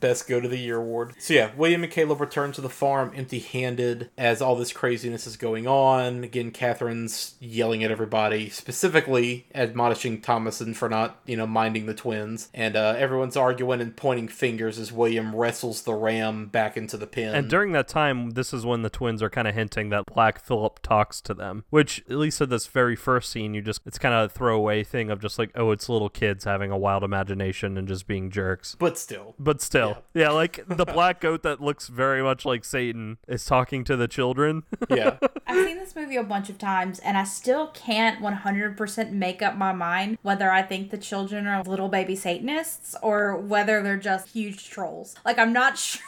[0.00, 1.14] Best Goat of the Year award.
[1.18, 5.36] So yeah, William and Caleb return to the farm empty-handed as all this craziness is
[5.36, 6.24] going on.
[6.24, 12.48] Again, Catherine's yelling at everybody, specifically admonishing Thomasin for not, you know, minding the twins.
[12.54, 17.06] And uh, everyone's arguing and pointing fingers as William wrestles the ram back into the
[17.06, 17.34] pen.
[17.34, 20.40] And during that time, this is when the twins are kind of hinting that Black
[20.42, 23.98] Phillip talks to them, which at least at this very first scene, you just it's
[23.98, 27.04] kind of a throwaway thing of just like, oh, it's little kids having a wild
[27.04, 28.76] imagination and just being jerks.
[28.78, 33.18] but still, But still, yeah, like the black goat that looks very much like Satan
[33.28, 34.64] is talking to the children.
[34.88, 35.16] yeah.
[35.46, 39.56] I've seen this movie a bunch of times, and I still can't 100% make up
[39.56, 44.28] my mind whether I think the children are little baby Satanists or whether they're just
[44.30, 45.14] huge trolls.
[45.24, 46.00] Like, I'm not sure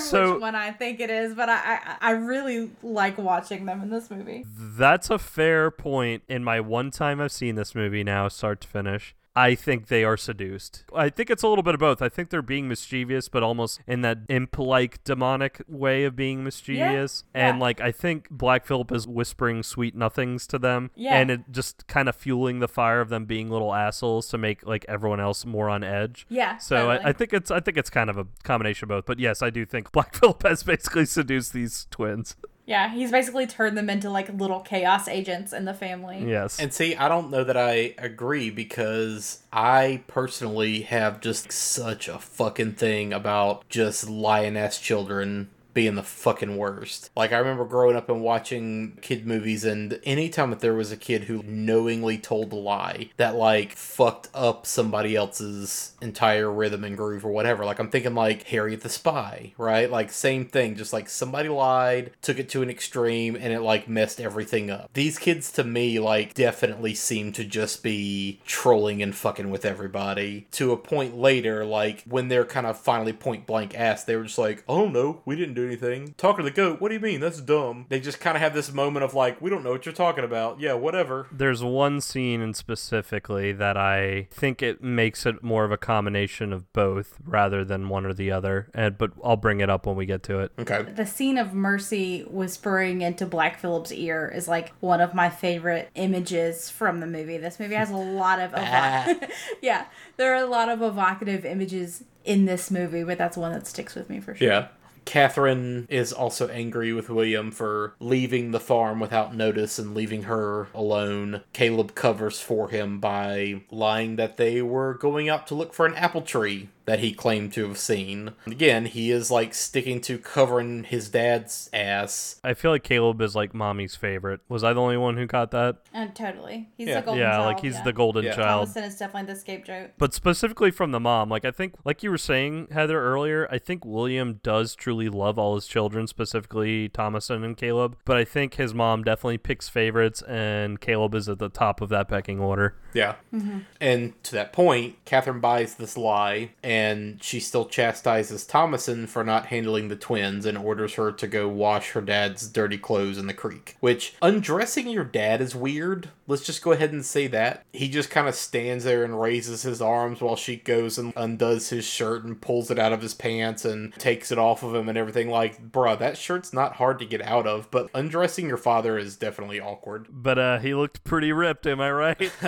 [0.00, 3.82] So- which one I think it is, but I, I I really like watching them
[3.82, 4.44] in this movie.
[4.46, 6.22] That's a fair point.
[6.28, 10.02] In my one time I've seen this movie now, start to finish, I think they
[10.02, 10.84] are seduced.
[10.94, 12.00] I think it's a little bit of both.
[12.00, 17.24] I think they're being mischievous, but almost in that imp-like demonic way of being mischievous.
[17.34, 17.48] Yeah.
[17.48, 17.62] And yeah.
[17.62, 21.16] like I think Black Phillip is whispering sweet nothings to them, Yeah.
[21.18, 24.66] and it just kind of fueling the fire of them being little assholes to make
[24.66, 26.26] like everyone else more on edge.
[26.28, 27.08] Yeah, So I.
[27.08, 29.06] I think it's I think it's kind of a combination of both.
[29.06, 32.36] But yes, I do think Black Phillip has basically seduced these twins.
[32.66, 36.24] Yeah, he's basically turned them into like little chaos agents in the family.
[36.28, 36.58] Yes.
[36.58, 42.18] And see, I don't know that I agree because I personally have just such a
[42.18, 47.10] fucking thing about just lioness children being the fucking worst.
[47.14, 50.96] Like I remember growing up and watching kid movies and anytime that there was a
[50.96, 56.96] kid who knowingly told a lie that like fucked up somebody else's entire rhythm and
[56.96, 57.66] groove or whatever.
[57.66, 59.90] Like I'm thinking like Harriet the Spy, right?
[59.90, 63.86] Like same thing, just like somebody lied, took it to an extreme and it like
[63.86, 64.88] messed everything up.
[64.94, 70.46] These kids to me like definitely seem to just be trolling and fucking with everybody
[70.52, 74.24] to a point later like when they're kind of finally point blank asked they were
[74.24, 77.00] just like oh no we didn't do anything talking to the goat what do you
[77.00, 79.72] mean that's dumb they just kind of have this moment of like we don't know
[79.72, 84.82] what you're talking about yeah whatever There's one scene in specifically that I think it
[84.82, 88.68] makes it more of a combination of both rather than one or the other.
[88.74, 90.52] And but I'll bring it up when we get to it.
[90.58, 95.28] okay The scene of Mercy whispering into Black Phillip's ear is like one of my
[95.30, 97.38] favorite images from the movie.
[97.38, 99.30] This movie has a lot of evo-
[99.62, 99.86] yeah,
[100.16, 103.94] there are a lot of evocative images in this movie, but that's one that sticks
[103.94, 104.48] with me for sure.
[104.48, 104.68] Yeah.
[105.06, 110.68] Catherine is also angry with William for leaving the farm without notice and leaving her
[110.74, 111.42] alone.
[111.54, 115.94] Caleb covers for him by lying that they were going out to look for an
[115.94, 118.32] apple tree that he claimed to have seen.
[118.46, 122.40] Again, he is like sticking to covering his dad's ass.
[122.42, 124.40] I feel like Caleb is like mommy's favorite.
[124.48, 125.78] Was I the only one who got that?
[125.92, 127.00] And totally, he's Yeah.
[127.00, 127.46] the golden yeah, child.
[127.46, 127.82] like he's yeah.
[127.82, 128.34] the golden Yeah.
[128.36, 128.68] child.
[128.68, 129.90] Thomasin is definitely the scapegoat.
[129.98, 133.58] But specifically from the mom, like I think, like you were saying, Heather earlier, I
[133.58, 137.96] think William does truly love all his children, specifically Thomasin and Caleb.
[138.04, 141.88] But I think his mom definitely picks favorites, and Caleb is at the top of
[141.88, 142.76] that pecking order.
[142.94, 143.16] Yeah.
[143.34, 143.58] Mm-hmm.
[143.80, 146.75] And to that point, Catherine buys this lie, and
[147.20, 151.92] she still chastises Thomasin for not handling the twins and orders her to go wash
[151.92, 153.76] her dad's dirty clothes in the creek.
[153.80, 156.10] Which, undressing your dad is weird.
[156.26, 157.64] Let's just go ahead and say that.
[157.72, 161.68] He just kind of stands there and raises his arms while she goes and undoes
[161.68, 164.88] his shirt and pulls it out of his pants and takes it off of him
[164.88, 165.28] and everything.
[165.30, 169.16] Like, bruh, that shirt's not hard to get out of, but undressing your father is
[169.16, 170.08] definitely awkward.
[170.10, 172.20] But uh, he looked pretty ripped, am I right?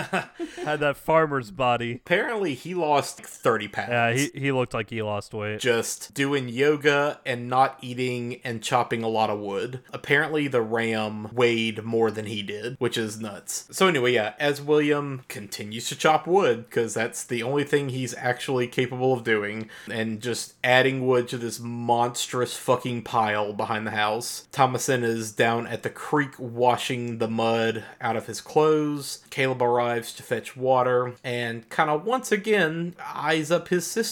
[0.65, 2.01] Had that farmer's body.
[2.05, 3.89] Apparently, he lost like, 30 pounds.
[3.91, 5.61] Yeah, he, he looked like he lost weight.
[5.61, 9.81] just doing yoga and not eating and chopping a lot of wood.
[9.93, 13.69] Apparently, the ram weighed more than he did, which is nuts.
[13.71, 18.15] So, anyway, yeah, as William continues to chop wood, because that's the only thing he's
[18.15, 23.93] actually capable of doing, and just adding wood to this monstrous fucking pile behind the
[23.93, 29.25] house, Thomasin is down at the creek washing the mud out of his clothes.
[29.31, 34.08] Caleb arrives to fetch water and kind of once again eyes up his sister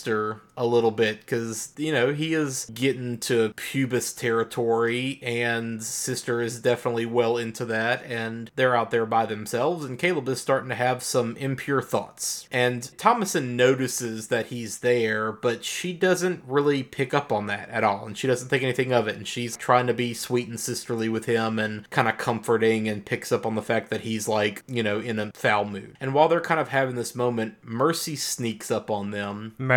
[0.56, 6.60] a little bit because you know he is getting to pubis territory and sister is
[6.60, 10.74] definitely well into that and they're out there by themselves and caleb is starting to
[10.74, 17.12] have some impure thoughts and thomasin notices that he's there but she doesn't really pick
[17.12, 19.86] up on that at all and she doesn't think anything of it and she's trying
[19.86, 23.54] to be sweet and sisterly with him and kind of comforting and picks up on
[23.54, 26.60] the fact that he's like you know in a foul mood and while they're kind
[26.60, 29.75] of having this moment mercy sneaks up on them Mercy.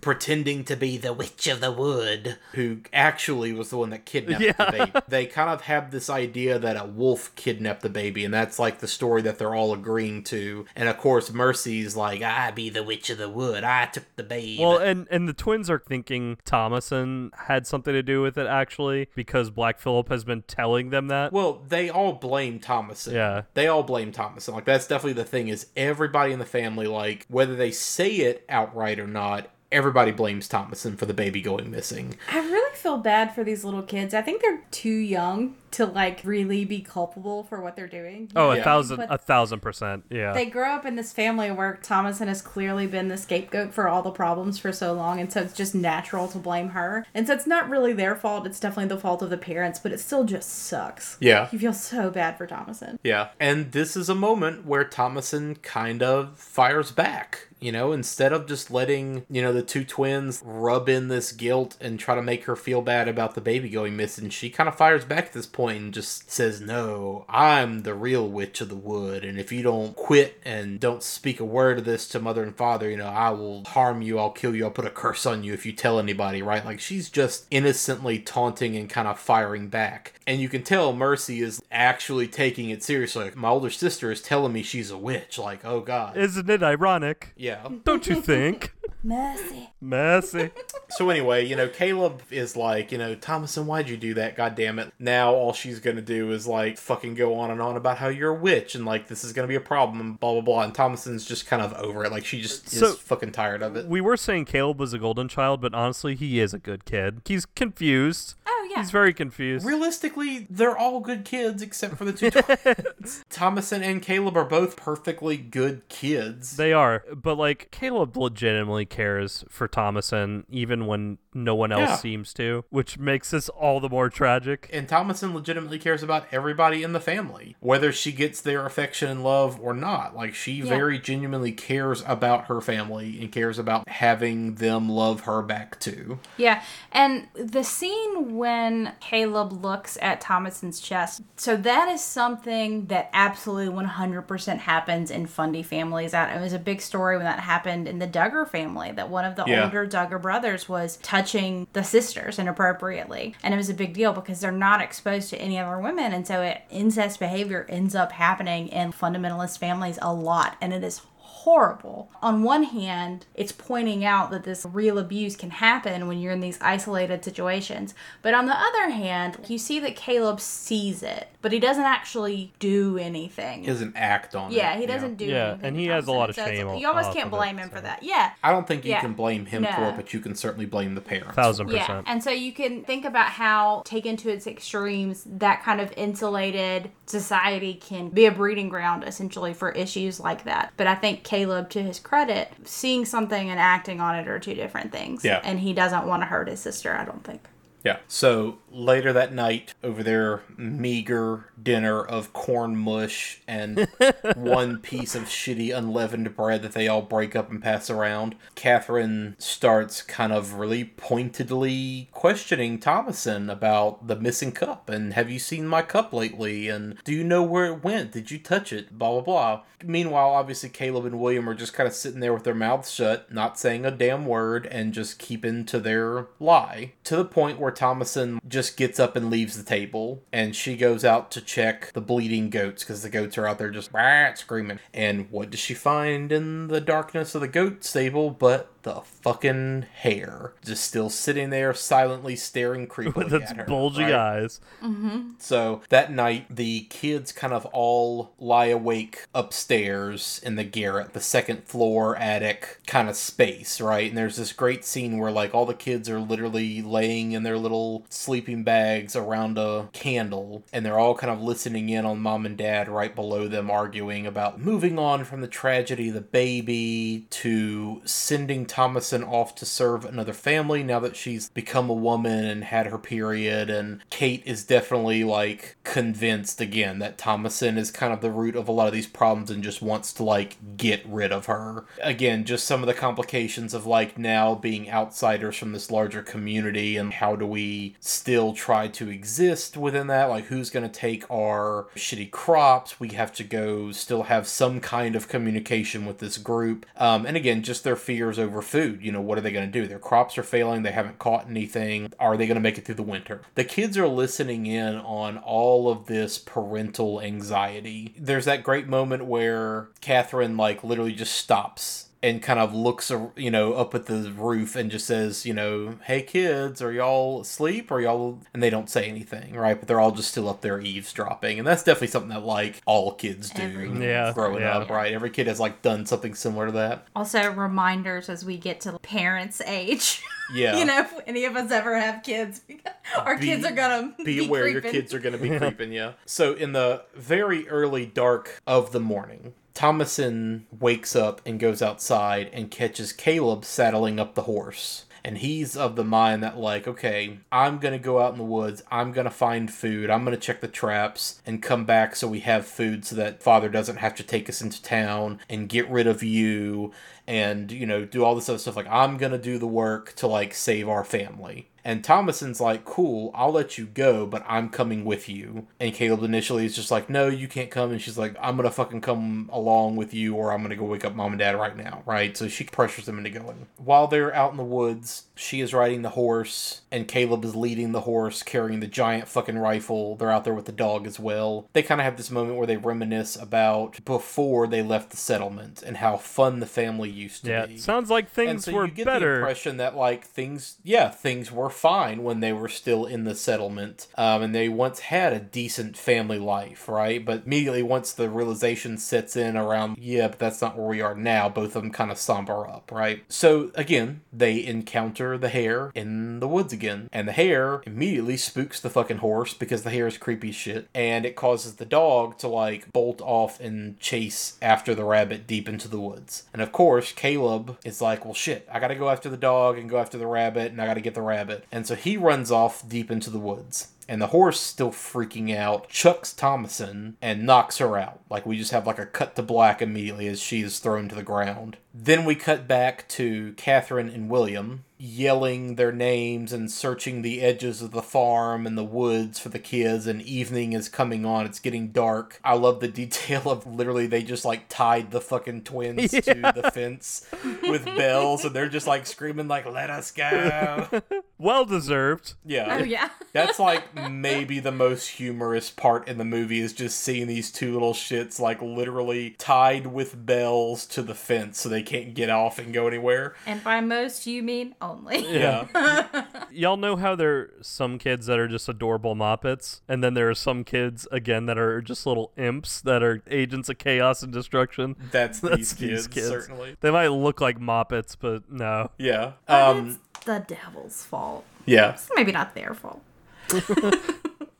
[0.00, 4.42] Pretending to be the witch of the wood, who actually was the one that kidnapped
[4.42, 4.52] Yeah.
[4.52, 4.92] the baby.
[5.08, 8.78] They kind of have this idea that a wolf kidnapped the baby, and that's like
[8.78, 10.66] the story that they're all agreeing to.
[10.74, 13.64] And of course, Mercy's like, I be the witch of the wood.
[13.64, 14.58] I took the baby.
[14.60, 19.08] Well, and and the twins are thinking Thomasin had something to do with it actually
[19.14, 21.32] because Black Phillip has been telling them that.
[21.32, 23.12] Well, they all blame Thomasin.
[23.12, 23.42] Yeah.
[23.54, 24.54] They all blame Thomasin.
[24.54, 28.44] Like that's definitely the thing is everybody in the family, like whether they say it
[28.48, 29.35] outright or not,
[29.72, 32.16] everybody blames Thomasin for the baby going missing.
[32.32, 34.14] I really feel bad for these little kids.
[34.14, 38.30] I think they're too young to like really be culpable for what they're doing.
[38.34, 40.04] oh, a thousand, But- a thousand percent.
[40.10, 40.32] Yeah.
[40.32, 44.00] They grow up in this family where Thomasin has clearly been the scapegoat for all
[44.00, 47.04] the problems for so long, and so it's just natural to blame her.
[47.12, 49.92] And so it's not really their fault, it's definitely the fault of the parents, but
[49.92, 51.18] it still just sucks.
[51.20, 51.48] Yeah.
[51.52, 52.98] You feel so bad for Thomasin.
[53.04, 53.28] Yeah.
[53.38, 57.48] And this is a moment where Thomasin kind of fires back.
[57.58, 61.76] You know, instead of just letting, you know, the two twins rub in this guilt
[61.80, 64.74] and try to make her feel bad about the baby going missing, she kind of
[64.74, 68.74] fires back at this point and just says, No, I'm the real witch of the
[68.74, 69.24] wood.
[69.24, 72.56] And if you don't quit and don't speak a word of this to mother and
[72.56, 75.44] father, you know, I will harm you, I'll kill you, I'll put a curse on
[75.44, 76.64] you if you tell anybody, right?
[76.64, 80.14] Like she's just innocently taunting and kind of firing back.
[80.26, 83.26] And you can tell Mercy is actually taking it seriously.
[83.26, 85.38] Like, my older sister is telling me she's a witch.
[85.38, 86.16] Like, oh god.
[86.16, 87.32] Isn't it ironic?
[87.36, 87.68] yeah.
[87.84, 88.72] Don't you think?
[89.06, 89.70] Mercy.
[89.80, 90.50] Mercy.
[90.88, 94.36] So anyway, you know, Caleb is like, you know, Thomasin, why'd you do that?
[94.36, 94.92] God damn it.
[95.00, 98.30] Now all she's gonna do is like fucking go on and on about how you're
[98.30, 100.62] a witch and like this is gonna be a problem and blah blah blah.
[100.62, 102.12] And Thomasin's just kind of over it.
[102.12, 103.86] Like she just So- is fucking tired of it.
[103.88, 107.20] We were saying Caleb was a golden child, but honestly, he is a good kid.
[107.26, 108.36] He's confused.
[108.46, 108.80] Oh, Oh, yeah.
[108.82, 109.64] He's very confused.
[109.66, 113.24] Realistically, they're all good kids except for the two twins.
[113.30, 116.56] Thomasin and Caleb are both perfectly good kids.
[116.56, 121.96] They are, but like Caleb legitimately cares for Thomasin, even when no one else Yeah.
[121.96, 124.68] seems to, which makes this all the more tragic.
[124.72, 129.22] and Thomasin legitimately cares about everybody in the family, whether she gets their affection and
[129.22, 130.16] love or not.
[130.16, 135.42] Like she very genuinely cares about her family and cares about having them love her
[135.42, 136.18] back too.
[136.36, 138.55] Yeah, and the scene when
[139.00, 145.62] Caleb looks at Thomasin's chest, so that is something that absolutely 100% happens in Fundy
[145.62, 146.12] families.
[146.12, 148.92] That it was a big story when that happened in the Duggar family.
[148.92, 149.64] That one of the Yeah.
[149.64, 154.40] older Duggar brothers was touching the sisters inappropriately, and it was a big deal because
[154.40, 158.68] they're not exposed to any other women, and so it, incest behavior ends up happening
[158.68, 161.00] in fundamentalist families a lot, and it is
[161.46, 162.10] horrible.
[162.22, 166.40] On one hand, it's pointing out that this real abuse can happen when you're in
[166.40, 167.94] these isolated situations.
[168.20, 172.52] But on the other hand, you see that Caleb sees it, but he doesn't actually
[172.58, 173.60] do anything.
[173.60, 174.56] He doesn't act on it.
[174.56, 174.94] yeah, he you know?
[174.94, 175.66] doesn't do Yeah, anything.
[175.68, 177.70] and he has a lot of So shame You almost can't of it, blame him
[177.70, 178.02] for that.
[178.02, 178.32] Yeah.
[178.42, 179.00] I don't think you Yeah.
[179.00, 181.36] can blame him for it, but you can certainly blame the parents.
[181.36, 182.04] Thousand percent.
[182.06, 185.92] Yeah, and so you can think about how, taken to its extremes, that kind of
[185.96, 190.72] insulated society can be a breeding ground essentially for issues like that.
[190.76, 194.54] But I think Caleb, to his credit, seeing something and acting on it are two
[194.54, 195.24] different things.
[195.24, 195.40] Yeah.
[195.44, 197.42] And he doesn't want to hurt his sister, I don't think.
[197.84, 197.98] Yeah.
[198.08, 203.88] So later that night, over their meager dinner of corn mush and
[204.36, 209.34] one piece of shitty unleavened bread that they all break up and pass around, Catherine
[209.38, 215.66] starts kind of really pointedly questioning Thomasin about the missing cup and have you seen
[215.66, 216.68] my cup lately?
[216.68, 218.12] And do you know where it went?
[218.12, 218.98] Did you touch it?
[218.98, 219.62] Blah, blah, blah.
[219.84, 223.32] Meanwhile, obviously, Caleb and William are just kind of sitting there with their mouths shut,
[223.32, 226.92] not saying a damn word, and just keeping to their lie.
[227.04, 231.04] To the point where Thomasin just gets up and leaves the table, and she goes
[231.04, 233.90] out to check the bleeding goats because the goats are out there just
[234.38, 234.78] screaming.
[234.92, 239.84] And what does she find in the darkness of the goat stable but the fucking
[239.94, 244.14] hare just still sitting there silently staring creepily With its at her, bulgy right?
[244.14, 244.60] eyes.
[244.80, 245.30] Mm-hmm.
[245.40, 251.20] So that night, the kids kind of all lie awake upstairs in the garret, the
[251.20, 254.08] second floor attic kind of space, right?
[254.08, 257.58] And there's this great scene where, like, all the kids are literally laying in their
[257.58, 262.46] little sleeping bags around a candle, and they're all kind of listening in on mom
[262.46, 267.26] and dad right below them arguing about moving on from the tragedy of the baby
[267.30, 272.62] to sending Thomasin off to serve another family now that she's become a woman and
[272.62, 273.70] had her period.
[273.70, 278.68] And Kate is definitely like convinced again that Thomasin is kind of the root of
[278.68, 281.86] a lot of these problems and just wants to like get rid of her.
[282.02, 286.98] Again, just some of the complications of like now being outsiders from this larger community
[286.98, 290.26] and how do we still try to exist within that?
[290.26, 293.00] Like, who's going to take our shitty crops?
[293.00, 296.84] We have to go still have some kind of communication with this group.
[296.98, 299.02] Um, and again, just their fears over food.
[299.02, 299.86] You know, what are they going to do?
[299.86, 300.82] Their crops are failing.
[300.82, 302.12] They haven't caught anything.
[302.18, 303.42] Are they going to make it through the winter?
[303.54, 308.14] The kids are listening in on all of this parental anxiety.
[308.18, 313.50] There's that great moment where Catherine, like, literally just stops and kind of looks, you
[313.50, 317.90] know, up at the roof and just says, you know, hey kids, are y'all asleep?
[317.92, 319.78] Are y'all, and they don't say anything, right?
[319.78, 321.58] But they're all just still up there eavesdropping.
[321.58, 324.78] And that's definitely something that, like, all kids do Every Yeah, growing yeah.
[324.78, 325.12] up, right?
[325.12, 327.06] Every kid has, like, done something similar to that.
[327.14, 330.22] Also, reminders as we get to parents' age.
[330.54, 330.78] Yeah.
[330.78, 332.60] you know, if any of us ever have kids,
[333.18, 335.90] our Be- kids are gonna be be, aware your kids are going to be creeping
[335.92, 341.82] yeah so in the very early dark of the morning thomasin wakes up and goes
[341.82, 345.04] outside and catches caleb saddling up the horse.
[345.22, 348.82] And he's of the mind that like okay i'm gonna go out in the woods.
[348.90, 350.08] I'm gonna find food.
[350.08, 353.68] I'm gonna check the traps and come back so we have food so that father
[353.68, 356.92] doesn't have to take us into town and get rid of you
[357.26, 360.26] and you know do all this other stuff like i'm gonna do the work to
[360.26, 365.04] like save our family and Thomasin's like, cool, I'll let you go, but I'm coming
[365.04, 365.68] with you.
[365.78, 367.92] And Caleb initially is just like, no, you can't come.
[367.92, 371.04] And she's like, I'm to fucking come along with you or I'm to go wake
[371.04, 372.36] up mom and dad right now, right?
[372.36, 373.68] So she pressures them into going.
[373.76, 377.92] While they're out in the woods, she is riding the horse and Caleb is leading
[377.92, 380.16] the horse, carrying the giant fucking rifle.
[380.16, 381.68] They're out there with the dog as well.
[381.72, 385.84] They kind of have this moment where they reminisce about before they left the settlement
[385.84, 387.78] and how fun the family used to Yeah, be.
[387.78, 389.36] sounds like things so were you get the better.
[389.36, 394.06] impression that like things yeah things were fine when they were still in the settlement
[394.16, 397.24] um, and they once had a decent family life right?
[397.24, 401.14] But immediately once the realization sets in around yeah but that's not where we are
[401.14, 403.24] now both of them kind of somber up right?
[403.28, 408.80] So again they encounter the hare in the woods again and the hare immediately spooks
[408.80, 412.48] the fucking horse because the hare is creepy shit and it causes the dog to
[412.48, 416.44] like bolt off and chase after the rabbit deep into the woods.
[416.52, 419.88] And of course caleb is like well shit i gotta go after the dog and
[419.88, 421.64] go after the rabbit and i gotta get the rabbit.
[421.70, 425.88] And so he runs off deep into the woods and the horse still freaking out
[425.88, 428.20] chucks thomasin and knocks her out.
[428.30, 431.14] Like we just have like a cut to black immediately as she is thrown to
[431.14, 437.20] the ground then we cut back to catherine and william yelling their names and searching
[437.20, 441.26] the edges of the farm and the woods for the kids and evening is coming
[441.26, 441.44] on.
[441.44, 442.40] It's getting dark.
[442.42, 446.20] I love the detail of literally they just like tied the fucking twins to
[446.54, 447.26] the fence
[447.62, 450.88] with bells and they're just like screaming like let us go.
[451.38, 452.32] Well deserved.
[452.46, 452.78] yeah.
[452.80, 453.10] Oh yeah.
[453.34, 457.74] that's like maybe the most humorous part in the movie is just seeing these two
[457.74, 462.58] little shits like literally tied with bells to the fence so they can't get off
[462.58, 463.34] and go anywhere.
[463.46, 465.18] and by most, you mean only.
[465.36, 466.24] Yeah.
[466.50, 470.28] Y'all know how there are some kids that are just adorable moppets, and then there
[470.30, 474.32] are some kids again that are just little imps that are agents of chaos and
[474.32, 474.96] destruction.
[475.10, 476.76] That's, That's these, kids, certainly.
[476.80, 478.90] They might look like moppets, but no.
[478.98, 479.32] Yeah.
[479.46, 481.44] But Um it's the devil's fault.
[481.66, 481.92] yeah.
[481.92, 483.02] It's maybe not their fault.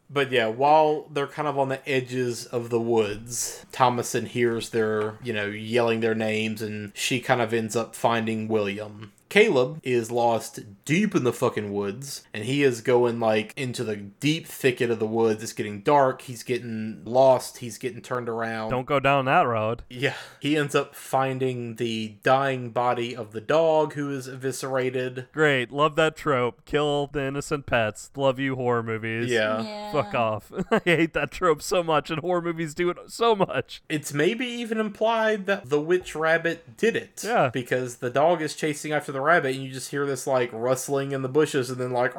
[0.09, 5.19] But yeah, while they're kind of on the edges of the woods, Thomasin hears their,
[5.23, 9.13] you know, yelling their names and she kind of ends up finding William.
[9.29, 13.97] Caleb is lost deep in the fucking woods, and he is going like into the
[13.97, 15.43] deep thicket of the woods.
[15.43, 16.23] It's getting dark.
[16.23, 17.59] He's getting lost.
[17.59, 18.71] He's getting turned around.
[18.71, 19.83] Don't go down that road.
[19.91, 25.27] Yeah, he ends up finding the dying body of the dog who is eviscerated.
[25.33, 26.65] Great, love that trope.
[26.65, 28.11] Kill the innocent pets.
[28.17, 29.31] Love you horror movies.
[29.31, 29.93] Yeah.
[29.93, 30.53] Fuck off.
[30.71, 33.83] I hate that trope so much, and horror movies do it so much.
[33.89, 37.23] It's maybe even implied that the witch rabbit did it.
[37.25, 37.51] Yeah.
[37.53, 41.13] Because the dog is chasing after the rabbit, and you just hear this like rustling
[41.13, 42.15] in the bushes, and then like,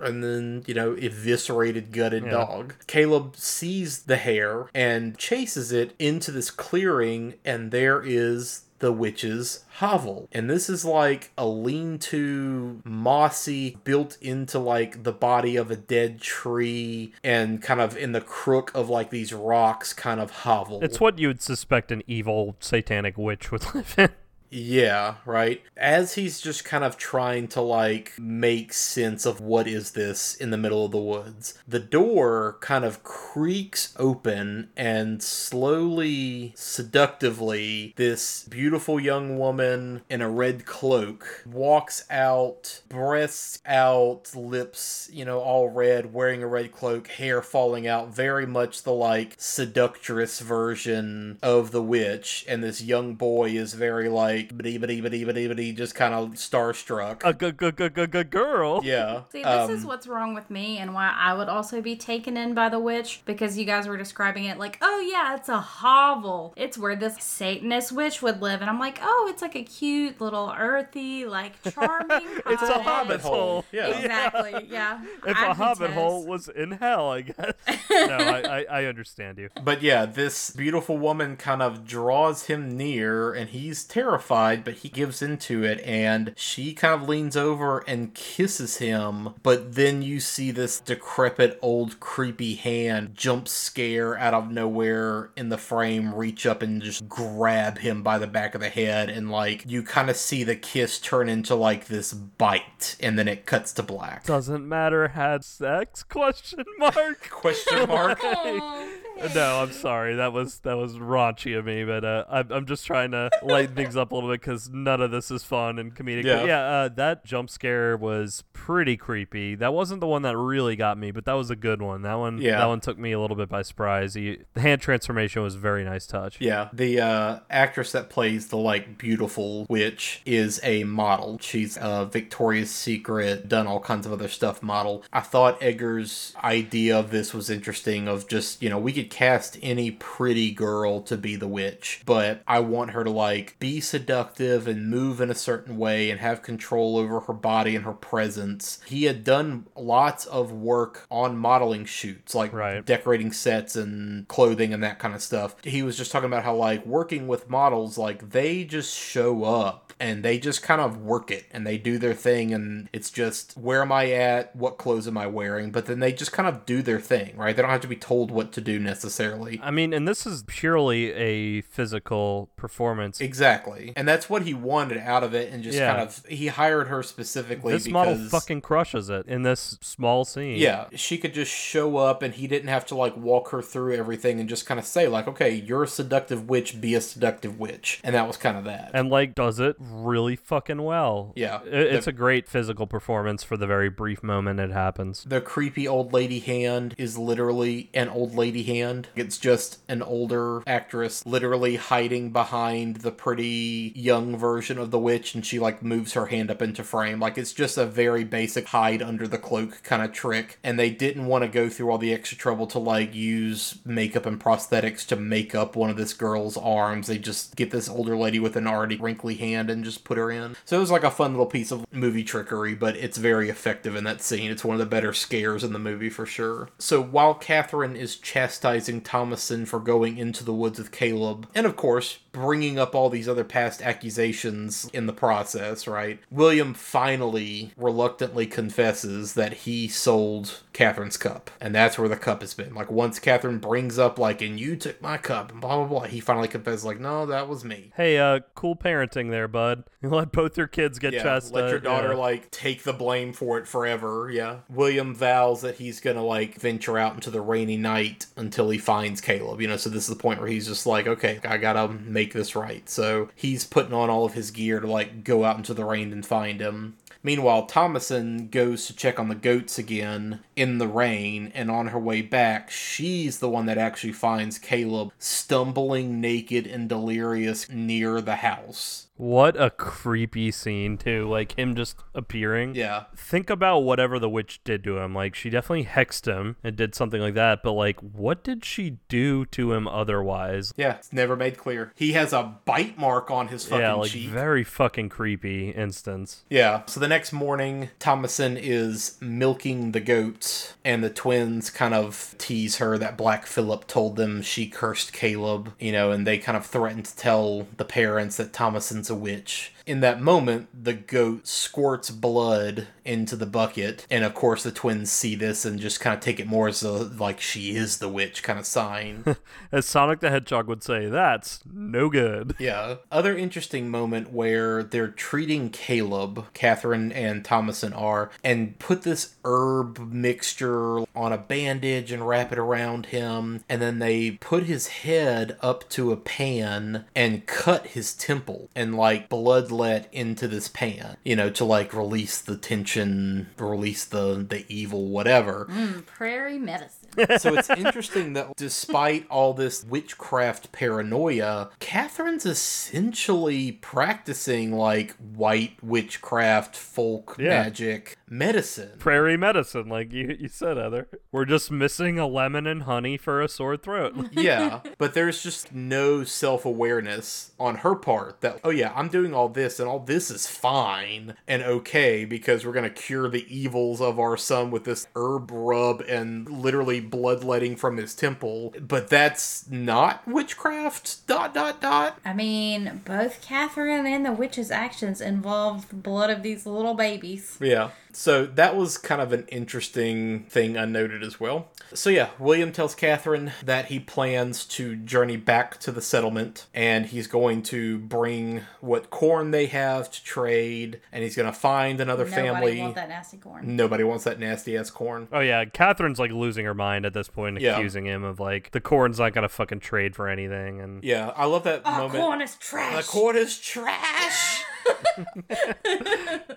[0.00, 2.30] and then, you know, eviscerated, gutted Yeah.
[2.30, 2.74] dog.
[2.86, 9.64] Caleb sees the hare and chases it into this clearing, and there is the witch's
[9.78, 10.28] hovel.
[10.30, 15.76] And this is like a lean to mossy, built into like the body of a
[15.76, 20.78] dead tree and kind of in the crook of like these rocks kind of hovel.
[20.80, 24.10] It's what you would suspect an evil satanic witch would live in.
[24.50, 25.62] Yeah, right.
[25.76, 30.50] As he's just kind of trying to like make sense of what is this in
[30.50, 38.44] the middle of the woods, the door kind of creaks open and slowly, seductively, this
[38.44, 45.68] beautiful young woman in a red cloak walks out, breasts out, lips, you know, all
[45.68, 51.70] red, wearing a red cloak, hair falling out, very much the like seductress version of
[51.70, 52.46] the witch.
[52.48, 56.30] And this young boy is very like, bitty bitty bitty bitty bitty, just kind of
[56.30, 57.22] starstruck.
[57.24, 58.80] A good good girl.
[58.84, 59.22] yeah.
[59.30, 62.36] See, this um, is what's wrong with me and why I would also be taken
[62.36, 65.58] in by the witch because you guys were describing it like, oh yeah, it's a
[65.58, 66.54] hovel.
[66.56, 68.60] It's where this Satanist witch would live.
[68.60, 73.20] And I'm like, oh, it's like a cute little earthy, like charming It's a hobbit
[73.20, 73.64] hole.
[73.72, 73.88] Yeah.
[73.88, 75.02] Exactly, yeah.
[75.26, 77.52] If I'd a hobbit hole was in hell, I guess.
[77.90, 79.50] no, I, I, I understand you.
[79.62, 84.88] But yeah, this beautiful woman kind of draws him near and he's terrified, but he
[84.88, 89.30] gives into it and she kind of leans over and kisses him.
[89.42, 95.48] But then you see this decrepit old creepy hand jump scare out of nowhere in
[95.48, 99.08] the frame, reach up and just grab him by the back of the head.
[99.08, 103.28] And like you kind of see the kiss turn into like this bite and then
[103.28, 104.24] it cuts to black.
[104.24, 105.08] Doesn't matter.
[105.08, 106.02] Had sex?
[106.02, 107.30] Question mark.
[107.30, 108.20] Question mark?
[109.34, 110.16] no, I'm sorry.
[110.16, 113.74] That was that was raunchy of me, but uh, I'm I'm just trying to lighten
[113.74, 116.24] things up a little bit because none of this is fun and comedic.
[116.24, 116.44] Yeah.
[116.44, 119.54] Yeah, uh, that jump scare was pretty creepy.
[119.54, 122.02] That wasn't the one that really got me, but that was a good one.
[122.02, 122.58] That one, Yeah.
[122.58, 124.14] that one took me a little bit by surprise.
[124.14, 126.40] He, the hand transformation was a very nice touch.
[126.40, 131.38] Yeah, the uh, actress that plays the like beautiful witch is a model.
[131.40, 135.04] She's a Victoria's Secret, done all kinds of other stuff model.
[135.12, 138.06] I thought Eggers' idea of this was interesting.
[138.08, 142.42] Of just you know we could cast any pretty girl to be the witch, but
[142.46, 146.42] I want her to like be seductive and move in a certain way and have
[146.42, 148.80] control over her body and her presence.
[148.86, 152.84] He had done lots of work on modeling shoots, like Right.
[152.84, 155.56] decorating sets and clothing and that kind of stuff.
[155.64, 159.87] He was just talking about how like working with models, like they just show up
[160.00, 163.56] and they just kind of work it and they do their thing and it's just
[163.56, 164.54] where am I at?
[164.54, 165.70] What clothes am I wearing?
[165.70, 167.54] But then they just kind of do their thing, right?
[167.54, 169.60] They don't have to be told what to do necessarily.
[169.62, 173.20] I mean, and this is purely a physical performance.
[173.20, 173.92] Exactly.
[173.96, 175.94] And that's what he wanted out of it and just Yeah.
[175.94, 180.24] kind of he hired her specifically This because model fucking crushes it in this small
[180.24, 180.56] scene.
[180.58, 183.94] Yeah, she could just show up and he didn't have to like walk her through
[183.94, 187.58] everything and just kind of say like, "Okay, you're a seductive witch, be a seductive
[187.58, 188.90] witch." And that was kind of that.
[188.94, 191.32] and like does it really fucking well.
[191.36, 191.60] Yeah.
[191.64, 195.24] It's The- a great physical performance for the very brief moment it happens.
[195.28, 199.08] the creepy old lady hand is literally an old lady hand.
[199.16, 205.34] It's just an older actress literally hiding behind the pretty young version of the witch
[205.34, 207.20] and she like moves her hand up into frame.
[207.20, 210.58] Like it's just a very basic hide under the cloak kind of trick.
[210.64, 214.26] And they didn't want to go through all the extra trouble to like use makeup
[214.26, 217.06] and prosthetics to make up one of this girl's arms.
[217.06, 220.30] They just get this older lady with an already wrinkly hand and just put her
[220.30, 220.56] in.
[220.64, 223.96] So it was like a fun little piece of movie trickery, but it's very effective
[223.96, 224.50] in that scene.
[224.50, 226.68] It's one of the better scares in the movie for sure.
[226.78, 231.76] So while Catherine is chastising Thomasin for going into the woods with Caleb, and of
[231.76, 236.20] course, bringing up all these other past accusations in the process, right?
[236.30, 241.50] William finally reluctantly confesses that he sold Catherine's cup.
[241.60, 242.74] And that's where the cup has been.
[242.74, 246.02] Like, once Catherine brings up, like, and you took my cup, and blah, blah, blah,
[246.08, 247.92] he finally confesses, like, no, that was me.
[247.96, 249.84] Hey, uh, cool parenting there, bud.
[250.00, 251.52] You let both your kids get Yeah, chest.
[251.52, 252.18] let your daughter yeah.
[252.18, 254.30] like take the blame for it forever.
[254.32, 254.58] Yeah.
[254.70, 259.20] William vows that he's gonna like venture out into the rainy night until he finds
[259.20, 259.60] Caleb.
[259.60, 262.27] You know, so this is the point where he's just like, okay, I gotta make
[262.28, 262.88] make this right.
[262.90, 266.12] So he's putting on all of his gear to like go out into the rain
[266.12, 266.96] and find him.
[267.22, 271.98] Meanwhile, Thomasin goes to check on the goats again in the rain, and on her
[271.98, 278.36] way back, she's the one that actually finds Caleb stumbling naked and delirious near the
[278.36, 279.07] house.
[279.18, 282.76] What a creepy scene too, like him just appearing.
[282.76, 283.04] Yeah.
[283.16, 285.14] Think about whatever the witch did to him.
[285.14, 288.98] Like she definitely hexed him and did something like that, but like what did she
[289.08, 290.72] do to him otherwise?
[290.76, 291.92] Yeah, it's never made clear.
[291.96, 294.30] He has a bite mark on his fucking yeah, like cheek.
[294.30, 296.44] very fucking creepy instance.
[296.48, 296.82] Yeah.
[296.86, 302.76] So the next morning, Thomasin is milking the goats, and the twins kind of tease
[302.76, 306.64] her that Black Phillip told them she cursed Caleb, you know, and they kind of
[306.64, 309.72] threaten to tell the parents that Thomasin's a witch.
[309.88, 315.10] In that moment, the goat squirts blood into the bucket, and of course, the twins
[315.10, 318.08] see this and just kind of take it more as a like she is the
[318.08, 319.24] witch kind of sign.
[319.72, 322.54] As Sonic the Hedgehog would say, that's no good.
[322.58, 322.96] Yeah.
[323.10, 330.12] Other interesting moment where they're treating Caleb, Catherine and Thomasin are, and put this herb
[330.12, 335.56] mixture on a bandage and wrap it around him, and then they put his head
[335.62, 341.16] up to a pan and cut his temple, and like blood let into this pan,
[341.24, 345.66] you know, to like release the tension, release the the evil, whatever.
[345.70, 346.97] Mm, prairie medicine.
[347.38, 356.76] So it's interesting that despite all this witchcraft paranoia, Catherine's essentially practicing like white witchcraft,
[356.76, 357.62] folk Yeah.
[357.62, 358.92] magic medicine.
[358.98, 361.08] Prairie medicine, like you, you said, Heather.
[361.32, 364.14] We're just missing a lemon and honey for a sore throat.
[364.32, 369.34] yeah, but there's just no self awareness on her part that, oh yeah, I'm doing
[369.34, 373.46] all this and all this is fine and okay because we're going to cure the
[373.54, 378.74] evils of our son with this herb rub and literally bloodletting from his temple.
[378.80, 382.18] But that's not witchcraft, dot, dot, dot.
[382.24, 387.56] I mean, both Catherine and the witch's actions involved the blood of these little babies.
[387.60, 387.90] Yeah.
[388.10, 391.68] So that was kind of an interesting thing I noted as well.
[391.94, 397.06] So yeah, William tells Catherine that he plans to journey back to the settlement and
[397.06, 402.00] he's going to bring what corn they have to trade and he's going to find
[402.00, 402.80] another Nobody family.
[402.80, 403.76] want that nasty corn.
[403.76, 405.28] Nobody wants that nasty ass corn.
[405.32, 407.76] Oh yeah, Catherine's like losing her mind at this point, Yeah.
[407.76, 411.44] accusing him of like the corn's not gonna fucking trade for anything, and Yeah, I
[411.46, 412.14] love that Oh, moment.
[412.24, 413.04] corn is trash.
[413.06, 414.57] The corn is trash.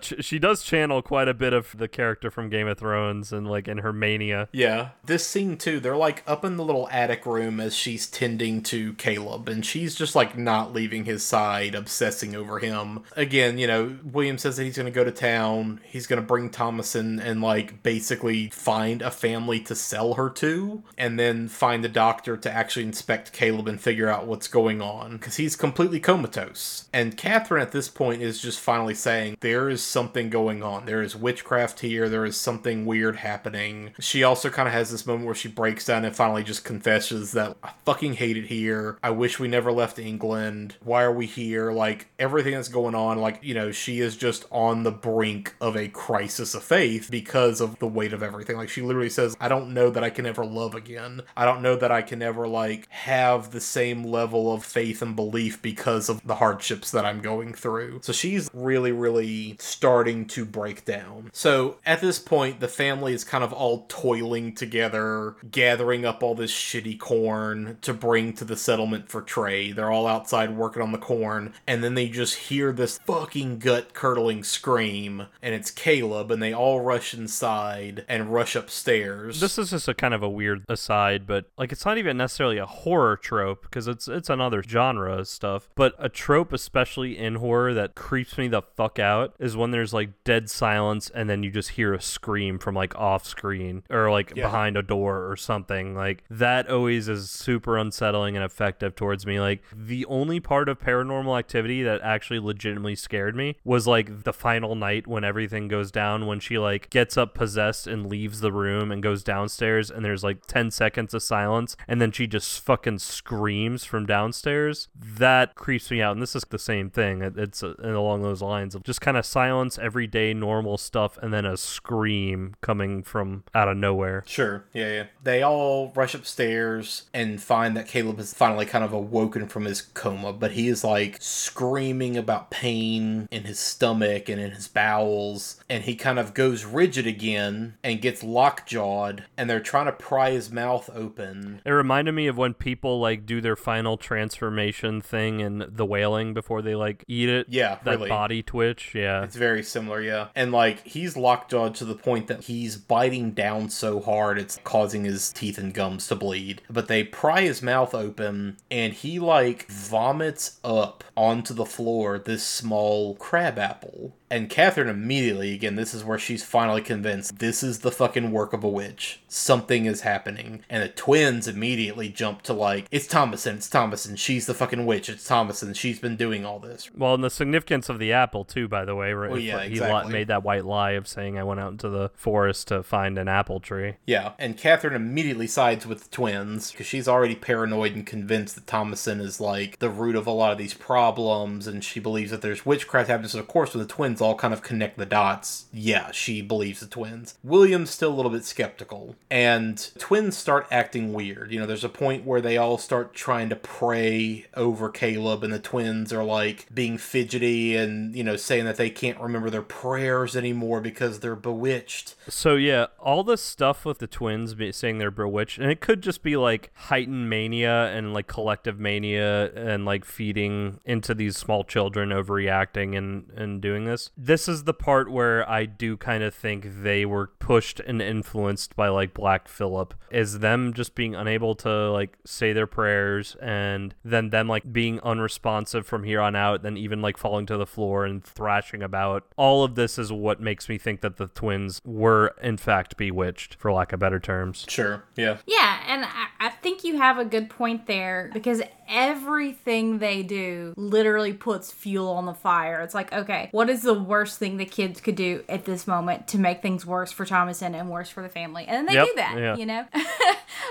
[0.00, 3.68] she does channel quite a bit of the character from Game of Thrones and like
[3.68, 4.48] in her mania.
[4.52, 4.90] Yeah.
[5.04, 8.94] This scene too, they're like up in the little attic room as she's tending to
[8.94, 13.02] Caleb and she's just like not leaving his side, obsessing over him.
[13.16, 15.80] Again, you know, William says that he's going to go to town.
[15.84, 20.30] He's going to bring Thomas Thomasin and like basically find a family to sell her
[20.30, 24.80] to and then find a doctor to actually inspect Caleb and figure out what's going
[24.80, 26.88] on cuz he's completely comatose.
[26.92, 30.86] And Catherine at this point is just finally saying there is something going on.
[30.86, 32.08] There is witchcraft here.
[32.08, 33.92] There is something weird happening.
[33.98, 37.32] She also kind of has this moment where she breaks down and finally just confesses
[37.32, 38.98] that I fucking hate it here.
[39.02, 40.76] I wish we never left England.
[40.82, 41.72] Why are we here?
[41.72, 45.76] Like everything that's going on, like, you know, she is just on the brink of
[45.76, 48.56] a crisis of faith because of the weight of everything.
[48.56, 51.22] Like she literally says, I don't know that I can ever love again.
[51.36, 55.16] I don't know that I can ever like have the same level of faith and
[55.16, 58.00] belief because of the hardships that I'm going through.
[58.02, 61.30] So she's really, really starting to break down.
[61.32, 66.34] So at this point, the family is kind of all toiling together, gathering up all
[66.34, 69.76] this shitty corn to bring to the settlement for trade.
[69.76, 73.94] They're all outside working on the corn, and then they just hear this fucking gut
[73.94, 79.40] curdling scream, and it's Caleb, and they all rush inside and rush upstairs.
[79.40, 82.58] This is just a kind of a weird aside, but like it's not even necessarily
[82.58, 85.68] a horror trope because it's it's another genre of stuff.
[85.74, 89.94] But a trope, especially in horror, that creeps me the fuck out is when there's
[89.94, 94.10] like dead silence and then you just hear a scream from like off screen or
[94.10, 94.46] like Yeah.
[94.46, 95.94] behind a door or something.
[95.94, 99.38] Like that always is super unsettling and effective towards me.
[99.38, 104.32] Like the only part of paranormal activity that actually legitimately scared me was like the
[104.32, 108.50] final night when everything goes down when she like gets up possessed and leaves the
[108.52, 112.60] room and goes downstairs and there's like 10 seconds of silence and then she just
[112.60, 117.38] fucking screams from downstairs that creeps me out and this is the same thing It-
[117.38, 121.32] it's a, and along those lines of just kind of silence, everyday normal stuff, and
[121.32, 124.22] then a scream coming from out of nowhere.
[124.26, 124.64] Sure.
[124.72, 125.04] Yeah, yeah.
[125.22, 129.82] They all rush upstairs and find that Caleb has finally kind of awoken from his
[129.82, 135.62] coma, but he is like screaming about pain in his stomach and in his bowels,
[135.68, 140.30] and he kind of goes rigid again and gets lockjawed, and they're trying to pry
[140.30, 141.60] his mouth open.
[141.64, 146.34] It reminded me of when people like do their final transformation thing and the wailing
[146.34, 147.46] before they like eat it.
[147.48, 148.08] Yeah, that really.
[148.08, 148.94] body twitch.
[148.94, 150.28] Yeah, It's very similar, yeah.
[150.34, 155.04] And like he's lockjawed to the point that he's biting down so hard it's causing
[155.04, 156.62] his teeth and gums to bleed.
[156.68, 162.44] But they pry his mouth open and he like vomits up onto the floor this
[162.44, 164.14] small crab apple.
[164.32, 168.54] And Catherine immediately, again, this is where she's finally convinced this is the fucking work
[168.54, 169.20] of a witch.
[169.28, 170.64] Something is happening.
[170.70, 175.10] And the twins immediately jump to like, it's Thomasin, it's Thomasin, she's the fucking witch,
[175.10, 176.90] it's Thomasin, she's been doing all this.
[176.96, 179.30] Well, and the significance of the apple too, by the way, right?
[179.30, 180.10] Well, yeah, he exactly.
[180.10, 183.28] made that white lie of saying I went out into the forest to find an
[183.28, 183.96] apple tree.
[184.06, 188.64] Yeah, and Catherine immediately sides with the twins because she's already paranoid and convinced that
[188.64, 192.40] Thomasin is like the root of a lot of these problems, and she believes that
[192.40, 193.28] there's witchcraft happening.
[193.28, 196.80] So, of course, when the twins all kind of connect the dots, yeah, she believes
[196.80, 197.38] the twins.
[197.42, 201.52] William's still a little bit skeptical, and twins start acting weird.
[201.52, 205.52] You know, there's a point where they all start trying to pray over Caleb, and
[205.52, 209.62] the twins are like being fidgety and, you know, saying that they can't remember their
[209.62, 212.14] prayers anymore because they're bewitched.
[212.28, 216.22] So yeah, all the stuff with the twins saying they're bewitched, and it could just
[216.22, 222.10] be like heightened mania and like collective mania and like feeding into these small children
[222.10, 224.10] overreacting and and doing this.
[224.16, 228.76] This is the part where I do kind of think they were pushed and influenced
[228.76, 233.94] by like Black Phillip, is them just being unable to like say their prayers and
[234.04, 237.66] then them like being unresponsive from here on out, then even like falling to the
[237.66, 239.24] floor and thrashing about.
[239.36, 243.54] All of this is what makes me think that the twins were in fact bewitched,
[243.54, 244.66] for lack of better terms.
[244.68, 245.38] Sure, yeah.
[245.46, 250.74] Yeah, and I, I think you have a good point there because everything they do
[250.76, 252.80] literally puts fuel on the fire.
[252.82, 256.28] It's like, okay, what is the worst thing the kids could do at this moment
[256.28, 258.64] to make things worse for Thomasin and worse for the family?
[258.66, 259.56] And then they Yep, do that, yeah.
[259.56, 259.84] you know?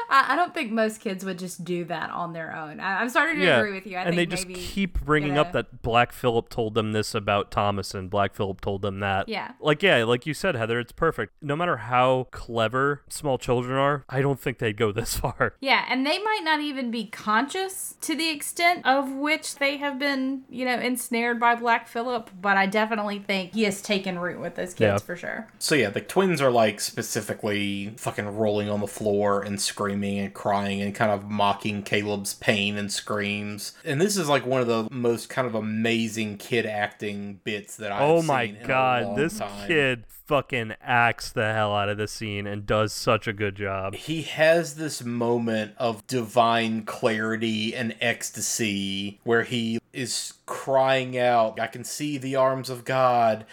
[0.09, 2.79] I, don't think most kids would just do that on their own.
[2.79, 3.97] I, I'm starting to agree with you.
[3.97, 7.15] I and they just maybe, keep bringing you up that Black Phillip told them this
[7.15, 9.29] about Thomas, and Black Phillip told them that.
[9.29, 9.53] Yeah.
[9.59, 11.33] Like, yeah, like you said, Heather, it's perfect.
[11.41, 15.55] No matter how clever small children are, I don't think they'd go this far.
[15.61, 19.97] Yeah, and they might not even be conscious to the extent of which they have
[19.99, 24.39] been, you know, ensnared by Black Phillip, but I definitely think he has taken root
[24.39, 24.97] with those kids Yeah.
[24.99, 25.47] for sure.
[25.59, 30.33] So yeah, the twins are like specifically fucking rolling on the floor and screaming and
[30.33, 33.73] crying and kind of mocking Caleb's pain and screams.
[33.85, 37.91] And this is like one of the most kind of amazing kid acting bits that
[37.91, 39.67] I've oh my seen in a god, long this time.
[39.67, 43.93] kid fucking acts the hell out of the scene and does such a good job.
[43.93, 51.67] He has this moment of divine clarity and ecstasy where he is crying out, I
[51.67, 53.45] can see the arms of God.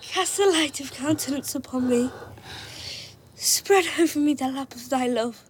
[0.00, 2.12] Cast the light of countenance upon me.
[3.34, 5.42] Spread over me the lap of thy love.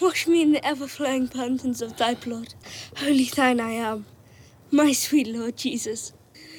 [0.00, 2.54] Wash me in the ever flowing fountains of thy blood.
[2.98, 4.06] Holy thine I am,
[4.70, 6.12] my sweet Lord Jesus.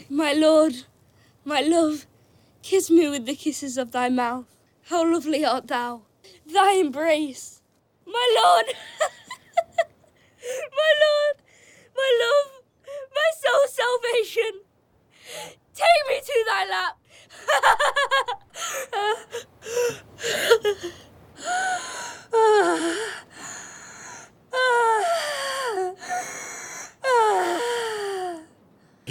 [0.10, 0.73] My Lord,
[1.45, 2.06] my love,
[2.62, 4.46] kiss me with the kisses of thy mouth.
[4.90, 6.04] How lovely art thou,
[6.46, 7.62] thy embrace.
[8.06, 8.66] My Lord,
[10.72, 11.36] my Lord,
[11.96, 12.64] my love,
[13.14, 14.62] my soul's salvation.
[15.74, 16.98] Take me to thy lap.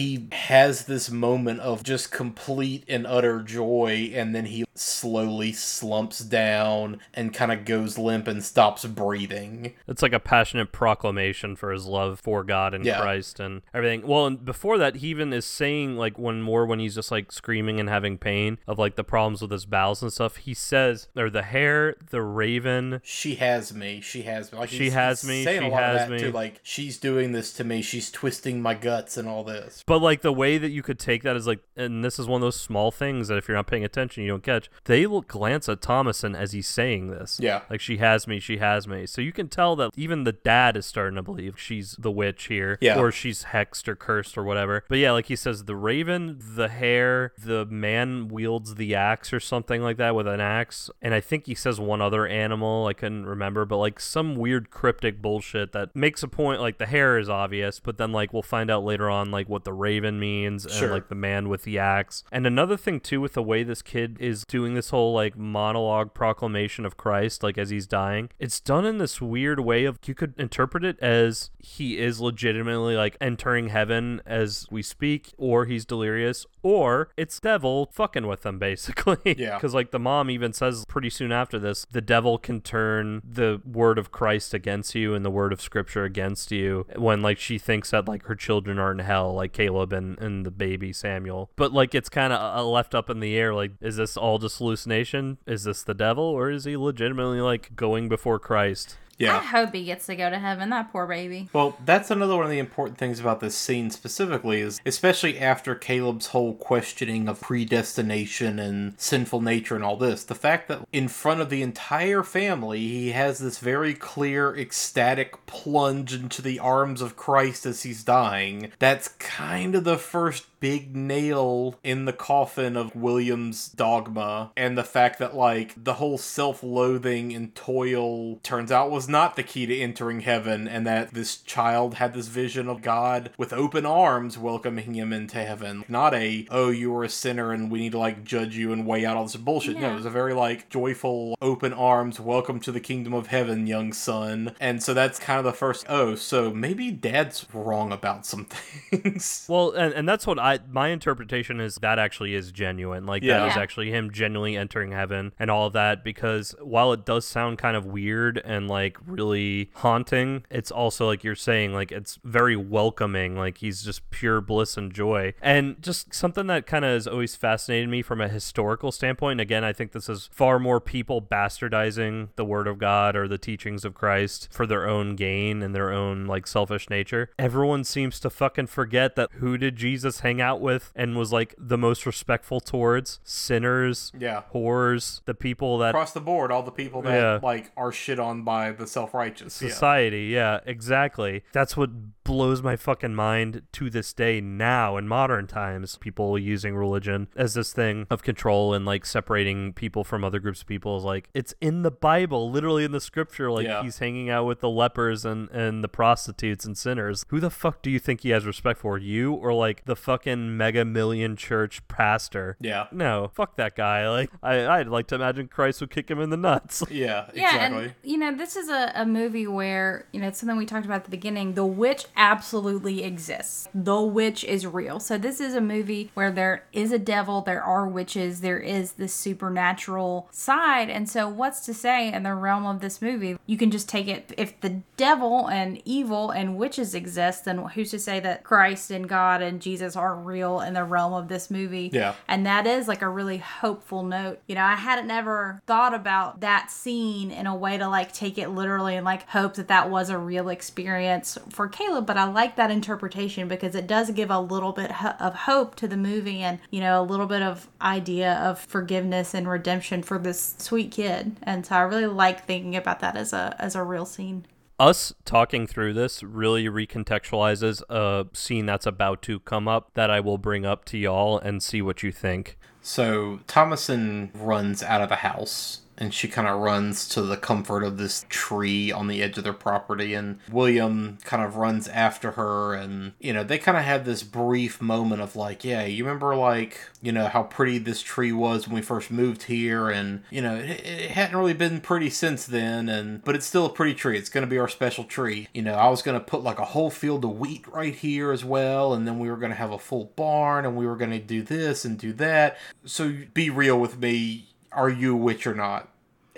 [0.00, 6.20] he has this moment of just complete and utter joy and then he slowly slumps
[6.20, 11.70] down and kind of goes limp and stops breathing It's like a passionate proclamation for
[11.70, 13.00] his love for God and Yeah.
[13.00, 14.06] Christ and everything.
[14.06, 17.30] Well, and before that, he even is saying like one more when he's just like
[17.32, 20.36] screaming and having pain of like the problems with his bowels and stuff.
[20.36, 23.00] He says, or the hare, the raven.
[23.04, 26.02] she has me she has me like She has me, saying she a lot has
[26.02, 26.20] of that me.
[26.20, 30.02] too like she's doing this to me she's twisting my guts and all this But
[30.02, 32.46] like the way that you could take that is like, and this is one of
[32.46, 34.70] those small things that if you're not paying attention, you don't catch.
[34.84, 37.40] They will glance at Thomasin as he's saying this.
[37.42, 37.62] Yeah.
[37.68, 39.04] Like she has me, she has me.
[39.06, 42.44] So you can tell that even the dad is starting to believe she's the witch
[42.44, 42.78] here.
[42.80, 43.00] Yeah.
[43.00, 44.84] Or she's hexed or cursed or whatever.
[44.88, 49.40] But yeah, like he says, the raven, the hare, the man wields the axe or
[49.40, 50.88] something like that with an axe.
[51.02, 52.86] And I think he says one other animal.
[52.86, 56.60] I couldn't remember, but like some weird cryptic bullshit that makes a point.
[56.60, 59.64] Like the hare is obvious, but then like we'll find out later on like what
[59.64, 60.90] the raven means and Sure.
[60.90, 62.22] like the man with the axe.
[62.30, 66.14] And another thing too with the way this kid is doing this whole like monologue
[66.14, 68.30] proclamation of Christ like as he's dying.
[68.38, 72.96] It's done in this weird way of you could interpret it as he is legitimately
[72.96, 78.58] like entering heaven as we speak or he's delirious or it's devil fucking with them
[78.58, 79.18] basically.
[79.40, 79.58] Yeah.
[79.58, 83.62] Cuz like the mom even says pretty soon after this the devil can turn the
[83.64, 87.58] word of Christ against you and the word of scripture against you when like she
[87.58, 91.50] thinks that like her children are in hell like Caleb and, and the baby Samuel.
[91.56, 94.38] But like it's kind of uh, left up in the air like is this all
[94.38, 95.38] just hallucination?
[95.46, 98.98] Is this the devil or is he legitimately like going before Christ?
[99.28, 100.70] I hope he gets to go to heaven.
[100.70, 101.48] That poor baby.
[101.52, 105.74] Well, that's another one of the important things about this scene specifically is especially after
[105.74, 111.08] Caleb's whole questioning of predestination and sinful nature and all this, the fact that in
[111.08, 117.02] front of the entire family he has this very clear ecstatic plunge into the arms
[117.02, 118.72] of Christ as he's dying.
[118.78, 124.84] That's kind of the first big nail in the coffin of William's dogma and the
[124.84, 129.78] fact that like the whole self-loathing and toil turns out was not the key to
[129.78, 134.94] entering heaven and that this child had this vision of God with open arms welcoming
[134.94, 135.84] him into heaven.
[135.88, 138.86] Not a oh you were a sinner and we need to like judge you and
[138.86, 139.78] weigh out all this bullshit.
[139.78, 143.66] No it was a very like joyful open arms welcome to the kingdom of heaven
[143.66, 144.54] young son.
[144.60, 148.44] And so that's kind of the first oh so maybe dad's wrong about some
[148.90, 149.46] things.
[149.48, 153.06] Well, and, and that's what I my interpretation is that actually is genuine.
[153.06, 153.40] Like Yeah.
[153.40, 153.62] that is Yeah.
[153.62, 157.76] actually him genuinely entering heaven and all of that because while it does sound kind
[157.76, 163.36] of weird and like really haunting, it's also like you're saying like it's very welcoming.
[163.36, 165.34] Like he's just pure bliss and joy.
[165.42, 169.40] And just something that kind of has always fascinated me from a historical standpoint.
[169.40, 173.38] Again, I think this is far more people bastardizing the word of God or the
[173.38, 177.30] teachings of Christ for their own gain and their own like selfish nature.
[177.38, 181.54] Everyone seems to fucking forget that who did Jesus hang out with and was like
[181.58, 183.20] the most respectful towards?
[183.24, 184.42] Sinners, Yeah.
[184.54, 187.38] whores, the people that across the board all the people that Yeah.
[187.42, 189.68] like are shit on by the self-righteous yeah.
[189.68, 190.24] society.
[190.26, 190.60] Yeah.
[190.66, 191.42] exactly.
[191.52, 191.90] That's what
[192.24, 195.96] blows my fucking mind to this day now in modern times.
[195.98, 200.60] People using religion as this thing of control and like separating people from other groups
[200.60, 203.50] of people is like it's in the Bible, literally in the scripture.
[203.50, 203.82] Like Yeah.
[203.82, 207.24] he's hanging out with the lepers and and the prostitutes and sinners.
[207.28, 208.96] Who the fuck do you think he has respect for?
[208.98, 212.56] You or like the fucking mega million church pastor?
[212.60, 214.08] yeah No, fuck that guy.
[214.08, 216.82] Like I, I'd like to imagine Christ would kick him in the nuts.
[216.90, 217.40] yeah exactly.
[217.40, 220.56] Yeah, exactly and you know, this is a, a movie where, you know, it's something
[220.56, 221.54] we talked about at the beginning.
[221.54, 223.68] The witch absolutely exists.
[223.74, 225.00] The witch is real.
[225.00, 228.92] So this is a movie where there is a devil, there are witches, there is
[228.92, 230.90] this supernatural side.
[230.90, 234.08] And so what's to say in the realm of this movie, you can just take
[234.08, 238.90] it if the devil and evil and witches exist, then who's to say that Christ
[238.90, 241.90] and God and Jesus aren't real in the realm of this movie?
[241.92, 242.14] Yeah.
[242.28, 244.40] And that is like a really hopeful note.
[244.46, 248.38] You know, I hadn't ever thought about that scene in a way to like take
[248.38, 252.06] it literally and like hope that that was a real experience for Caleb.
[252.06, 254.90] But I like that interpretation because it does give a little bit
[255.20, 259.34] of hope to the movie and, you know, a little bit of idea of forgiveness
[259.34, 261.36] and redemption for this sweet kid.
[261.42, 264.44] And so I really like thinking about that as a as a real scene.
[264.80, 270.20] Us talking through this really recontextualizes a scene that's about to come up that I
[270.20, 272.56] will bring up to y'all and see what you think.
[272.80, 277.84] So Thomasin runs out of the house and she kind of runs to the comfort
[277.84, 282.32] of this tree on the edge of their property and William kind of runs after
[282.32, 286.04] her and you know they kind of have this brief moment of like yeah you
[286.04, 289.88] remember like you know how pretty this tree was when we first moved here?
[289.88, 293.66] And you know it, it hadn't really been pretty since then and but it's still
[293.66, 294.18] a pretty tree.
[294.18, 295.48] It's going to be our special tree.
[295.54, 298.32] You know I was going to put like a whole field of wheat right here
[298.32, 300.96] as well and then we were going to have a full barn and we were
[300.96, 302.58] going to do this and do that.
[302.84, 304.46] So be real with me.
[304.72, 305.89] Are you a witch or not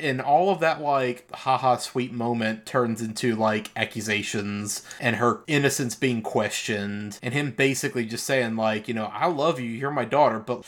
[0.03, 5.95] and all of that like haha sweet moment turns into like accusations and her innocence
[5.95, 10.05] being questioned and him basically just saying like you know i love you you're my
[10.05, 10.65] daughter but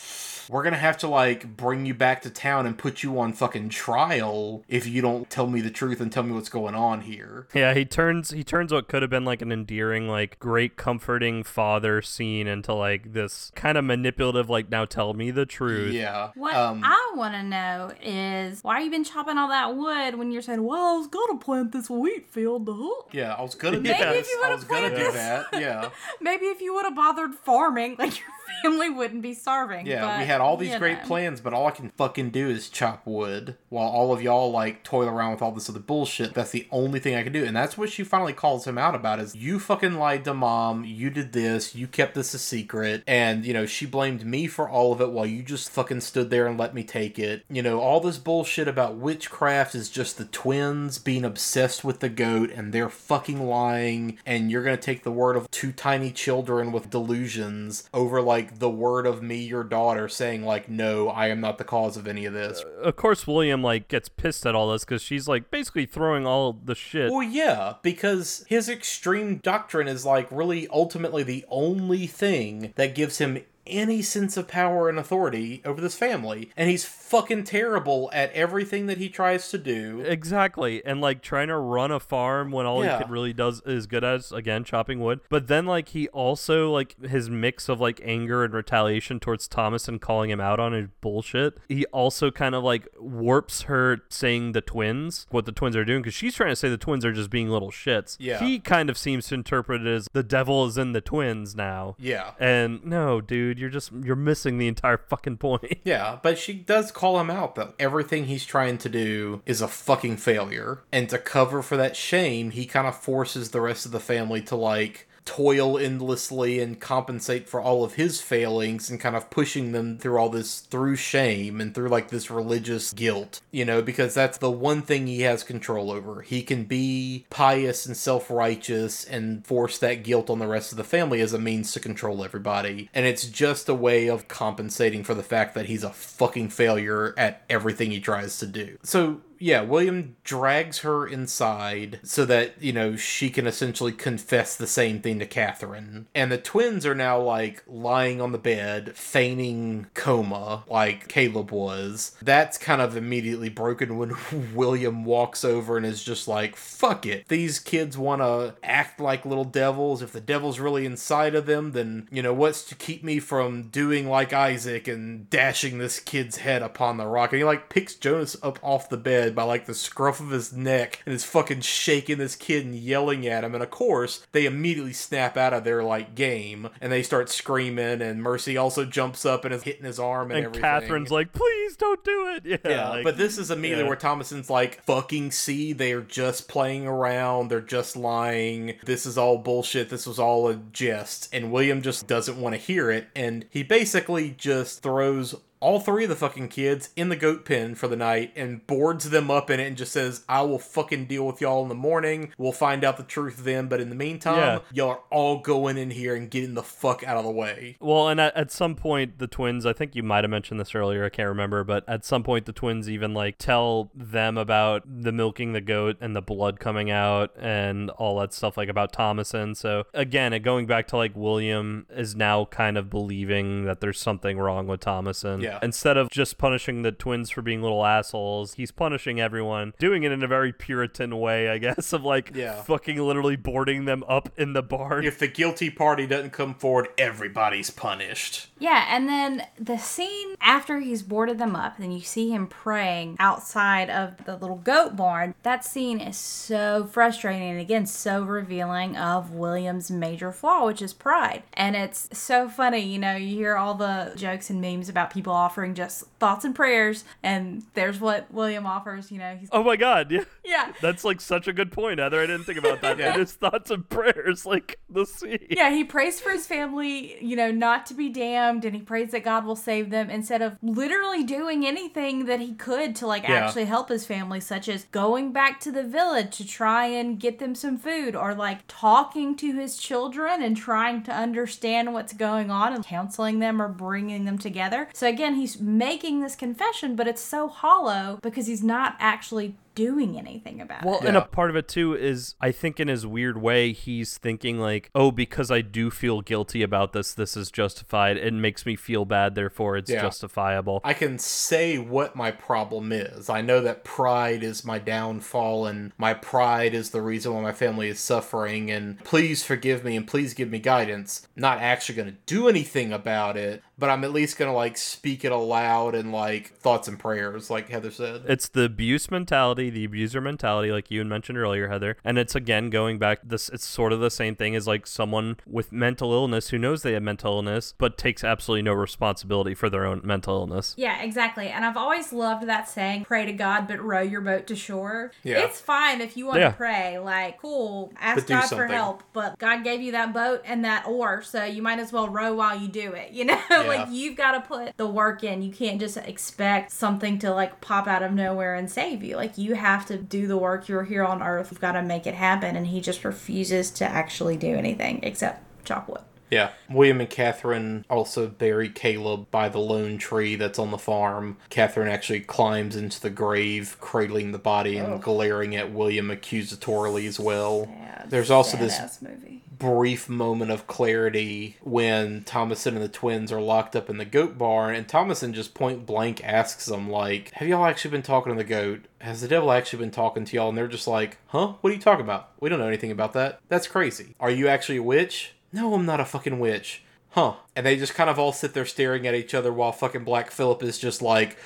[0.49, 3.69] we're gonna have to like bring you back to town and put you on fucking
[3.69, 7.47] trial if you don't tell me the truth and tell me what's going on here
[7.53, 11.43] Yeah, he turns he turns what could have been like an endearing, like great comforting
[11.43, 15.93] father scene into like this kind of manipulative, like now tell me the truth.
[15.93, 19.75] yeah What um I want to know is why are you been chopping all that
[19.75, 23.09] wood when you're saying, well, I was gonna plant this wheat field to hook.
[23.11, 24.15] Yeah, I was gonna do Maybe that.
[24.15, 25.45] if you I would've was gonna do that.
[25.53, 25.89] Yeah.
[26.21, 28.27] Maybe if you would have bothered farming, like your
[28.61, 29.85] family wouldn't be starving.
[29.85, 31.05] Yeah, but, we had all these great know.
[31.05, 34.83] plans, but all I can fucking do is chop wood while all of y'all like
[34.83, 36.33] toil around with all this other bullshit.
[36.33, 37.43] That's the only thing I can do.
[37.43, 40.83] And that's what she finally calls him out about is you fucking lied to mom,
[40.85, 44.69] you did this, you kept this a secret, and you know, she blamed me for
[44.69, 47.45] all of it while you just fucking stood there and let me take it.
[47.49, 52.09] You know, all this bullshit about witchcraft is just the twins being obsessed with the
[52.09, 56.71] goat and they're fucking lying and you're gonna take the word of two tiny children
[56.71, 61.41] with delusions over like the word of me, your daughter, saying like, no, I am
[61.41, 62.63] not the cause of any of this.
[62.63, 66.25] Uh, of course, William like gets pissed at all this because she's like basically throwing
[66.25, 67.11] all the shit.
[67.11, 73.17] Well, yeah, because his extreme doctrine is like really ultimately the only thing that gives
[73.19, 76.51] him any sense of power and authority over this family.
[76.57, 80.01] And he's fucking terrible at everything that he tries to do.
[80.05, 82.97] Exactly, and like trying to run a farm when all Yeah.
[82.97, 85.19] he could really does is good at is again chopping wood.
[85.29, 89.87] But then like he also like his mix of like anger and retaliation towards Thomas
[89.87, 91.57] and calling him out on his bullshit.
[91.67, 96.01] He also kind of like warps her saying the twins what the twins are doing
[96.01, 98.17] because she's trying to say the twins are just being little shits.
[98.19, 98.39] Yeah.
[98.39, 101.95] he kind of seems to interpret it as the devil is in the twins now.
[101.99, 102.31] Yeah.
[102.39, 105.79] And no, dude, you're just you're missing the entire fucking point.
[105.85, 109.67] Yeah, but she does call him out that everything he's trying to do is a
[109.67, 110.81] fucking failure.
[110.91, 114.41] And to cover for that shame, he kind of forces the rest of the family
[114.43, 119.71] to like toil endlessly and compensate for all of his failings and kind of pushing
[119.71, 124.13] them through all this through shame and through like this religious guilt, you know, because
[124.13, 126.21] that's the one thing he has control over.
[126.21, 130.77] He can be pious and self righteous and force that guilt on the rest of
[130.77, 132.89] the family as a means to control everybody.
[132.93, 137.15] And it's just a way of compensating for the fact that he's a fucking failure
[137.17, 138.77] at everything he tries to do.
[138.83, 144.67] So yeah, William drags her inside so that, you know, she can essentially confess the
[144.67, 146.07] same thing to Catherine.
[146.15, 152.15] And the twins are now, like, lying on the bed, feigning coma, like Caleb was.
[152.21, 154.13] That's kind of immediately broken when
[154.53, 157.27] William walks over and is just like, fuck it.
[157.27, 160.01] These kids want to act like little devils.
[160.01, 163.63] If the devil's really inside of them, then, you know, what's to keep me from
[163.63, 167.31] doing like Isaac and dashing this kid's head upon the rock?
[167.31, 170.53] And he, like, picks Jonas up off the bed by like the scruff of his
[170.53, 173.53] neck and is fucking shaking this kid and yelling at him.
[173.55, 178.01] And of course, they immediately snap out of their like game and they start screaming.
[178.01, 180.61] And Mercy also jumps up and is hitting his arm and, And everything.
[180.61, 182.43] Catherine's like, please don't do it.
[182.45, 183.87] Yeah, Yeah, like- but this is immediately yeah.
[183.89, 189.37] where Thomasin's like, fucking see, they're just playing around, they're just lying, this is all
[189.37, 191.29] bullshit, this was all a jest.
[191.33, 195.35] And William just doesn't want to hear it, and he basically just throws
[195.65, 199.09] all three of the fucking kids in the goat pen for the night and boards
[199.09, 201.73] them up in it and just says, I will fucking deal with y'all in the
[201.75, 202.31] morning.
[202.37, 204.59] We'll find out the truth then, but in the meantime, Yeah.
[204.71, 207.77] y'all are all going in here and getting the fuck out of the way.
[207.79, 210.75] Well, and at, at some point, the twins, I think you might have mentioned this
[210.75, 214.83] earlier, I can't remember, but at some point, the twins even like tell them about
[214.85, 218.93] the milking the goat and the blood coming out and all that stuff, like about
[218.93, 219.57] Thomasin.
[219.57, 224.37] So, again, going back to like William is now kind of believing that there's something
[224.37, 225.41] wrong with Thomasin.
[225.41, 225.54] Yeah.
[225.61, 230.11] Instead of just punishing the twins for being little assholes, he's punishing everyone, doing it
[230.11, 232.61] in a very Puritan way, I guess, of like Yeah.
[232.63, 235.05] fucking literally boarding them up in the barn.
[235.05, 238.47] If the guilty party doesn't come forward, everybody's punished.
[238.59, 243.17] Yeah, and then the scene after he's boarded them up, and you see him praying
[243.19, 245.35] outside of the little goat barn.
[245.43, 250.93] That scene is so frustrating and again so revealing of William's major flaw, which is
[250.93, 251.43] pride.
[251.53, 255.33] And it's so funny, you know, you hear all the jokes and memes about people
[255.33, 259.75] offering just thoughts and prayers, and there's what William offers, you know, he's oh my
[259.75, 260.23] god, yeah.
[260.45, 260.71] yeah.
[260.81, 262.21] That's like such a good point, Heather.
[262.21, 262.95] I didn't think about that.
[263.05, 263.17] Yeah.
[263.17, 265.47] His thoughts and prayers, like the sea.
[265.49, 269.11] Yeah, he prays for his family, you know, not to be damned, and he prays
[269.11, 273.23] that God will save them instead of literally doing anything that he could to, like,
[273.23, 273.33] Yeah.
[273.45, 277.39] actually help his family, such as going back to the village to try and get
[277.39, 282.51] them some food, or like talking to his children and trying to understand what's going
[282.51, 284.87] on and counseling them or bringing them together.
[284.93, 290.17] So, again, he's making this confession, but it's so hollow because he's not actually doing
[290.17, 291.05] anything about Well, it.
[291.05, 294.59] and a part of it too is I think in his weird way he's thinking
[294.59, 298.17] like, "Oh, because I do feel guilty about this, this is justified.
[298.17, 300.01] It makes me feel bad, therefore it's Yeah.
[300.01, 303.29] justifiable." I can say what my problem is.
[303.29, 307.51] I know that pride is my downfall, and my pride is the reason why my
[307.51, 308.71] family is suffering.
[308.71, 311.27] And please forgive me and please give me guidance.
[311.35, 314.77] Not actually going to do anything about it, but I'm at least going to like
[314.77, 318.23] speak it aloud and like thoughts and prayers, like Heather said.
[318.27, 321.97] It's the abuse mentality, the abuser mentality, like you had mentioned earlier, Heather.
[322.03, 323.19] And it's again going back.
[323.23, 326.81] This it's sort of the same thing as like someone with mental illness who knows
[326.83, 330.73] they have mental illness but takes absolutely no responsibility for their own mental illness.
[330.77, 331.47] Yeah, exactly.
[331.49, 335.11] And I've always loved that saying, pray to God, but row your boat to shore.
[335.23, 335.39] Yeah.
[335.39, 336.49] It's fine if you want Yeah.
[336.51, 336.99] to pray.
[336.99, 339.03] Like, cool, ask But do God for help.
[339.13, 342.33] But God gave you that boat and that oar, so you might as well row
[342.33, 343.11] while you do it.
[343.11, 343.39] You know?
[343.49, 345.41] like, you've got to put the work in.
[345.41, 349.15] You can't just expect something to, like, pop out of nowhere and save you.
[349.15, 350.67] Like, you have to do the work.
[350.67, 351.51] You're here on earth.
[351.51, 352.55] You've got to make it happen.
[352.55, 356.01] And he just refuses to actually do anything except chop wood.
[356.31, 356.51] Yeah.
[356.69, 361.37] William and Catherine also bury Caleb by the lone tree that's on the farm.
[361.49, 364.97] Catherine actually climbs into the grave, cradling the body and oh.
[364.97, 367.69] glaring at William accusatorily as well.
[368.07, 369.43] There's also this movie.
[369.57, 374.37] Brief moment of clarity when Thomasin and the twins are locked up in the goat
[374.37, 378.37] barn, and Thomasin just point blank asks them, like, Have y'all actually been talking to
[378.37, 378.85] the goat?
[379.01, 380.49] Has the devil actually been talking to y'all?
[380.49, 381.53] And they're just like, Huh?
[381.61, 382.31] What are you talking about?
[382.39, 383.39] We don't know anything about that.
[383.47, 384.15] That's crazy.
[384.19, 385.33] Are you actually a witch?
[385.53, 386.81] No, I'm not a fucking witch.
[387.11, 387.35] Huh.
[387.55, 390.31] And they just kind of all sit there staring at each other while fucking Black
[390.31, 391.37] Phillip is just like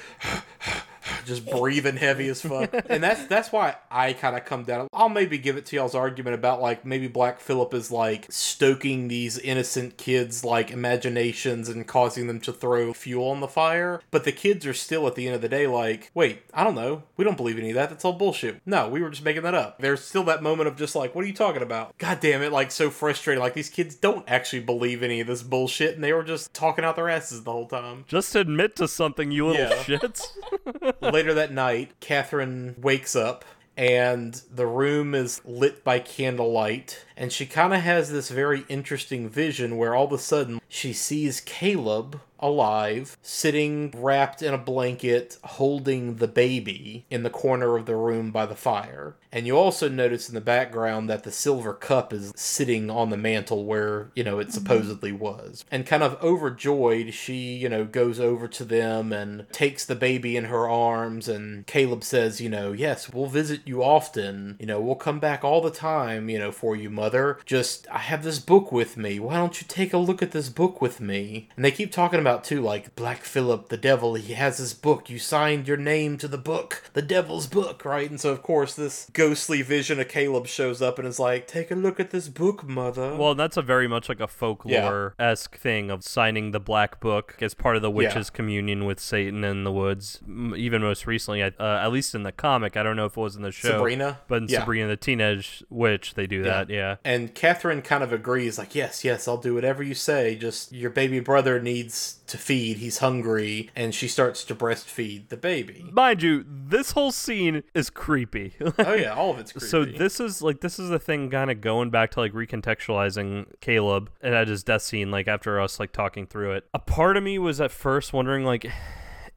[1.26, 2.74] just breathing heavy as fuck.
[2.90, 4.88] And that's that's why I kind of come down.
[4.94, 9.08] I'll maybe give it to y'all's argument about like maybe Black Phillip is like stoking
[9.08, 14.02] these innocent kids like imaginations and causing them to throw fuel on the fire.
[14.12, 16.76] But the kids are still at the end of the day like, wait, I don't
[16.76, 17.04] know.
[17.18, 17.90] We don't believe any of that.
[17.90, 18.62] That's all bullshit.
[18.66, 19.80] No, we were just making that up.
[19.80, 21.98] There's still that moment of just like, what are you talking about?
[21.98, 23.42] God damn it, like so frustrating.
[23.42, 26.84] Like these kids don't actually believe any of this bullshit and they were just talking
[26.86, 28.06] out their asses the whole time.
[28.08, 29.84] Just admit to something, you little Yeah.
[29.84, 30.24] shits.
[31.02, 33.46] Later that night, Catherine wakes up
[33.80, 37.06] and the room is lit by candlelight.
[37.16, 40.92] And she kind of has this very interesting vision where all of a sudden she
[40.92, 47.86] sees Caleb alive, sitting wrapped in a blanket, holding the baby in the corner of
[47.86, 49.16] the room by the fire.
[49.32, 53.18] And you also notice in the background that the silver cup is sitting on the
[53.18, 54.54] mantle where, you know, it mm-hmm.
[54.54, 55.66] supposedly was.
[55.70, 60.36] And kind of overjoyed, she, you know, goes over to them and takes the baby
[60.36, 61.28] in her arms.
[61.28, 64.58] And Caleb says, you know, yes, we'll visit you often.
[64.60, 67.40] You know, we'll come back all the time, you know, for you, mother.
[67.46, 69.20] Just, I have this book with me.
[69.20, 71.50] Why don't you take a look at this book with me?
[71.56, 75.10] And they keep talking about, too, like, Black Phillip, the devil, he has this book.
[75.10, 78.10] You signed your name to the book, the devil's book, right?
[78.10, 81.72] And so, of course, this ghostly vision of Caleb shows up and is like, take
[81.72, 83.18] a look at this book, mother.
[83.18, 87.36] Well, that's a very much like a folklore esque thing of signing the black book
[87.42, 90.22] as part of the witch's communion with Satan in the woods.
[90.26, 93.22] M- Even most recently, uh, at least in the comic, I don't know if it
[93.22, 93.72] was in the show.
[93.72, 94.20] Sabrina?
[94.30, 94.60] But in Yeah.
[94.62, 96.96] Sabrina the Teenage Witch, they do that, yeah.
[97.04, 100.36] And Catherine kind of agrees, like, yes, yes, I'll do whatever you say.
[100.36, 102.78] Just your baby brother needs to feed.
[102.78, 103.70] He's hungry.
[103.76, 105.90] And she starts to breastfeed the baby.
[105.92, 108.54] Mind you, this whole scene is creepy.
[108.80, 109.68] Oh, yeah, all of it's creepy.
[109.68, 113.60] So this is like this is the thing kind of going back to like recontextualizing
[113.62, 116.68] Caleb and at his death scene like after us like talking through it.
[116.74, 118.70] A part of me was at first wondering like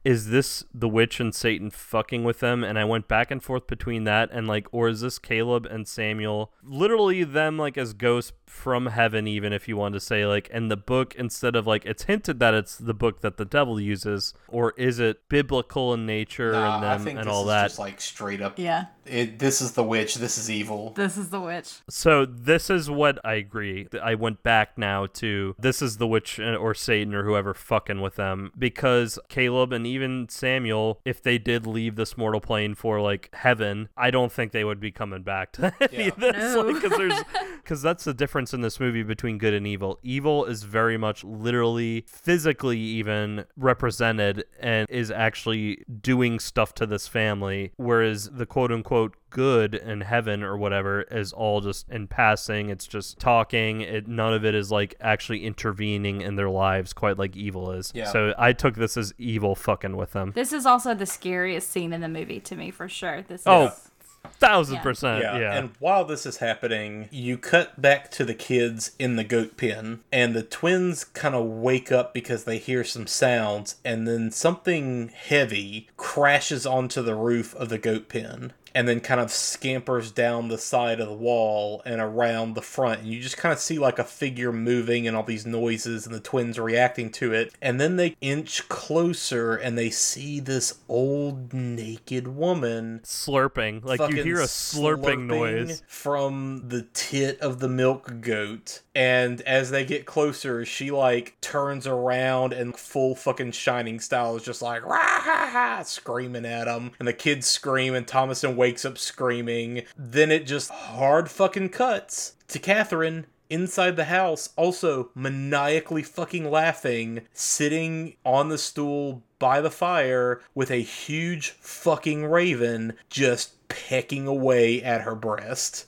[0.03, 2.63] is this the witch and Satan fucking with them?
[2.63, 5.87] And I went back and forth between that and like, or is this Caleb and
[5.87, 10.47] Samuel literally them like as ghosts from heaven, even if you want to say like,
[10.53, 13.79] and the book instead of like, it's hinted that it's the book that the devil
[13.79, 17.41] uses, or is it biblical in nature Nah, and I them think and this all
[17.43, 17.67] is that?
[17.69, 18.57] just like straight up.
[18.59, 18.85] Yeah.
[19.05, 20.15] It, this is the witch.
[20.15, 20.91] This is evil.
[20.95, 21.79] This is the witch.
[21.89, 23.87] So this is what I agree.
[24.01, 27.99] I went back now to this is the witch uh, or Satan or whoever fucking
[27.99, 33.01] with them because Caleb and even Samuel, if they did leave this mortal plane for
[33.01, 36.33] like heaven, I don't think they would be coming back to any of this.
[36.37, 36.61] No.
[36.61, 37.23] Like, cause there's
[37.61, 39.99] because that's the difference in this movie between good and evil.
[40.01, 47.07] Evil is very much literally, physically even represented and is actually doing stuff to this
[47.07, 52.69] family, whereas the quote unquote good in heaven or whatever is all just in passing.
[52.69, 53.81] It's just talking.
[53.81, 57.91] It none of it is like actually intervening in their lives, quite like evil is.
[57.93, 58.11] Yeah.
[58.11, 60.31] So I took this as evil fucking with them.
[60.35, 63.23] This is also the scariest scene in the movie to me, for sure.
[63.23, 63.89] This Oh, is.
[64.31, 64.81] Thousand Yeah.
[64.81, 65.21] percent.
[65.23, 65.37] Yeah.
[65.37, 65.53] Yeah.
[65.55, 69.99] And while this is happening, you cut back to the kids in the goat pen,
[70.11, 75.09] and the twins kind of wake up because they hear some sounds, and then something
[75.09, 78.53] heavy crashes onto the roof of the goat pen.
[78.75, 83.01] And then kind of scampers down the side of the wall and around the front.
[83.01, 86.13] And you just kind of see like a figure moving and all these noises and
[86.13, 87.53] the twins reacting to it.
[87.61, 93.83] And then they inch closer and they see this old naked woman Slurping.
[93.83, 95.83] Like you hear a slurping, noise.
[95.87, 98.82] from the tit of the milk goat.
[98.95, 104.43] And as they get closer, she like turns around and full fucking shining style is
[104.43, 106.91] just like rah, ha, ha, screaming at him.
[106.99, 109.83] And the kids scream and Thomasin wakes up screaming.
[109.97, 117.21] Then it just hard fucking cuts to Catherine inside the house, also maniacally fucking laughing,
[117.33, 124.81] sitting on the stool by the fire with a huge fucking raven just pecking away
[124.81, 125.85] at her breast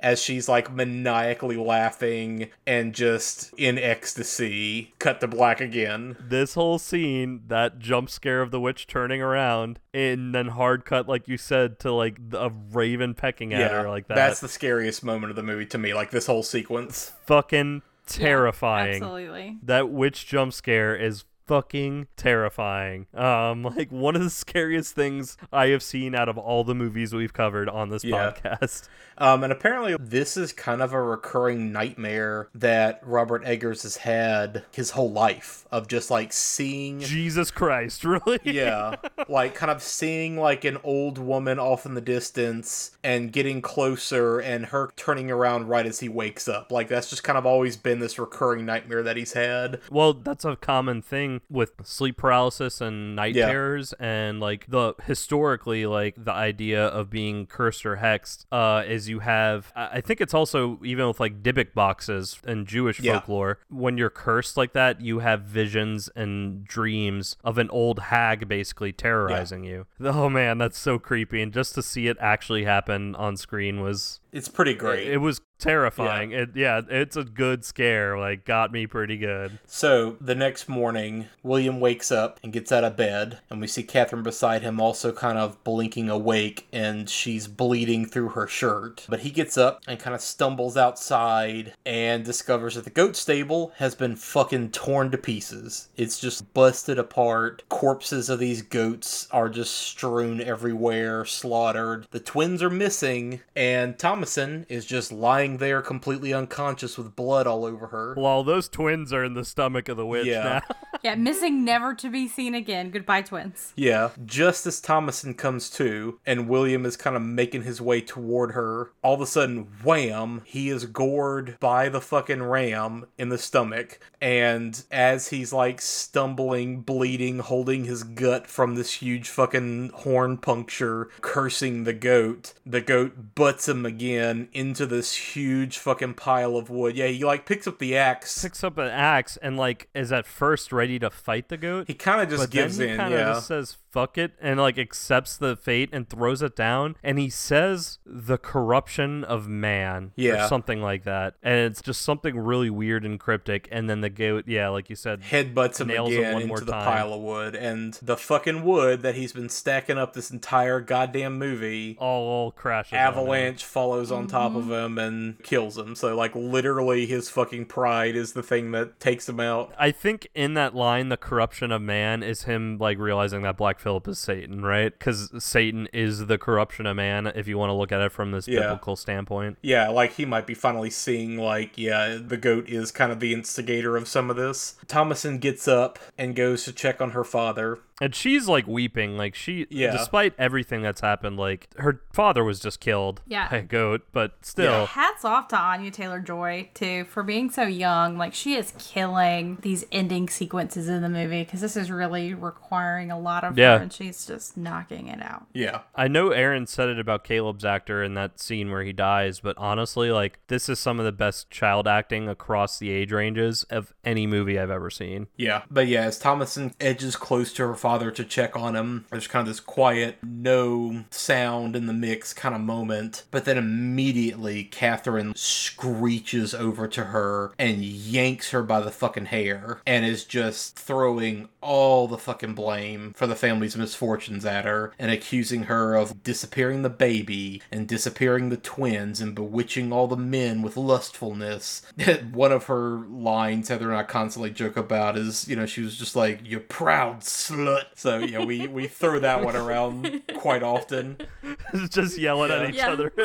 [0.00, 4.94] as she's like maniacally laughing and just in ecstasy.
[4.98, 6.16] Cut to black again.
[6.20, 11.08] This whole scene, that jump scare of the witch turning around, and then hard cut,
[11.08, 14.14] like you said, to like a raven pecking at her like that.
[14.14, 17.12] That's the scariest moment of the movie to me, like this whole sequence.
[17.26, 19.02] fucking terrifying.
[19.02, 19.58] Absolutely.
[19.62, 23.06] that witch jump scare is fucking terrifying.
[23.14, 27.12] Um, like one of the scariest things I have seen out of all the movies
[27.14, 28.32] we've covered on this Yeah.
[28.32, 28.88] podcast.
[29.18, 34.64] Um, and apparently, this is kind of a recurring nightmare that Robert Eggers has had
[34.72, 37.00] his whole life of just like seeing.
[37.00, 38.40] Jesus Christ, really?
[38.44, 38.96] yeah,
[39.26, 44.38] like kind of seeing like an old woman off in the distance and getting closer
[44.38, 46.70] and her turning around right as he wakes up.
[46.70, 49.80] Like that's just kind of always been this recurring nightmare that he's had.
[49.90, 53.46] Well, that's a common thing with sleep paralysis and night Yeah.
[53.46, 59.08] terrors, and like the historically, like the idea of being cursed or hexed, uh, is
[59.08, 59.72] you have.
[59.74, 63.14] I think it's also even with like Dybbuk boxes and Jewish Yeah.
[63.14, 63.58] folklore.
[63.68, 68.92] When you're cursed like that, you have visions and dreams of an old hag basically
[68.92, 69.86] terrorizing you.
[70.00, 74.20] Oh man, that's so creepy, and just to see it actually happen on screen was
[74.36, 75.08] It's pretty great.
[75.08, 76.32] it was terrifying.
[76.32, 78.18] It yeah, it's a good scare.
[78.18, 79.58] Like got me pretty good.
[79.66, 83.82] So the next morning, William wakes up and gets out of bed, and we see
[83.82, 89.06] Catherine beside him, also kind of blinking awake, and she's bleeding through her shirt.
[89.08, 93.72] But he gets up and kind of stumbles outside and discovers that the goat stable
[93.76, 95.88] has been fucking torn to pieces.
[95.96, 97.62] It's just busted apart.
[97.68, 102.06] Corpses of these goats are just strewn everywhere, slaughtered.
[102.10, 107.64] The twins are missing, and Thomasin is just lying there completely unconscious with blood all
[107.64, 108.14] over her.
[108.14, 110.60] While those twins are in the stomach of the witch Yeah.
[110.68, 110.76] now.
[111.02, 112.90] Yeah, missing never to be seen again.
[112.90, 113.72] Goodbye, twins.
[113.76, 118.52] Yeah, just as Thomasin comes to, and William is kind of making his way toward
[118.52, 123.36] her, all of a sudden, wham, he is gored by the fucking ram in the
[123.38, 124.00] stomach.
[124.22, 131.10] And as he's like stumbling, bleeding, holding his gut from this huge fucking horn puncture,
[131.20, 136.96] cursing the goat, the goat butts him again into this huge fucking pile of wood.
[136.96, 138.42] Yeah, he like picks up the axe.
[138.42, 141.86] Picks up an axe and like is at first ready to fight the goat.
[141.86, 143.32] He kind of just gives then he in, kind of yeah.
[143.34, 147.30] just says fuck it and like accepts the fate and throws it down and he
[147.30, 150.44] says the corruption of man Yeah.
[150.44, 154.10] or something like that and it's just something really weird and cryptic and then the
[154.10, 156.84] goat yeah like you said headbutts him Nails him again one into more the time.
[156.84, 161.38] pile of wood, and the fucking wood that he's been stacking up this entire goddamn
[161.38, 161.96] movie.
[161.98, 163.06] all, all crashes on him.
[163.06, 164.72] Avalanche follows on top of mm-hmm.
[164.72, 165.94] him and kills him.
[165.94, 169.72] So, like, literally, his fucking pride is the thing that takes him out.
[169.78, 173.78] I think in that line, the corruption of man is him like realizing that Black
[173.86, 174.92] Phillip is Satan, right?
[174.98, 177.28] Because Satan is the corruption of man.
[177.36, 178.62] If you want to look at it from this Yeah.
[178.62, 183.12] biblical standpoint, Yeah, like he might be finally seeing, like, yeah, the goat is kind
[183.12, 184.74] of the instigator of some of this.
[184.88, 187.78] Thomasin gets up and goes to check on her father.
[187.98, 189.90] and she's like weeping, like she, Yeah.
[189.90, 193.48] despite everything that's happened, like her father was just killed Yeah.
[193.48, 194.86] by a goat, but still, Yeah.
[194.86, 198.18] Hats off to Anya Taylor Joy too for being so young.
[198.18, 203.10] Like she is killing these ending sequences in the movie because this is really requiring
[203.10, 203.75] a lot of Yeah.
[203.76, 205.46] Her, and she's just knocking it out.
[205.52, 205.80] Yeah.
[205.94, 209.56] I know Aaron said it about Caleb's actor in that scene where he dies, but
[209.58, 213.92] honestly, like this is some of the best child acting across the age ranges of
[214.04, 215.26] any movie I've ever seen.
[215.36, 215.62] Yeah.
[215.70, 219.42] But yeah, as Thomasin edges close to her father to check on him, there's kind
[219.42, 223.24] of this quiet, no sound in the mix kind of moment.
[223.30, 229.80] But then immediately, Catherine screeches over to her and yanks her by the fucking hair
[229.86, 234.92] and is just throwing all the fucking blame for the family family's misfortunes at her
[234.98, 240.16] and accusing her of disappearing the baby and disappearing the twins and bewitching all the
[240.16, 241.80] men with lustfulness.
[242.32, 245.96] One of her lines Heather and I constantly joke about is, you know, she was
[245.96, 251.16] just like, "You proud slut." So yeah, we we throw that one around quite often.
[251.90, 252.90] just yelling at each Yeah.
[252.92, 253.12] other.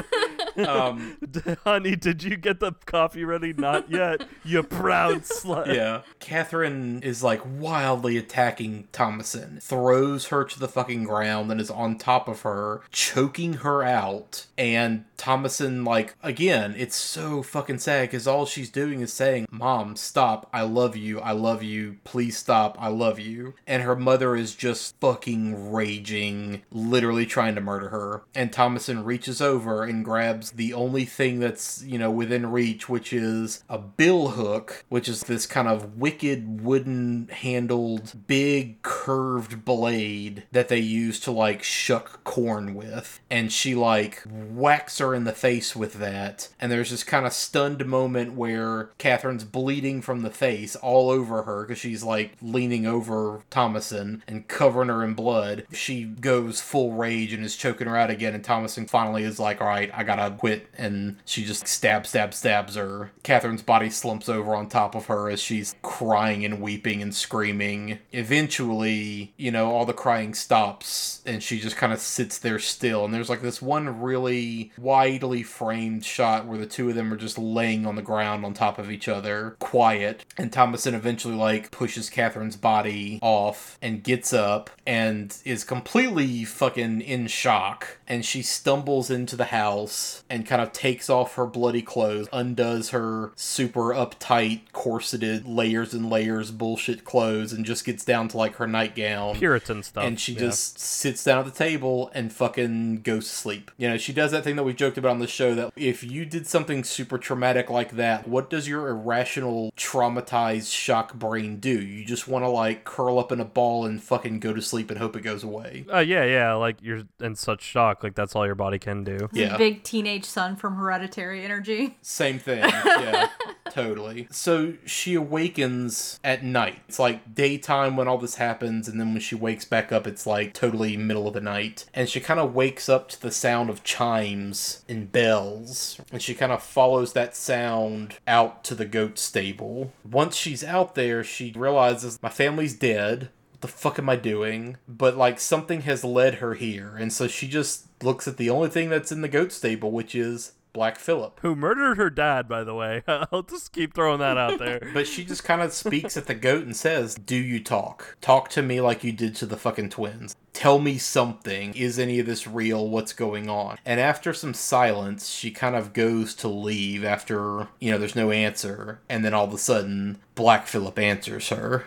[0.58, 1.18] Um,
[1.64, 3.54] Honey, did you get the coffee ready?
[3.54, 4.28] Not yet.
[4.44, 5.74] You proud slut.
[5.74, 6.02] Yeah.
[6.20, 11.98] Catherine is like wildly attacking Thomasin, throws her to the fucking ground and is on
[11.98, 14.48] top of her, choking her out.
[14.58, 19.96] And Thomasin, like, again, it's so fucking sad because all she's doing is saying, Mom,
[19.96, 20.50] stop.
[20.52, 21.20] I love you.
[21.20, 21.98] I love you.
[22.04, 22.76] Please stop.
[22.80, 23.54] I love you.
[23.68, 28.24] And her mother is just fucking raging, literally trying to murder her.
[28.34, 33.14] And Thomasin reaches over and grabs the only thing that's, you know, within reach, which
[33.14, 40.11] is a bill hook, which is this kind of wicked wooden handled, big curved blade
[40.52, 43.20] that they use to like shuck corn with.
[43.30, 46.50] And she like whacks her in the face with that.
[46.60, 51.44] And there's this kind of stunned moment where Catherine's bleeding from the face all over
[51.44, 55.66] her because she's like leaning over Thomasin and covering her in blood.
[55.72, 58.34] She goes full rage and is choking her out again.
[58.34, 60.68] And Thomasin finally is like, all right, I gotta quit.
[60.78, 63.12] And she just stabs, stabs, stabs her.
[63.24, 68.00] Catherine's body slumps over on top of her as she's crying and weeping and screaming.
[68.12, 73.06] Eventually, you know, all the crying stops and she just kind of sits there still.
[73.06, 77.18] And there's like this one really widely framed shot where the two of them are
[77.18, 80.26] just laying on the ground on top of each other, quiet.
[80.40, 87.02] And Thomasin eventually like pushes Catherine's body off and gets up and is completely fucking
[87.02, 88.00] in shock.
[88.08, 92.90] And she stumbles into the house and kind of takes off her bloody clothes, undoes
[92.90, 98.56] her super uptight, corseted, layers and layers bullshit clothes, and just gets down to like
[98.56, 100.06] her nightgown Puritan stuff.
[100.06, 100.40] and she yeah.
[100.40, 103.72] just sits down at the table and fucking goes to sleep.
[103.78, 106.04] You know, she does that thing that we joked about on the show that if
[106.04, 111.82] you did something super traumatic like that, what does your irrational, traumatized, shock brain do?
[111.82, 114.90] You just want to like curl up in a ball and fucking go to sleep
[114.90, 115.86] and hope it goes away.
[115.92, 116.54] Uh, yeah, yeah.
[116.54, 118.04] Like you're in such shock.
[118.04, 119.30] Like that's all your body can do.
[119.34, 119.58] Yeah.
[119.58, 121.98] Big teenage son from Hereditary energy.
[122.02, 122.72] Same thing.
[123.02, 123.30] Yeah,
[123.72, 124.28] totally.
[124.32, 126.82] So she awakens at night.
[126.88, 130.28] It's like daytime when all this happens, and then when she wakes back up, it's
[130.28, 131.86] like totally middle of the night.
[131.94, 136.02] And she kind of wakes up to the sound of chimes and bells.
[136.12, 139.94] And she kind of follows that sound out to the goat stable.
[140.04, 143.30] Once she's out there, she realizes my family's dead.
[143.52, 144.76] What the fuck am I doing?
[144.90, 146.98] But like something has led her here.
[146.98, 150.16] And so she just looks at the only thing that's in the goat stable, which
[150.16, 151.40] is Black Phillip.
[151.42, 153.04] Who murdered her dad, by the way.
[153.08, 154.80] I'll just keep throwing that out there.
[154.94, 158.18] But she just kind of speaks at the goat and says, Do you talk?
[158.22, 160.36] Talk to me like you did to the fucking twins.
[160.54, 161.74] Tell me something.
[161.74, 162.90] Is any of this real?
[162.90, 163.78] What's going on?
[163.86, 168.32] And after some silence, she kind of goes to leave after, you know, there's no
[168.32, 169.00] answer.
[169.10, 171.86] And then all of a sudden, Black Phillip answers her.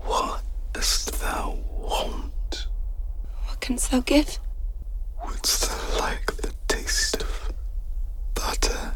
[0.00, 0.42] What
[0.72, 2.66] dost thou want?
[3.46, 4.38] What canst thou give?
[5.24, 7.35] Wouldst thou like the taste of
[8.46, 8.94] butter?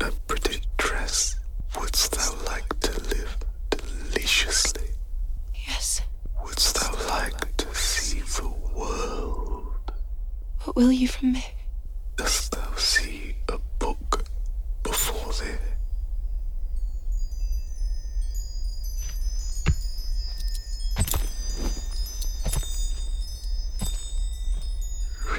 [0.00, 1.36] A pretty dress?
[1.74, 3.36] Wouldst thou like to live
[3.70, 4.90] deliciously?
[5.66, 6.02] Yes.
[6.42, 9.92] Wouldst thou like to see the world?
[10.64, 11.44] What will you from me?
[12.16, 14.24] Dost thou see a book
[14.82, 15.56] before thee?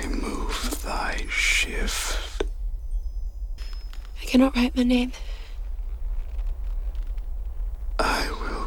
[0.02, 2.29] Remove thy shift.
[4.30, 5.12] I cannot write my name.
[7.98, 8.59] I will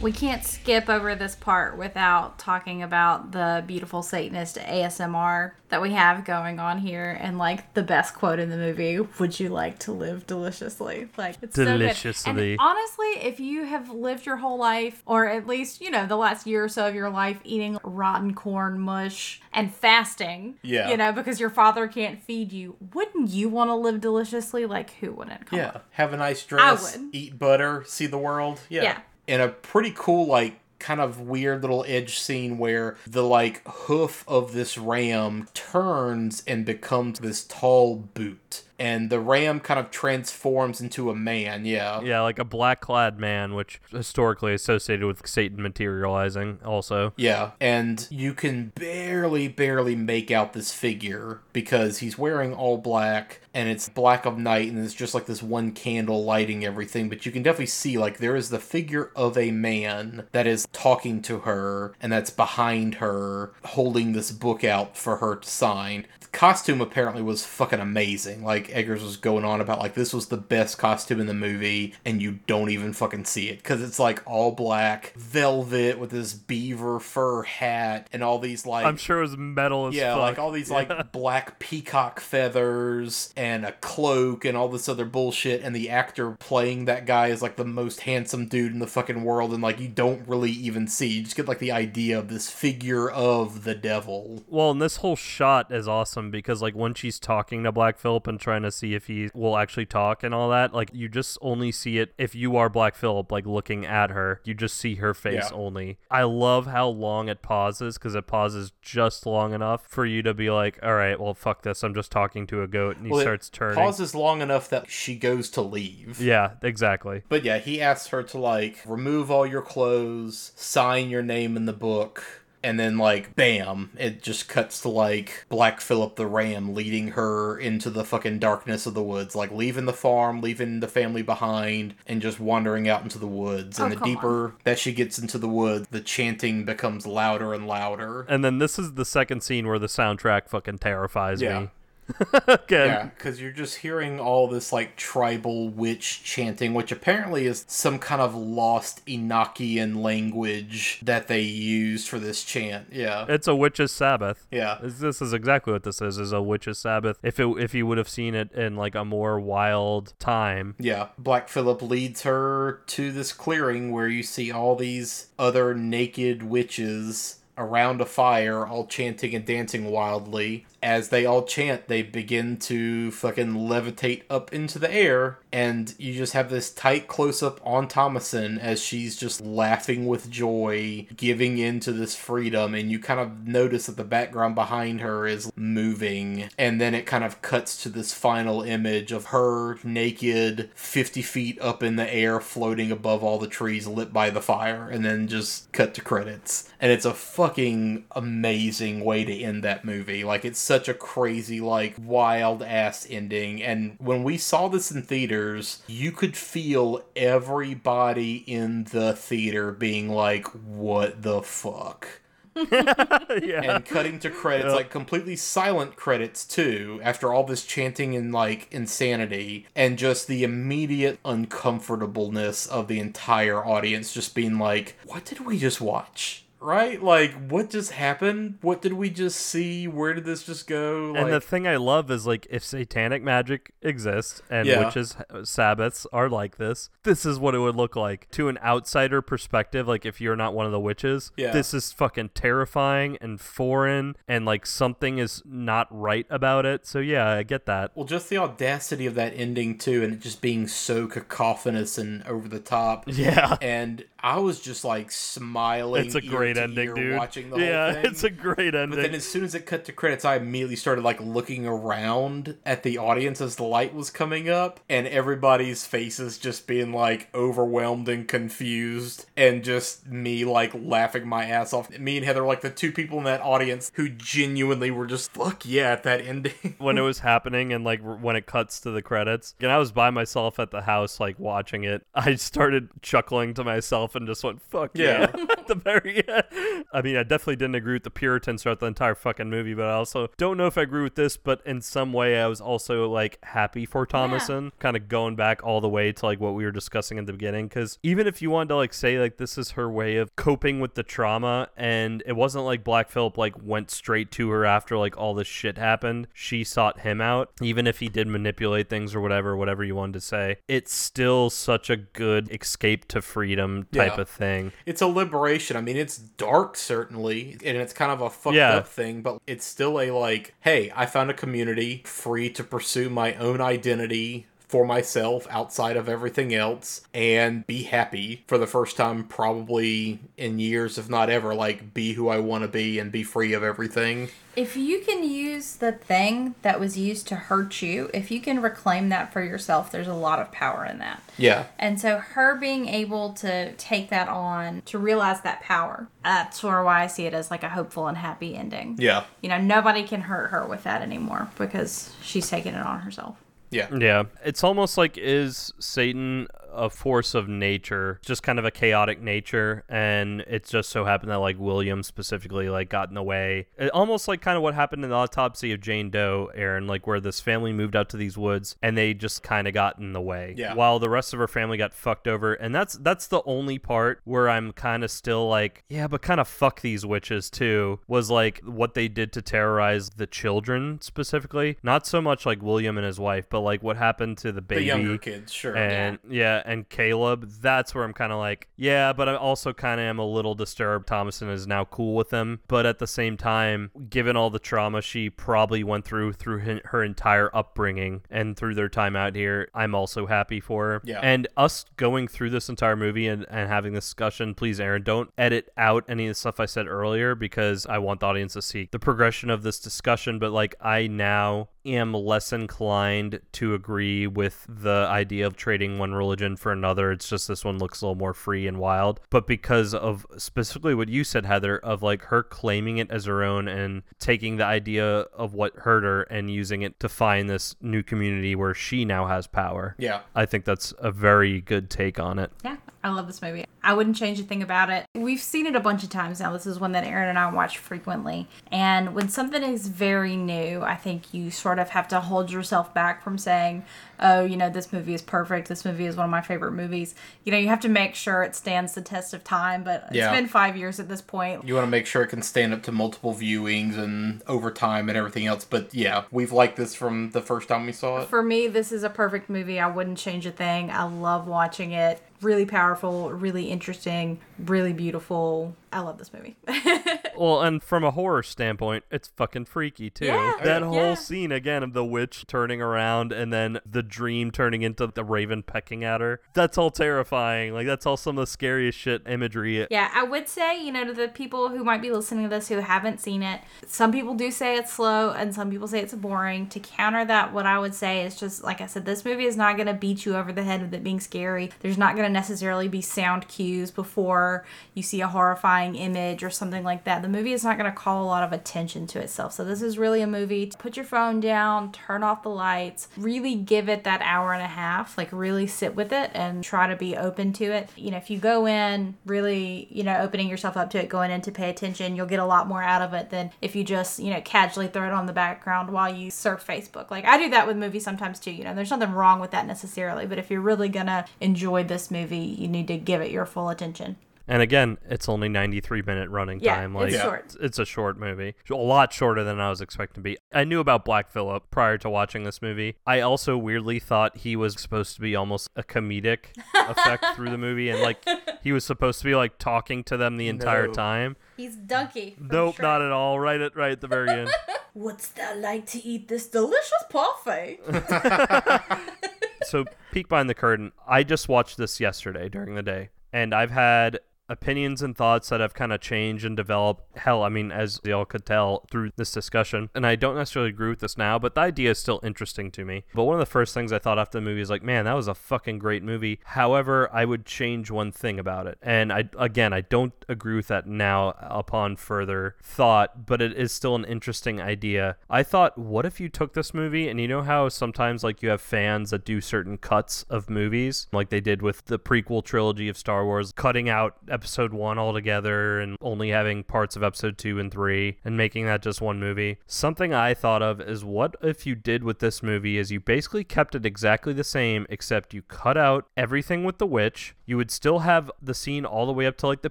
[0.00, 5.92] We can't skip over this part without talking about the beautiful Satanist ASMR that we
[5.92, 9.78] have going on here and like the best quote in the movie, would you like
[9.80, 11.08] to live deliciously?
[11.16, 11.78] Like it's so good.
[11.78, 12.52] Deliciously.
[12.52, 16.16] And honestly, if you have lived your whole life or at least, you know, the
[16.16, 20.90] last year or so of your life eating rotten corn mush and fasting, Yeah.
[20.90, 24.66] you know, because your father can't feed you, wouldn't you want to live deliciously?
[24.66, 25.46] Like who wouldn't?
[25.46, 25.70] Come Yeah.
[25.70, 25.80] on.
[25.92, 28.60] Have a nice dress, eat butter, see the world.
[28.68, 28.82] Yeah.
[28.82, 28.98] Yeah.
[29.28, 34.24] And a pretty cool, like, kind of weird little edge scene where the like hoof
[34.28, 38.45] of this ram turns and becomes this tall boot
[38.78, 41.64] and the ram kind of transforms into a man.
[41.64, 42.00] Yeah.
[42.02, 47.12] Yeah, like a black clad man, which historically associated with Satan materializing also.
[47.16, 53.40] Yeah, and you can barely, barely make out this figure because he's wearing all black
[53.54, 57.08] and it's black of night and it's just like this one candle lighting everything.
[57.08, 60.68] But you can definitely see like there is the figure of a man that is
[60.72, 66.06] talking to her and that's behind her holding this book out for her to sign.
[66.36, 68.44] Costume apparently was fucking amazing.
[68.44, 71.94] Like Eggers was going on about like this was the best costume in the movie
[72.04, 76.34] and you don't even fucking see it because it's like all black velvet with this
[76.34, 80.20] beaver fur hat and all these like I'm sure it was metal as yeah, fuck.
[80.20, 85.62] like all these like black peacock feathers and a cloak and all this other bullshit.
[85.62, 89.24] And the actor playing that guy is like the most handsome dude in the fucking
[89.24, 89.54] world.
[89.54, 92.50] And like you don't really even see, you just get like the idea of this
[92.50, 94.44] figure of the devil.
[94.48, 98.26] Well, and this whole shot is awesome because like when she's talking to Black Phillip
[98.26, 101.38] and trying to see if he will actually talk and all that, like you just
[101.40, 104.96] only see it if you are Black Phillip, like looking at her, you just see
[104.96, 105.56] her face Yeah.
[105.56, 105.98] only.
[106.10, 110.34] I love how long it pauses because it pauses just long enough for you to
[110.34, 113.12] be like, all right, well, fuck this, I'm just talking to a goat, and he
[113.12, 113.76] Well, starts turning.
[113.76, 116.20] Pauses long enough that she goes to leave.
[116.20, 117.22] Yeah, exactly.
[117.28, 121.66] But yeah, he asks her to like remove all your clothes, sign your name in
[121.66, 126.74] the book, and then like bam, it just cuts to like Black Phillip the Ram
[126.74, 130.88] leading her into the fucking darkness of the woods, like leaving the farm, leaving the
[130.88, 133.78] family behind, and just wandering out into the woods.
[133.78, 137.54] And Oh, the come deeper that she gets into the woods, the chanting becomes louder
[137.54, 138.26] and louder.
[138.28, 141.60] And then this is the second scene where the soundtrack fucking terrifies Yeah.
[141.60, 141.70] me.
[142.46, 147.64] Again, Yeah, because you're just hearing all this like tribal witch chanting, which apparently is
[147.68, 152.88] some kind of lost Enochian language that they used for this chant.
[152.92, 154.46] Yeah, it's a witch's Sabbath.
[154.50, 156.18] yeah, This- This is exactly what this is.
[156.18, 157.18] Is a witch's Sabbath.
[157.22, 161.08] If it if you would have seen it in like a more wild time, yeah.
[161.18, 167.36] Black Phillip leads her to this clearing where you see all these other naked witches
[167.58, 170.66] around a fire, all chanting and dancing wildly.
[170.82, 176.14] As they all chant, they begin to fucking levitate up into the air, and you
[176.14, 181.58] just have this tight close up on Thomasin as she's just laughing with joy, giving
[181.58, 185.50] in to this freedom, and you kind of notice that the background behind her is
[185.56, 191.22] moving, and then it kind of cuts to this final image of her naked, 50
[191.22, 195.04] feet up in the air, floating above all the trees lit by the fire, and
[195.04, 196.70] then just cut to credits.
[196.78, 200.22] And it's a fucking amazing way to end that movie.
[200.22, 203.62] Like, it's such a crazy, like, wild ass ending.
[203.62, 210.08] And when we saw this in theaters, you could feel everybody in the theater being
[210.10, 212.20] like, what the fuck?
[212.72, 218.32] yeah, and cutting to credits, like completely silent credits too, after all this chanting and
[218.32, 225.26] like insanity, and just the immediate uncomfortableness of the entire audience just being like, what
[225.26, 226.45] did we just watch?
[226.66, 227.00] Right?
[227.00, 228.58] Like, what just happened?
[228.60, 229.86] What did we just see?
[229.86, 231.12] Where did this just go?
[231.14, 234.84] Like, and the thing I love is like if satanic magic exists and Yeah.
[234.84, 238.58] witches uh, Sabbaths are like this, this is what it would look like to an
[238.64, 239.86] outsider perspective.
[239.86, 241.52] Like if you're not one of the witches, Yeah.
[241.52, 246.84] this is fucking terrifying and foreign, and like something is not right about it.
[246.84, 247.92] So yeah, I get that.
[247.94, 252.24] Well, just the audacity of that ending too, and it just being so cacophonous and
[252.26, 253.04] over the top.
[253.16, 253.56] Yeah.
[253.62, 256.04] And I was just like smiling.
[256.04, 257.16] It's a great ending, dude.
[257.16, 258.02] Watching the yeah, whole thing.
[258.02, 258.90] Yeah, it's a great ending.
[258.90, 262.56] But then as soon as it cut to credits, I immediately started like looking around
[262.66, 267.28] at the audience as the light was coming up, and everybody's faces just being like
[267.36, 271.96] overwhelmed and confused, and just me like laughing my ass off.
[271.96, 275.64] Me and Heather like the two people in that audience who genuinely were just fuck
[275.64, 276.52] yeah at that ending.
[276.78, 279.92] when it was happening and like when it cuts to the credits and i was
[279.92, 284.42] by myself at the house like watching it i started chuckling to myself and just
[284.42, 286.84] went fuck yeah, at the very end.
[286.92, 289.86] I mean i definitely didn't agree with the puritans throughout the entire fucking movie but
[289.86, 292.60] i also don't know if i agree with this but in some way i was
[292.60, 296.54] also like happy for thomasin kind of going back all the way to like what
[296.54, 299.36] we were discussing at the beginning because even if you wanted to like say like
[299.36, 303.36] this is her way of coping with the trauma and it wasn't like black phillip
[303.36, 307.50] like went straight to her after like all this shit happened she sought him out.
[307.62, 311.50] Even if he did manipulate things or whatever whatever you wanted to say it's still
[311.50, 314.20] such a good escape to freedom type Yeah.
[314.20, 315.76] of thing it's a liberation.
[315.76, 318.76] I mean, it's dark certainly, and it's kind of a fucked Yeah.
[318.76, 323.10] up thing, but it's still a like, hey, I found a community free to pursue
[323.10, 328.96] my own identity for myself outside of everything else and be happy for the first
[328.96, 333.12] time probably in years if not ever like be who I want to be and
[333.12, 334.28] be free of everything.
[334.56, 338.62] If you can use the thing that was used to hurt you, if you can
[338.62, 341.22] reclaim that for yourself, there's a lot of power in that.
[341.36, 341.66] Yeah.
[341.78, 346.78] And so her being able to take that on, to realize that power, that's sort
[346.78, 348.96] of why I see it as like a hopeful and happy ending.
[348.98, 349.24] Yeah.
[349.42, 353.36] You know, nobody can hurt her with that anymore because she's taken it on herself.
[353.76, 353.94] Yeah.
[353.98, 354.22] Yeah.
[354.44, 359.84] It's almost like is Satan a force of nature, just kind of a chaotic nature,
[359.88, 363.66] and it just so happened that like William specifically like got in the way.
[363.78, 367.06] It, almost like kind of what happened in the autopsy of Jane Doe, Aaron, like
[367.06, 370.12] where this family moved out to these woods and they just kind of got in
[370.12, 370.54] the way.
[370.56, 370.74] Yeah.
[370.74, 374.20] While the rest of her family got fucked over, and that's that's the only part
[374.24, 378.00] where I'm kind of still like, yeah, but kind of fuck these witches too.
[378.06, 382.96] Was like what they did to terrorize the children specifically, not so much like William
[382.98, 385.76] and his wife, but like what happened to the baby The younger kids, sure.
[385.76, 386.62] and yeah.
[386.66, 387.50] And Caleb.
[387.60, 390.54] That's where I'm kind of like, yeah, but I also kind of am a little
[390.54, 391.08] disturbed.
[391.08, 395.00] Thomasin is now cool with them, but at the same time, given all the trauma
[395.00, 399.94] she probably went through through her entire upbringing and through their time out here, I'm
[399.94, 401.02] also happy for her.
[401.04, 401.20] Yeah.
[401.22, 405.30] And us going through this entire movie and, and having this discussion, please, Aaron, don't
[405.38, 408.62] edit out any of the stuff I said earlier because I want the audience to
[408.62, 410.38] see the progression of this discussion.
[410.38, 416.12] But like, I now am less inclined to agree with the idea of trading one
[416.14, 417.12] religion for another.
[417.12, 419.20] It's just this one looks a little more free and wild.
[419.30, 423.42] But because of specifically what you said, Heather, of like her claiming it as her
[423.42, 427.76] own and taking the idea of what hurt her and using it to find this
[427.80, 429.94] new community where she now has power.
[429.98, 430.20] Yeah.
[430.34, 432.50] I think that's a very good take on it.
[432.64, 433.66] Yeah, I love this movie.
[433.82, 435.06] I wouldn't change a thing about it.
[435.14, 436.52] We've seen it a bunch of times now.
[436.52, 438.48] This is one that Aaron and I watch frequently.
[438.72, 442.92] And when something is very new, I think you sort of have to hold yourself
[442.94, 443.84] back from saying,
[444.20, 445.68] oh, you know, this movie is perfect.
[445.68, 447.14] This movie is one of my favorite movies.
[447.44, 449.82] You know, you have to make sure it stands the test of time.
[449.84, 450.30] But Yeah.
[450.30, 451.66] it's been five years at this point.
[451.66, 455.08] You want to make sure it can stand up to multiple viewings and over time
[455.08, 455.64] and everything else.
[455.64, 458.28] But yeah, we've liked this from the first time we saw it.
[458.28, 459.78] For me, this is a perfect movie.
[459.80, 460.90] I wouldn't change a thing.
[460.90, 462.22] I love watching it.
[462.42, 465.74] Really powerful, really interesting, really beautiful.
[465.90, 466.56] I love this movie.
[467.38, 470.24] Well, and from a horror standpoint, it's fucking freaky too.
[470.24, 470.88] Yeah, that yeah.
[470.88, 475.24] whole scene again of the witch turning around and then the dream turning into the
[475.24, 476.40] raven pecking at her.
[476.54, 477.74] That's all terrifying.
[477.74, 479.86] Like that's all some of the scariest shit imagery.
[479.90, 482.68] Yeah, I would say, you know, to the people who might be listening to this
[482.68, 486.14] who haven't seen it, some people do say it's slow and some people say it's
[486.14, 486.68] boring.
[486.68, 489.56] To counter that, what I would say is just, like I said, this movie is
[489.56, 491.70] not going to beat you over the head with it being scary.
[491.80, 496.50] There's not going to necessarily be sound cues before you see a horrifying image or
[496.50, 497.22] something like that.
[497.22, 499.52] The movie is not going to call a lot of attention to itself.
[499.52, 503.08] So, this is really a movie to put your phone down, turn off the lights,
[503.16, 506.86] really give it that hour and a half, like really sit with it and try
[506.86, 507.88] to be open to it.
[507.96, 511.30] You know, if you go in really, you know, opening yourself up to it, going
[511.30, 513.84] in to pay attention, you'll get a lot more out of it than if you
[513.84, 517.10] just, you know, casually throw it on the background while you surf Facebook.
[517.10, 519.66] Like I do that with movies sometimes too, you know, there's nothing wrong with that
[519.66, 523.46] necessarily, but if you're really gonna enjoy this movie, you need to give it your
[523.46, 524.16] full attention.
[524.48, 526.94] And again, it's only 93 minute running Yeah, time.
[526.96, 527.38] it's Like short.
[527.46, 528.54] it's- It's a short movie.
[528.70, 530.38] A lot shorter than I was expecting to be.
[530.54, 532.96] I knew about Black Phillip prior to watching this movie.
[533.06, 537.58] I also weirdly thought he was supposed to be almost a comedic effect through the
[537.58, 538.24] movie and like
[538.62, 540.92] he was supposed to be like talking to them the entire No.
[540.92, 541.36] time.
[541.56, 542.36] He's Donkey.
[542.38, 543.40] Nope, not at all.
[543.40, 544.50] Right at right at the very end.
[544.92, 547.80] What's that like to eat this delicious parfait?
[549.64, 550.92] so peek behind the curtain.
[551.06, 555.60] I just watched this yesterday during the day, and I've had opinions and thoughts that
[555.60, 557.16] have kind of changed and developed.
[557.18, 560.88] Hell, I mean, as y'all could tell through this discussion, and I don't necessarily agree
[560.90, 563.04] with this now, but the idea is still interesting to me.
[563.14, 565.14] But one of the first things I thought after the movie is like, man, that
[565.14, 566.40] was a fucking great movie.
[566.44, 570.68] However, I would change one thing about it, and I again, I don't agree with
[570.68, 575.16] that now upon further thought, but it is still an interesting idea.
[575.28, 578.50] I thought, what if you took this movie and you know how sometimes like you
[578.50, 582.88] have fans that do certain cuts of movies, like they did with the prequel trilogy
[582.88, 587.58] of Star Wars, cutting out episode one altogether and only having parts of episode two
[587.58, 589.56] and three and making that just one movie.
[589.66, 593.44] Something I thought of is what if you did with this movie is you basically
[593.44, 597.34] kept it exactly the same except you cut out everything with the witch.
[597.46, 599.70] You would still have the scene all the way up to like the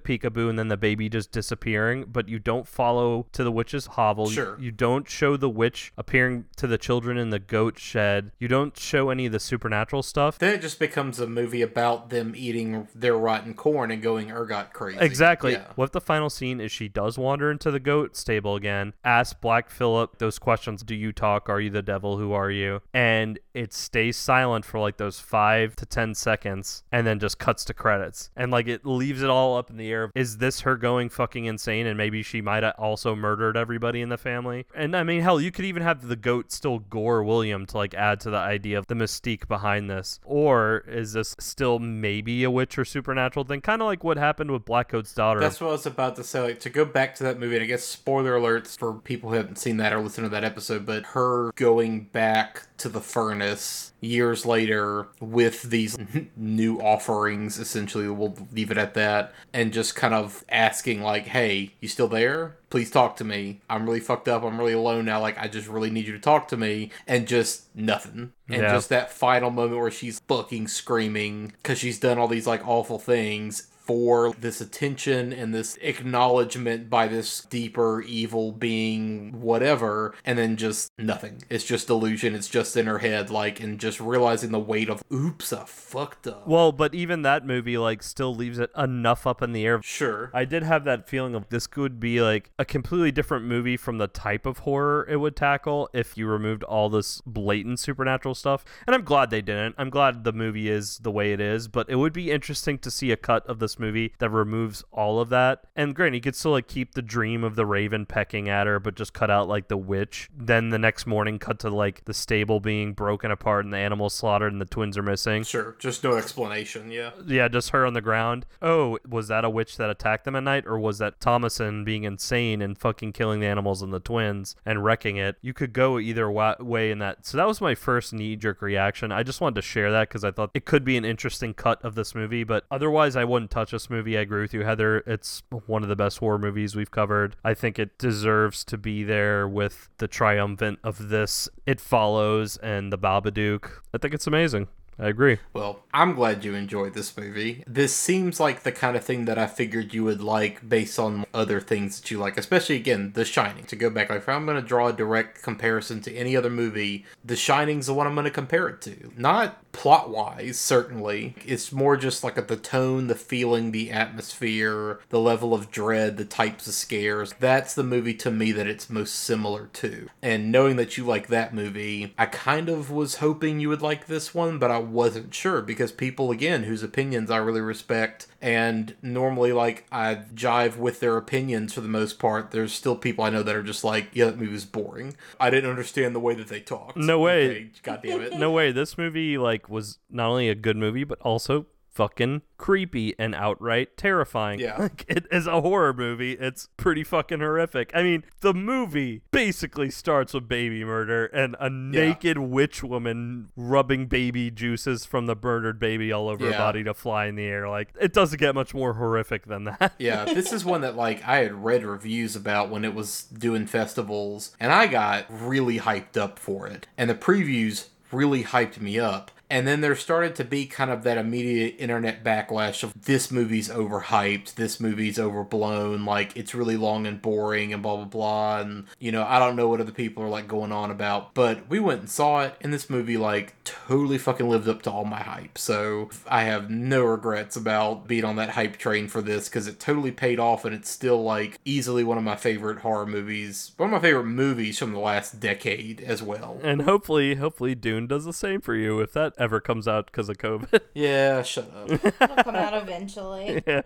[0.00, 4.26] peekaboo and then the baby just disappearing, but you don't follow to the witch's hovel.
[4.28, 4.56] You- Sure.
[4.60, 8.32] You, don't show the witch appearing to the children in the goat shed.
[8.38, 10.38] You don't show any of the supernatural stuff.
[10.38, 14.55] Then it just becomes a movie about them eating their rotten corn and going ergot
[14.56, 14.98] got crazy.
[15.00, 15.52] Exactly.
[15.52, 15.66] Yeah.
[15.74, 19.40] What if the final scene is she does wander into the goat stable again, ask
[19.40, 21.48] Black Phillip those questions Do you talk?
[21.48, 22.18] Are you the devil?
[22.18, 22.82] Who are you?
[22.92, 27.64] And it stays silent for like those five to 10 seconds and then just cuts
[27.66, 28.30] to credits.
[28.36, 30.10] And like it leaves it all up in the air.
[30.14, 31.86] Is this her going fucking insane?
[31.86, 34.66] And maybe she might have also murdered everybody in the family?
[34.74, 37.94] And I mean, hell, you could even have the goat still gore William to like
[37.94, 40.20] add to the idea of the mystique behind this.
[40.24, 43.60] Or is this still maybe a witch or supernatural thing?
[43.60, 45.40] Kind of like what happened with Blackcoat's daughter.
[45.40, 46.40] That's what I was about to say.
[46.40, 49.36] Like to go back to that movie, and I guess spoiler alerts for people who
[49.36, 53.92] haven't seen that or listened to that episode, but her going back to the furnace
[54.00, 55.96] years later with these
[56.36, 61.74] new offerings, essentially, we'll leave it at that, and just kind of asking, like, hey,
[61.80, 62.56] you still there?
[62.68, 63.60] Please talk to me.
[63.70, 64.42] I'm really fucked up.
[64.42, 65.20] I'm really alone now.
[65.20, 66.90] Like, I just really need you to talk to me.
[67.06, 68.32] And just nothing.
[68.48, 68.72] And Yeah.
[68.72, 72.98] just that final moment where she's fucking screaming because she's done all these, like, awful
[72.98, 80.56] things for this attention and this acknowledgement by this deeper evil being whatever and then
[80.56, 84.58] just nothing it's just delusion it's just in her head like and just realizing the
[84.58, 88.70] weight of oops i fucked up Well, but even that movie like still leaves it
[88.76, 89.80] enough up in the air.
[89.82, 93.76] sure I did have that feeling of this could be like a completely different movie
[93.76, 98.34] from the type of horror it would tackle if you removed all this blatant supernatural
[98.34, 98.64] stuff.
[98.86, 99.74] And I'm glad they didn't.
[99.78, 102.90] I'm glad the movie is the way it is, but it would be interesting to
[102.90, 105.64] see a cut of this movie that removes all of that.
[105.74, 108.80] And granted, you could still like keep the dream of the raven pecking at her,
[108.80, 110.28] but just cut out like the witch.
[110.36, 114.14] Then the next morning cut to like the stable being broken apart and the animals
[114.14, 115.42] slaughtered and the twins are missing.
[115.42, 118.46] sure just no explanation yeah Yeah, just her on the ground.
[118.62, 122.04] Oh, was that a witch that attacked them at night, or was that Thomasin being
[122.04, 125.36] insane and fucking killing the animals and the twins and wrecking it?
[125.40, 127.26] You could go either way in that.
[127.26, 129.12] So that was my first knee jerk reaction.
[129.12, 131.82] I just wanted to share that because I thought it could be an interesting cut
[131.84, 134.16] of this movie, but otherwise, I wouldn't touch this movie.
[134.16, 134.98] I agree with you, Heather.
[135.06, 137.36] It's one of the best horror movies we've covered.
[137.44, 141.48] I think it deserves to be there with the triumphant of this.
[141.66, 143.82] It follows and the Babadook.
[143.94, 144.68] I think it's amazing.
[144.98, 145.38] I agree.
[145.52, 147.64] Well, I'm glad you enjoyed this movie.
[147.66, 151.26] This seems like the kind of thing that I figured you would like based on
[151.34, 153.64] other things that you like, especially again, The Shining.
[153.66, 156.50] To go back, like if I'm going to draw a direct comparison to any other
[156.50, 159.12] movie, The Shining's the one I'm going to compare it to.
[159.16, 161.34] Not plot wise, certainly.
[161.44, 166.24] It's more just like the tone, the feeling, the atmosphere, the level of dread, the
[166.24, 167.34] types of scares.
[167.38, 170.08] That's the movie to me that it's most similar to.
[170.22, 174.06] And knowing that you like that movie, I kind of was hoping you would like
[174.06, 178.94] this one, but I wasn't sure because people, again, whose opinions I really respect and
[179.02, 183.30] normally like I jive with their opinions for the most part, there's still people I
[183.30, 185.16] know that are just like, yeah, that movie was boring.
[185.38, 186.96] I didn't understand the way that they talked.
[186.96, 187.48] No way.
[187.48, 188.34] Okay, God damn it.
[188.34, 191.66] no way this movie like was not only a good movie but also
[191.96, 194.60] fucking creepy and outright terrifying.
[194.60, 194.76] Yeah.
[194.78, 196.32] like it is a horror movie.
[196.32, 197.90] It's pretty fucking horrific.
[197.94, 204.06] I mean the movie basically starts with baby murder and a naked witch woman rubbing
[204.06, 207.68] baby juices from the murdered baby all over her body to fly in the air.
[207.68, 209.94] Like it doesn't get much more horrific than that.
[209.98, 213.66] Yeah, this is one that like I had read reviews about when it was doing
[213.66, 216.86] festivals, and I got really hyped up for it.
[216.98, 219.30] And the previews really hyped me up.
[219.48, 223.68] And then there started to be kind of that immediate internet backlash of this movie's
[223.68, 228.60] overhyped, this movie's overblown, like it's really long and boring and blah blah blah.
[228.60, 231.34] And you know, I don't know what other people are like going on about.
[231.34, 234.90] But we went and saw it, and this movie like totally fucking lived up to
[234.90, 235.58] all my hype.
[235.58, 239.78] So I have no regrets about being on that hype train for this because it
[239.80, 243.72] totally paid off and it's still like easily one of my favorite horror movies.
[243.76, 246.58] One of my favorite movies from the last decade as well.
[246.62, 250.28] and hopefully hopefully dune does the same for you if that ever comes out because
[250.28, 251.90] of covid Yeah, shut up.
[251.90, 253.62] It'll come out eventually.
[253.66, 253.82] uh,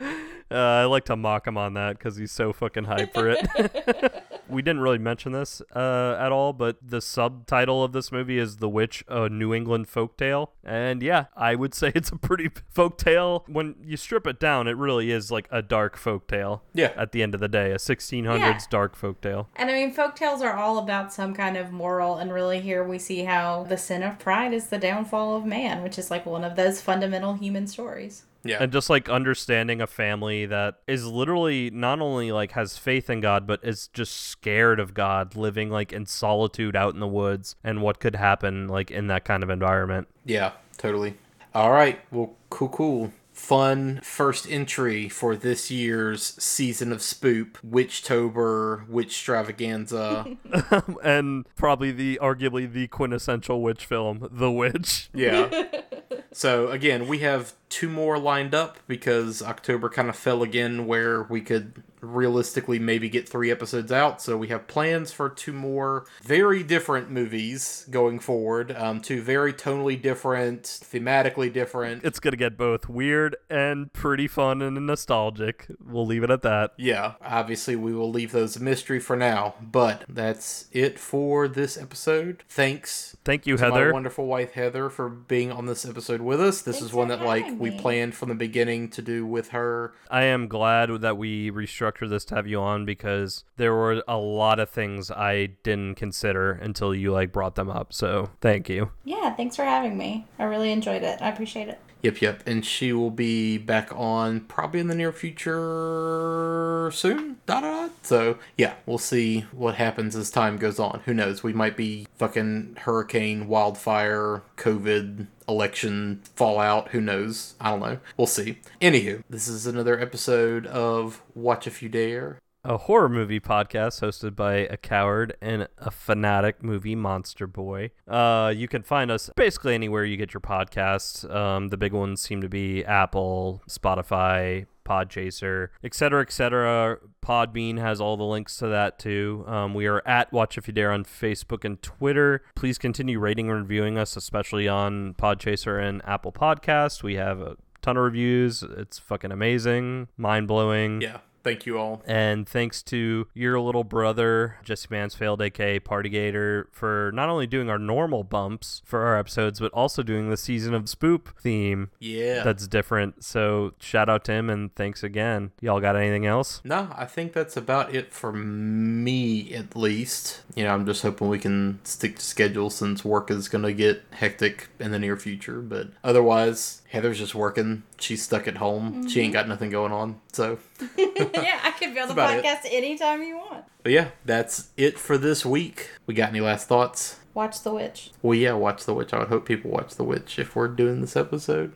[0.54, 4.24] I like to mock him on that because he's so fucking hype for it.
[4.48, 8.56] we didn't really mention this uh, at all, but the subtitle of this movie is
[8.58, 13.48] "The Witch: A New England Folktale," and yeah, I would say it's a pretty folktale.
[13.48, 16.60] When you strip it down, it really is like a dark folktale.
[16.74, 16.92] Yeah.
[16.96, 18.58] At the end of the day, a 1600s Yeah.
[18.70, 19.46] dark folktale.
[19.56, 22.98] And I mean, folktales are all about some kind of moral, and really here we
[22.98, 26.44] see how the sin of pride is the downfall of man, which is like one
[26.44, 28.24] of those fundamental human stories.
[28.42, 28.62] Yeah.
[28.62, 33.20] and just like understanding a family that is literally not only like has faith in
[33.20, 37.54] God but is just scared of God living like in solitude out in the woods
[37.62, 40.08] and what could happen like in that kind of environment.
[40.24, 41.18] Yeah, totally.
[41.54, 42.00] All right.
[42.10, 43.12] Well, cool, cool.
[43.40, 50.36] Fun first entry for this year's season of Spoop, Witchtober, Witch Extravaganza.
[51.02, 55.08] and probably the arguably the quintessential witch film, The Witch.
[55.14, 55.64] Yeah.
[56.32, 61.22] so again, we have two more lined up because October kind of fell again where
[61.22, 64.20] we could realistically maybe get three episodes out.
[64.22, 68.72] So we have plans for two more very different movies going forward.
[68.76, 72.04] Um, two very tonally different, thematically different.
[72.04, 75.66] It's gonna get both weird and pretty fun and nostalgic.
[75.84, 76.72] We'll leave it at that.
[76.76, 81.76] Yeah, obviously we will leave those a mystery for now, but that's it for this
[81.76, 82.44] episode.
[82.48, 83.92] Thanks Thank you, to my Heather.
[83.92, 86.62] wonderful wife Heather for being on this episode with us.
[86.62, 89.50] This Thanks is one that like having we planned from the beginning to do with
[89.50, 89.92] her.
[90.10, 94.16] I am glad that we restructured this to have you on because there were a
[94.16, 97.92] lot of things I didn't consider until you like brought them up.
[97.92, 98.90] So thank you.
[99.04, 100.26] Yeah, thanks for having me.
[100.38, 101.20] I really enjoyed it.
[101.20, 101.80] I appreciate it.
[102.02, 102.42] Yep, yep.
[102.46, 107.36] And she will be back on probably in the near future soon.
[107.46, 107.90] Dot, dot, dot.
[108.02, 111.00] So, yeah, we'll see what happens as time goes on.
[111.04, 111.42] Who knows?
[111.42, 116.88] We might be fucking hurricane, wildfire, COVID, election, fallout.
[116.88, 117.54] Who knows?
[117.60, 117.98] I don't know.
[118.16, 118.58] We'll see.
[118.80, 122.38] Anywho, this is another episode of Watch If You Dare.
[122.62, 127.90] A horror movie podcast hosted by a coward and a fanatic movie monster boy.
[128.06, 131.28] Uh, you can find us basically anywhere you get your podcasts.
[131.34, 136.98] Um, the big ones seem to be Apple, Spotify, Podchaser, etc., etc.
[137.24, 139.42] Podbean has all the links to that too.
[139.46, 142.42] Um, we are at Watch If You Dare on Facebook and Twitter.
[142.56, 147.02] Please continue rating and reviewing us, especially on Podchaser and Apple Podcasts.
[147.02, 148.62] We have a ton of reviews.
[148.62, 151.00] It's fucking amazing, mind blowing.
[151.00, 151.20] Yeah.
[151.42, 152.02] Thank you all.
[152.06, 157.78] And thanks to your little brother, Jesse Mansfield, aka Partygator, for not only doing our
[157.78, 162.42] normal bumps for our episodes, but also doing the season of Spoop theme Yeah.
[162.42, 163.24] that's different.
[163.24, 165.52] So shout out to him and thanks again.
[165.60, 166.60] Y'all got anything else?
[166.64, 170.42] No, I think that's about it for me, at least.
[170.54, 173.72] You know, I'm just hoping we can stick to schedule since work is going to
[173.72, 175.60] get hectic in the near future.
[175.60, 177.84] But otherwise, Heather's just working.
[177.98, 179.08] She's stuck at home.
[179.08, 179.40] She ain't mm-hmm.
[179.40, 180.20] got nothing going on.
[180.32, 180.58] So,
[181.42, 182.44] yeah, I could be on the about it.
[182.44, 183.64] podcast anytime you want.
[183.82, 185.90] but yeah, that's it for this week.
[186.06, 187.18] We got any last thoughts?
[187.34, 188.10] Watch The Witch.
[188.22, 189.12] Well, yeah, watch The Witch.
[189.12, 191.74] I would hope people watch The Witch if we're doing this episode.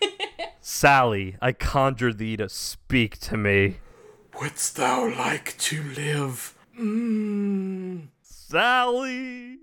[0.60, 3.76] Sally, I conjure thee to speak to me.
[4.40, 6.54] Wouldst thou like to live?
[6.78, 8.08] Mm.
[8.22, 9.58] Sally!